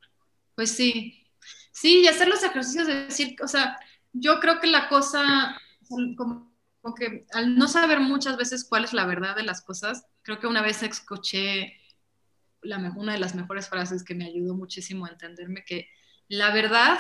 Pues 0.55 0.71
sí, 0.71 1.27
sí, 1.73 2.01
y 2.01 2.09
hacer 2.09 2.29
los 2.29 2.43
ejercicios 2.43 2.87
de 2.87 3.05
decir, 3.05 3.37
o 3.43 3.49
sea, 3.49 3.79
yo 4.13 4.41
creo 4.41 4.61
que 4.61 4.69
la 4.69 4.89
cosa, 4.89 5.61
como, 6.17 6.55
que 6.97 7.27
al 7.33 7.57
no 7.57 7.67
saber 7.67 8.01
muchas 8.01 8.37
veces 8.37 8.65
cuál 8.69 8.85
es 8.85 8.93
la 8.93 9.07
verdad 9.07 9.35
de 9.37 9.43
las 9.43 9.63
cosas, 9.63 10.07
creo 10.23 10.39
que 10.39 10.47
una 10.47 10.63
vez 10.63 10.83
escuché 10.83 11.81
la, 12.63 12.79
una 12.97 13.15
de 13.15 13.19
las 13.19 13.35
mejores 13.35 13.69
frases 13.69 14.05
que 14.05 14.15
me 14.15 14.27
ayudó 14.27 14.55
muchísimo 14.55 15.07
a 15.07 15.11
entenderme 15.11 15.65
que 15.65 15.89
la 16.29 16.53
verdad 16.53 16.99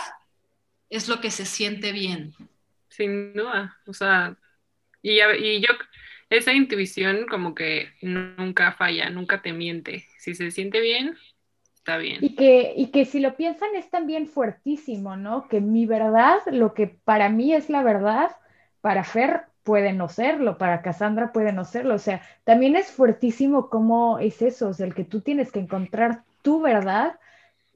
es 0.90 1.08
lo 1.08 1.20
que 1.20 1.30
se 1.30 1.46
siente 1.46 1.92
bien. 1.92 2.34
Sin 2.88 3.34
duda, 3.34 3.78
o 3.86 3.92
sea, 3.92 4.36
y, 5.02 5.20
y 5.20 5.60
yo, 5.60 5.68
esa 6.30 6.52
intuición 6.52 7.26
como 7.28 7.54
que 7.54 7.88
nunca 8.02 8.72
falla, 8.72 9.10
nunca 9.10 9.42
te 9.42 9.52
miente. 9.52 10.06
Si 10.18 10.34
se 10.34 10.50
siente 10.50 10.80
bien, 10.80 11.16
Está 11.84 11.98
bien. 11.98 12.16
Y 12.22 12.34
que, 12.34 12.72
y 12.74 12.86
que 12.86 13.04
si 13.04 13.20
lo 13.20 13.36
piensan 13.36 13.68
es 13.74 13.90
también 13.90 14.26
fuertísimo, 14.26 15.18
¿no? 15.18 15.48
Que 15.48 15.60
mi 15.60 15.84
verdad, 15.84 16.38
lo 16.46 16.72
que 16.72 16.86
para 16.86 17.28
mí 17.28 17.52
es 17.52 17.68
la 17.68 17.82
verdad, 17.82 18.30
para 18.80 19.04
Fer 19.04 19.42
puede 19.64 19.92
no 19.92 20.08
serlo, 20.08 20.56
para 20.56 20.80
Cassandra 20.80 21.30
puede 21.30 21.52
no 21.52 21.66
serlo. 21.66 21.94
O 21.94 21.98
sea, 21.98 22.22
también 22.44 22.74
es 22.76 22.90
fuertísimo 22.90 23.68
cómo 23.68 24.18
es 24.18 24.40
eso, 24.40 24.70
el 24.78 24.94
que 24.94 25.04
tú 25.04 25.20
tienes 25.20 25.52
que 25.52 25.58
encontrar 25.58 26.22
tu 26.40 26.62
verdad, 26.62 27.18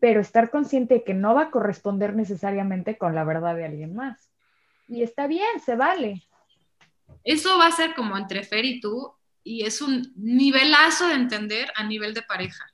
pero 0.01 0.23
estar 0.23 0.49
consciente 0.49 0.95
de 0.95 1.05
que 1.05 1.13
no 1.13 1.35
va 1.35 1.43
a 1.43 1.51
corresponder 1.51 2.17
necesariamente 2.17 2.97
con 2.97 3.15
la 3.15 3.25
verdad 3.25 3.57
de 3.57 3.67
alguien 3.67 3.95
más. 3.95 4.31
Y 4.87 5.03
está 5.03 5.27
bien, 5.27 5.61
se 5.63 5.77
vale. 5.77 6.23
Eso 7.25 7.59
va 7.59 7.67
a 7.67 7.73
ser 7.73 7.95
como 7.95 8.17
entre 8.17 8.43
Fer 8.43 8.65
y 8.65 8.81
tú, 8.81 9.15
y 9.43 9.65
es 9.65 9.81
un 9.81 10.13
nivelazo 10.17 11.09
de 11.09 11.15
entender 11.15 11.73
a 11.75 11.85
nivel 11.85 12.15
de 12.15 12.23
pareja. 12.23 12.65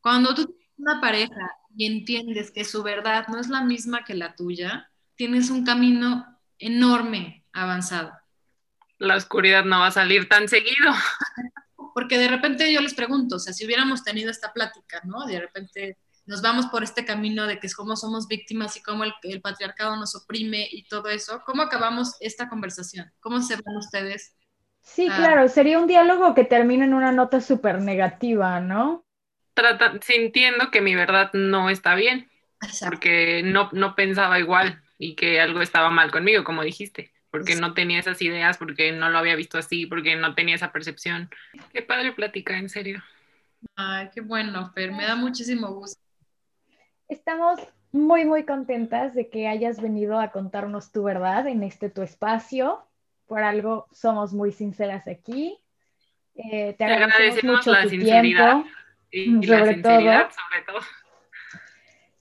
Cuando 0.00 0.34
tú 0.34 0.46
tienes 0.46 0.72
una 0.76 1.00
pareja 1.00 1.50
y 1.76 1.86
entiendes 1.86 2.50
que 2.50 2.64
su 2.64 2.82
verdad 2.82 3.26
no 3.28 3.38
es 3.38 3.48
la 3.48 3.62
misma 3.62 4.04
que 4.04 4.14
la 4.14 4.34
tuya, 4.34 4.90
tienes 5.16 5.50
un 5.50 5.64
camino 5.64 6.38
enorme 6.58 7.44
avanzado. 7.52 8.12
La 8.98 9.16
oscuridad 9.16 9.64
no 9.64 9.80
va 9.80 9.88
a 9.88 9.92
salir 9.92 10.28
tan 10.28 10.48
seguido. 10.48 10.92
Porque 11.94 12.18
de 12.18 12.28
repente 12.28 12.72
yo 12.72 12.80
les 12.80 12.94
pregunto, 12.94 13.36
o 13.36 13.38
sea, 13.38 13.52
si 13.52 13.64
hubiéramos 13.64 14.02
tenido 14.02 14.30
esta 14.30 14.52
plática, 14.52 15.00
¿no? 15.04 15.24
De 15.26 15.40
repente 15.40 15.98
nos 16.26 16.42
vamos 16.42 16.66
por 16.66 16.82
este 16.82 17.04
camino 17.04 17.46
de 17.46 17.58
que 17.58 17.68
cómo 17.76 17.96
somos 17.96 18.28
víctimas 18.28 18.76
y 18.76 18.82
cómo 18.82 19.04
el, 19.04 19.12
el 19.22 19.40
patriarcado 19.40 19.96
nos 19.96 20.14
oprime 20.14 20.68
y 20.70 20.86
todo 20.88 21.08
eso, 21.08 21.42
¿cómo 21.44 21.62
acabamos 21.62 22.16
esta 22.20 22.48
conversación? 22.48 23.10
¿Cómo 23.20 23.42
se 23.42 23.56
van 23.56 23.76
ustedes? 23.76 24.34
Sí, 24.82 25.06
claro, 25.06 25.48
sería 25.48 25.78
un 25.78 25.86
diálogo 25.86 26.34
que 26.34 26.44
termina 26.44 26.84
en 26.84 26.94
una 26.94 27.10
nota 27.10 27.40
súper 27.40 27.80
negativa, 27.80 28.60
¿no? 28.60 29.04
sintiendo 30.02 30.70
que 30.70 30.80
mi 30.80 30.94
verdad 30.94 31.30
no 31.32 31.70
está 31.70 31.94
bien, 31.94 32.28
porque 32.84 33.42
no, 33.44 33.70
no 33.72 33.94
pensaba 33.94 34.38
igual 34.38 34.82
y 34.98 35.14
que 35.14 35.40
algo 35.40 35.62
estaba 35.62 35.90
mal 35.90 36.10
conmigo, 36.10 36.44
como 36.44 36.62
dijiste, 36.62 37.12
porque 37.30 37.54
no 37.56 37.74
tenía 37.74 38.00
esas 38.00 38.20
ideas, 38.22 38.58
porque 38.58 38.92
no 38.92 39.10
lo 39.10 39.18
había 39.18 39.36
visto 39.36 39.58
así, 39.58 39.86
porque 39.86 40.16
no 40.16 40.34
tenía 40.34 40.56
esa 40.56 40.72
percepción. 40.72 41.30
Qué 41.72 41.82
padre 41.82 42.12
plática, 42.12 42.58
en 42.58 42.68
serio. 42.68 43.02
Ay, 43.76 44.10
qué 44.14 44.20
bueno, 44.20 44.70
Fer, 44.72 44.92
me 44.92 45.04
da 45.04 45.16
muchísimo 45.16 45.72
gusto. 45.72 46.03
Estamos 47.08 47.60
muy, 47.92 48.24
muy 48.24 48.44
contentas 48.44 49.14
de 49.14 49.28
que 49.28 49.46
hayas 49.46 49.80
venido 49.80 50.18
a 50.18 50.30
contarnos 50.30 50.90
tu 50.90 51.04
verdad 51.04 51.46
en 51.46 51.62
este 51.62 51.90
tu 51.90 52.02
espacio. 52.02 52.84
Por 53.26 53.42
algo 53.42 53.86
somos 53.92 54.32
muy 54.32 54.52
sinceras 54.52 55.06
aquí. 55.06 55.58
Eh, 56.34 56.74
te, 56.76 56.84
agradecemos, 56.84 57.66
mucho 57.66 57.72
tu 57.82 57.88
tiempo. 57.90 58.64
Y, 59.10 59.46
sobre 59.46 59.76
todo. 59.76 60.00
sobre 60.00 60.62
todo. 60.66 60.78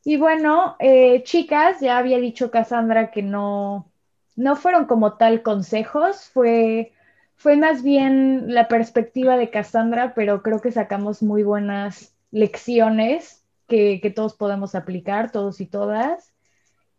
Y 0.05 0.17
bueno, 0.17 0.75
eh, 0.79 1.23
chicas, 1.23 1.79
ya 1.79 1.97
había 1.97 2.19
dicho 2.19 2.51
Cassandra 2.51 3.09
que 3.09 3.23
no, 3.23 3.89
no 4.35 4.55
fueron 4.55 4.85
como 4.85 5.13
tal 5.13 5.41
consejos, 5.41 6.29
fue, 6.33 6.91
fue 7.35 7.55
más 7.55 7.83
bien 7.83 8.53
la 8.53 8.67
perspectiva 8.67 9.37
de 9.37 9.49
Cassandra, 9.49 10.13
pero 10.13 10.43
creo 10.43 10.59
que 10.59 10.71
sacamos 10.71 11.23
muy 11.23 11.43
buenas 11.43 12.13
lecciones 12.31 13.42
que, 13.67 13.99
que 14.01 14.09
todos 14.09 14.35
podemos 14.35 14.75
aplicar, 14.75 15.31
todos 15.31 15.61
y 15.61 15.65
todas. 15.65 16.33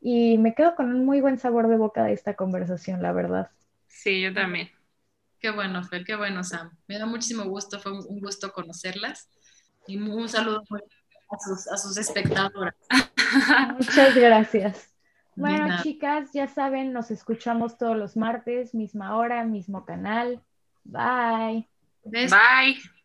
Y 0.00 0.38
me 0.38 0.54
quedo 0.54 0.74
con 0.74 0.94
un 0.94 1.04
muy 1.04 1.20
buen 1.20 1.38
sabor 1.38 1.68
de 1.68 1.76
boca 1.76 2.04
de 2.04 2.12
esta 2.12 2.34
conversación, 2.34 3.02
la 3.02 3.12
verdad. 3.12 3.50
Sí, 3.88 4.20
yo 4.20 4.34
también. 4.34 4.70
Qué 5.40 5.50
bueno, 5.50 5.82
Fer, 5.84 6.04
qué 6.04 6.16
bueno, 6.16 6.42
Sam. 6.44 6.70
Me 6.86 6.98
da 6.98 7.06
muchísimo 7.06 7.44
gusto, 7.44 7.78
fue 7.78 7.92
un 7.92 8.20
gusto 8.20 8.52
conocerlas. 8.52 9.28
Y 9.86 9.98
un 9.98 10.28
saludo 10.28 10.62
a 11.70 11.76
sus, 11.78 11.96
espectadoras. 11.96 12.74
Muchas 13.78 14.14
gracias. 14.14 14.90
Bueno, 15.36 15.82
chicas, 15.82 16.30
ya 16.32 16.46
saben, 16.46 16.92
nos 16.92 17.10
escuchamos 17.10 17.76
todos 17.76 17.96
los 17.96 18.16
martes, 18.16 18.72
misma 18.74 19.16
hora, 19.16 19.44
mismo 19.44 19.84
canal. 19.84 20.40
Bye. 20.84 21.68
Bye. 22.04 22.76